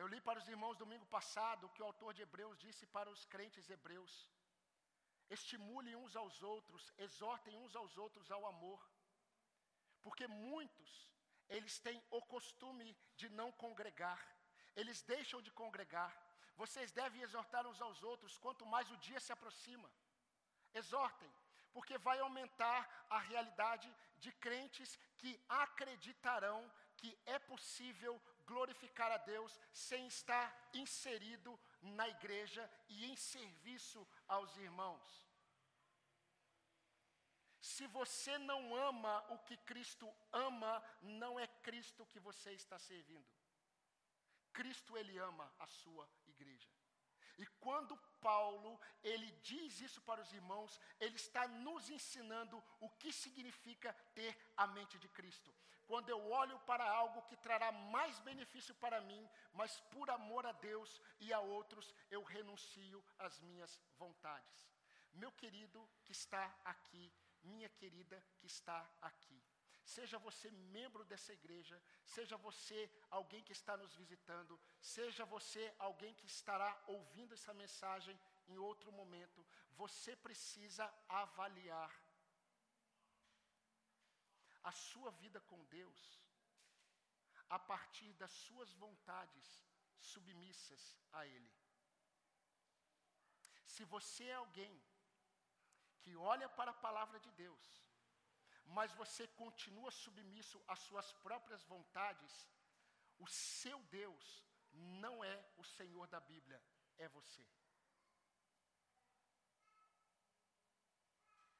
Eu 0.00 0.06
li 0.12 0.20
para 0.26 0.40
os 0.42 0.48
irmãos 0.54 0.76
domingo 0.82 1.06
passado 1.16 1.64
o 1.64 1.72
que 1.74 1.82
o 1.82 1.88
autor 1.90 2.12
de 2.14 2.22
Hebreus 2.26 2.58
disse 2.66 2.84
para 2.96 3.10
os 3.14 3.24
crentes 3.32 3.66
hebreus. 3.74 4.12
Estimulem 5.30 5.94
uns 5.96 6.16
aos 6.16 6.42
outros, 6.42 6.92
exortem 6.98 7.56
uns 7.56 7.74
aos 7.76 7.96
outros 7.96 8.30
ao 8.30 8.44
amor. 8.46 8.80
Porque 10.02 10.26
muitos 10.26 11.10
eles 11.48 11.78
têm 11.80 12.02
o 12.10 12.20
costume 12.22 12.96
de 13.16 13.28
não 13.30 13.50
congregar, 13.52 14.20
eles 14.76 15.02
deixam 15.02 15.40
de 15.42 15.50
congregar. 15.50 16.12
Vocês 16.56 16.92
devem 16.92 17.22
exortar 17.22 17.66
uns 17.66 17.80
aos 17.80 18.02
outros 18.02 18.38
quanto 18.38 18.64
mais 18.66 18.90
o 18.90 18.96
dia 18.98 19.18
se 19.18 19.32
aproxima. 19.32 19.90
Exortem, 20.74 21.30
porque 21.72 21.98
vai 21.98 22.18
aumentar 22.20 23.06
a 23.08 23.18
realidade 23.18 23.92
de 24.18 24.30
crentes 24.32 24.98
que 25.18 25.40
acreditarão 25.48 26.70
que 26.96 27.18
é 27.26 27.38
possível 27.38 28.20
glorificar 28.46 29.10
a 29.10 29.16
Deus 29.16 29.58
sem 29.72 30.06
estar 30.06 30.46
inserido 30.74 31.58
na 31.80 32.08
igreja 32.08 32.70
e 32.88 33.04
em 33.04 33.16
serviço 33.16 34.06
aos 34.26 34.56
irmãos. 34.56 35.30
Se 37.60 37.86
você 37.86 38.38
não 38.38 38.74
ama 38.74 39.24
o 39.30 39.38
que 39.38 39.56
Cristo 39.58 40.12
ama, 40.32 40.82
não 41.02 41.38
é 41.38 41.46
Cristo 41.46 42.06
que 42.06 42.18
você 42.18 42.52
está 42.52 42.78
servindo. 42.78 43.26
Cristo 44.52 44.96
ele 44.96 45.18
ama 45.18 45.52
a 45.58 45.66
sua 45.66 46.08
igreja. 46.26 46.68
E 47.42 47.46
quando 47.64 47.96
Paulo, 48.28 48.72
ele 49.02 49.28
diz 49.50 49.80
isso 49.80 50.00
para 50.02 50.20
os 50.20 50.32
irmãos, 50.32 50.78
ele 51.04 51.16
está 51.16 51.42
nos 51.48 51.88
ensinando 51.88 52.62
o 52.78 52.88
que 53.00 53.10
significa 53.12 53.92
ter 54.14 54.32
a 54.56 54.66
mente 54.66 54.98
de 54.98 55.08
Cristo. 55.08 55.50
Quando 55.86 56.10
eu 56.10 56.20
olho 56.30 56.58
para 56.60 56.84
algo 56.88 57.22
que 57.22 57.36
trará 57.36 57.72
mais 57.72 58.18
benefício 58.20 58.74
para 58.76 59.00
mim, 59.00 59.22
mas 59.52 59.80
por 59.92 60.10
amor 60.10 60.44
a 60.46 60.52
Deus 60.52 61.00
e 61.18 61.32
a 61.32 61.40
outros, 61.40 61.94
eu 62.10 62.22
renuncio 62.22 63.02
às 63.18 63.40
minhas 63.40 63.80
vontades. 63.98 64.58
Meu 65.14 65.32
querido 65.32 65.80
que 66.04 66.12
está 66.12 66.44
aqui 66.64 67.10
minha 67.42 67.68
querida 67.68 68.22
que 68.38 68.46
está 68.46 68.88
aqui. 69.00 69.42
Seja 69.94 70.18
você 70.26 70.48
membro 70.76 71.04
dessa 71.10 71.32
igreja, 71.38 71.76
seja 72.16 72.36
você 72.48 72.80
alguém 73.18 73.42
que 73.46 73.54
está 73.58 73.74
nos 73.76 73.94
visitando, 74.00 74.54
seja 74.80 75.24
você 75.34 75.64
alguém 75.86 76.12
que 76.18 76.26
estará 76.34 76.70
ouvindo 76.94 77.34
essa 77.34 77.52
mensagem 77.62 78.16
em 78.52 78.58
outro 78.70 78.92
momento, 79.00 79.44
você 79.82 80.14
precisa 80.26 80.84
avaliar 81.08 81.92
a 84.70 84.72
sua 84.72 85.10
vida 85.22 85.40
com 85.50 85.64
Deus 85.78 86.00
a 87.48 87.58
partir 87.58 88.12
das 88.22 88.30
suas 88.46 88.72
vontades 88.84 89.48
submissas 90.12 90.82
a 91.12 91.26
Ele. 91.26 91.52
Se 93.74 93.84
você 93.96 94.24
é 94.24 94.34
alguém 94.44 94.74
que 96.00 96.14
olha 96.16 96.48
para 96.48 96.70
a 96.70 96.82
palavra 96.88 97.18
de 97.18 97.30
Deus, 97.44 97.89
mas 98.76 98.92
você 98.92 99.26
continua 99.42 99.90
submisso 99.90 100.62
às 100.72 100.80
suas 100.80 101.12
próprias 101.24 101.62
vontades, 101.64 102.34
o 103.18 103.26
seu 103.26 103.78
Deus 103.98 104.26
não 104.72 105.24
é 105.24 105.36
o 105.56 105.64
Senhor 105.64 106.06
da 106.06 106.20
Bíblia, 106.20 106.62
é 106.96 107.08
você. 107.08 107.44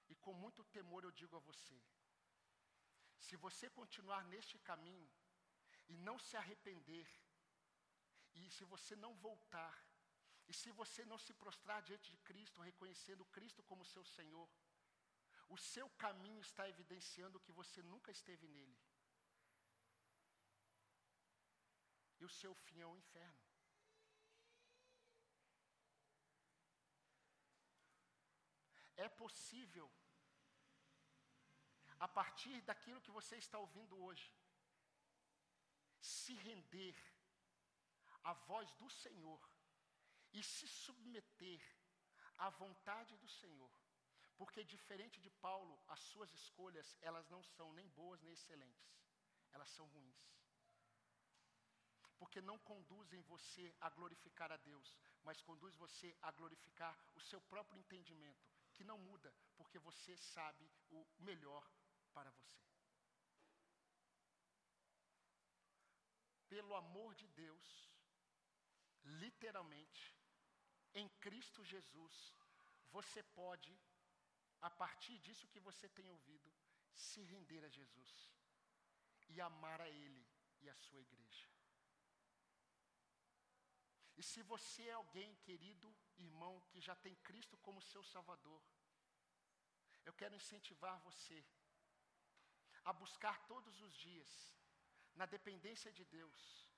E 0.09 0.15
com 0.15 0.35
muito 0.35 0.63
temor 0.77 1.03
eu 1.05 1.11
digo 1.11 1.37
a 1.37 1.47
você: 1.51 1.77
se 3.27 3.37
você 3.37 3.69
continuar 3.71 4.25
neste 4.25 4.59
caminho 4.59 5.11
e 5.89 5.97
não 5.97 6.17
se 6.19 6.37
arrepender, 6.37 7.09
e 8.35 8.49
se 8.51 8.65
você 8.65 8.95
não 8.95 9.15
voltar, 9.17 9.75
e 10.49 10.53
se 10.53 10.71
você 10.71 11.05
não 11.05 11.19
se 11.19 11.33
prostrar 11.35 11.83
diante 11.83 12.09
de 12.11 12.19
Cristo, 12.19 12.61
reconhecendo 12.61 13.25
Cristo 13.37 13.63
como 13.65 13.85
seu 13.85 14.05
Senhor, 14.05 14.49
o 15.55 15.57
seu 15.59 15.87
caminho 16.05 16.41
está 16.41 16.69
evidenciando 16.73 17.43
que 17.45 17.57
você 17.61 17.83
nunca 17.83 18.11
esteve 18.17 18.47
nele. 18.57 18.79
E 22.21 22.25
o 22.25 22.33
seu 22.41 22.55
fim 22.65 22.81
é 22.81 22.87
o 22.87 22.97
inferno. 22.97 23.41
É 28.97 29.09
possível, 29.09 29.91
a 31.99 32.07
partir 32.07 32.61
daquilo 32.61 33.01
que 33.01 33.17
você 33.19 33.37
está 33.37 33.59
ouvindo 33.59 33.97
hoje, 34.05 34.31
se 36.01 36.35
render 36.35 36.97
à 38.23 38.35
voz 38.51 38.71
do 38.75 38.91
Senhor 39.03 39.41
e 40.33 40.43
se 40.43 40.67
submeter 40.69 41.63
à 42.37 42.51
vontade 42.51 43.17
do 43.17 43.29
Senhor. 43.29 43.80
Porque 44.41 44.65
diferente 44.65 45.21
de 45.21 45.31
Paulo, 45.47 45.75
as 45.87 46.01
suas 46.01 46.33
escolhas, 46.33 46.97
elas 47.03 47.29
não 47.29 47.43
são 47.43 47.75
nem 47.75 47.87
boas 47.89 48.23
nem 48.23 48.33
excelentes. 48.33 48.91
Elas 49.53 49.69
são 49.69 49.87
ruins. 49.89 50.23
Porque 52.19 52.41
não 52.41 52.59
conduzem 52.71 53.21
você 53.33 53.67
a 53.83 53.91
glorificar 53.91 54.51
a 54.51 54.57
Deus, 54.57 54.97
mas 55.23 55.43
conduz 55.43 55.77
você 55.77 56.17
a 56.23 56.31
glorificar 56.31 56.99
o 57.15 57.21
seu 57.21 57.39
próprio 57.53 57.79
entendimento, 57.79 58.49
que 58.73 58.83
não 58.83 58.97
muda, 58.99 59.31
porque 59.59 59.79
você 59.79 60.17
sabe 60.17 60.73
o 60.89 61.07
melhor 61.19 61.71
para 62.15 62.31
você. 62.31 62.65
Pelo 66.49 66.75
amor 66.75 67.15
de 67.15 67.29
Deus, 67.29 67.95
literalmente, 69.05 70.17
em 70.95 71.07
Cristo 71.27 71.63
Jesus, 71.63 72.35
você 72.91 73.23
pode, 73.23 73.79
a 74.61 74.71
partir 74.71 75.19
disso 75.19 75.49
que 75.49 75.61
você 75.61 75.89
tem 75.89 76.09
ouvido, 76.09 76.53
se 76.95 77.23
render 77.23 77.65
a 77.65 77.69
Jesus 77.69 78.31
e 79.29 79.41
amar 79.41 79.81
a 79.81 79.89
Ele 79.89 80.27
e 80.61 80.69
a 80.69 80.75
sua 80.75 81.01
igreja. 81.01 81.49
E 84.17 84.23
se 84.23 84.43
você 84.43 84.83
é 84.89 84.93
alguém, 84.93 85.35
querido 85.37 85.89
irmão, 86.19 86.61
que 86.69 86.81
já 86.81 86.95
tem 86.95 87.15
Cristo 87.29 87.57
como 87.59 87.81
seu 87.81 88.03
Salvador, 88.05 88.63
eu 90.05 90.13
quero 90.13 90.35
incentivar 90.35 90.99
você 91.01 91.39
a 92.85 92.93
buscar 92.93 93.47
todos 93.47 93.81
os 93.81 93.95
dias, 93.95 94.31
na 95.15 95.27
dependência 95.27 95.91
de 95.93 96.05
Deus, 96.05 96.71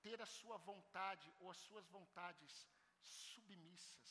ter 0.00 0.20
a 0.20 0.26
sua 0.26 0.56
vontade 0.56 1.32
ou 1.38 1.50
as 1.50 1.58
suas 1.58 1.86
vontades 1.88 2.66
submissas 3.02 4.10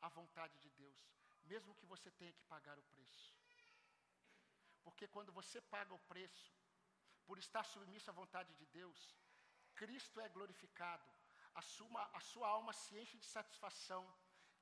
à 0.00 0.08
vontade 0.08 0.58
de 0.60 0.70
Deus, 0.70 1.00
mesmo 1.44 1.74
que 1.74 1.86
você 1.86 2.10
tenha 2.10 2.32
que 2.32 2.42
pagar 2.44 2.78
o 2.78 2.82
preço. 2.82 3.34
Porque 4.82 5.06
quando 5.06 5.32
você 5.32 5.60
paga 5.60 5.94
o 5.94 5.98
preço, 6.00 6.52
por 7.24 7.38
estar 7.38 7.64
submisso 7.64 8.10
à 8.10 8.12
vontade 8.12 8.52
de 8.54 8.66
Deus, 8.66 9.14
Cristo 9.74 10.20
é 10.20 10.28
glorificado, 10.28 11.08
a 11.54 11.62
sua, 11.62 12.02
a 12.12 12.20
sua 12.20 12.48
alma 12.48 12.72
se 12.72 12.98
enche 12.98 13.16
de 13.18 13.26
satisfação 13.26 14.02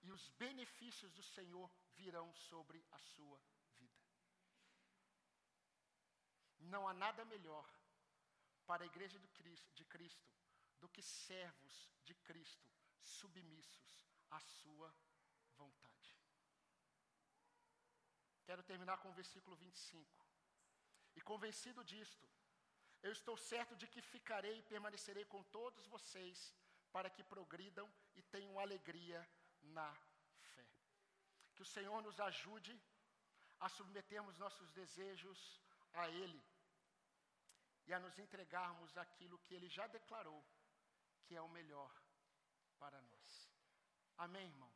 e 0.03 0.11
os 0.11 0.29
benefícios 0.31 1.13
do 1.13 1.23
Senhor 1.23 1.71
virão 1.97 2.33
sobre 2.35 2.85
a 2.91 2.99
sua 2.99 3.41
vida. 3.79 4.01
Não 6.59 6.89
há 6.89 6.95
nada 6.95 7.25
melhor 7.25 7.69
para 8.67 8.85
a 8.85 8.87
igreja 8.87 9.19
de 9.19 9.85
Cristo 9.85 10.31
do 10.79 10.89
que 10.89 11.03
servos 11.03 11.91
de 12.05 12.15
Cristo 12.15 12.71
submissos 13.03 14.07
à 14.31 14.41
sua 14.41 14.95
vontade. 15.57 16.20
Quero 18.51 18.65
terminar 18.65 18.97
com 18.99 19.11
o 19.11 19.19
versículo 19.19 19.55
25. 19.55 20.27
E 21.15 21.21
convencido 21.21 21.85
disto, 21.85 22.27
eu 23.01 23.13
estou 23.13 23.37
certo 23.37 23.77
de 23.77 23.87
que 23.87 24.03
ficarei 24.03 24.59
e 24.59 24.69
permanecerei 24.73 25.25
com 25.25 25.41
todos 25.57 25.87
vocês 25.87 26.53
para 26.91 27.09
que 27.09 27.23
progridam 27.23 27.89
e 28.17 28.23
tenham 28.23 28.59
alegria 28.59 29.21
na 29.63 29.89
fé. 30.55 30.67
Que 31.55 31.63
o 31.63 31.71
Senhor 31.75 32.03
nos 32.03 32.19
ajude 32.19 32.75
a 33.61 33.69
submetermos 33.69 34.37
nossos 34.37 34.73
desejos 34.73 35.63
a 35.93 36.09
Ele 36.09 36.43
e 37.87 37.95
a 37.95 38.01
nos 38.01 38.19
entregarmos 38.19 38.99
aquilo 38.99 39.39
que 39.45 39.55
Ele 39.55 39.69
já 39.69 39.87
declarou 39.87 40.45
que 41.25 41.37
é 41.37 41.41
o 41.41 41.55
melhor 41.61 41.93
para 42.81 43.01
nós. 43.01 43.49
Amém, 44.17 44.49
irmãos? 44.49 44.70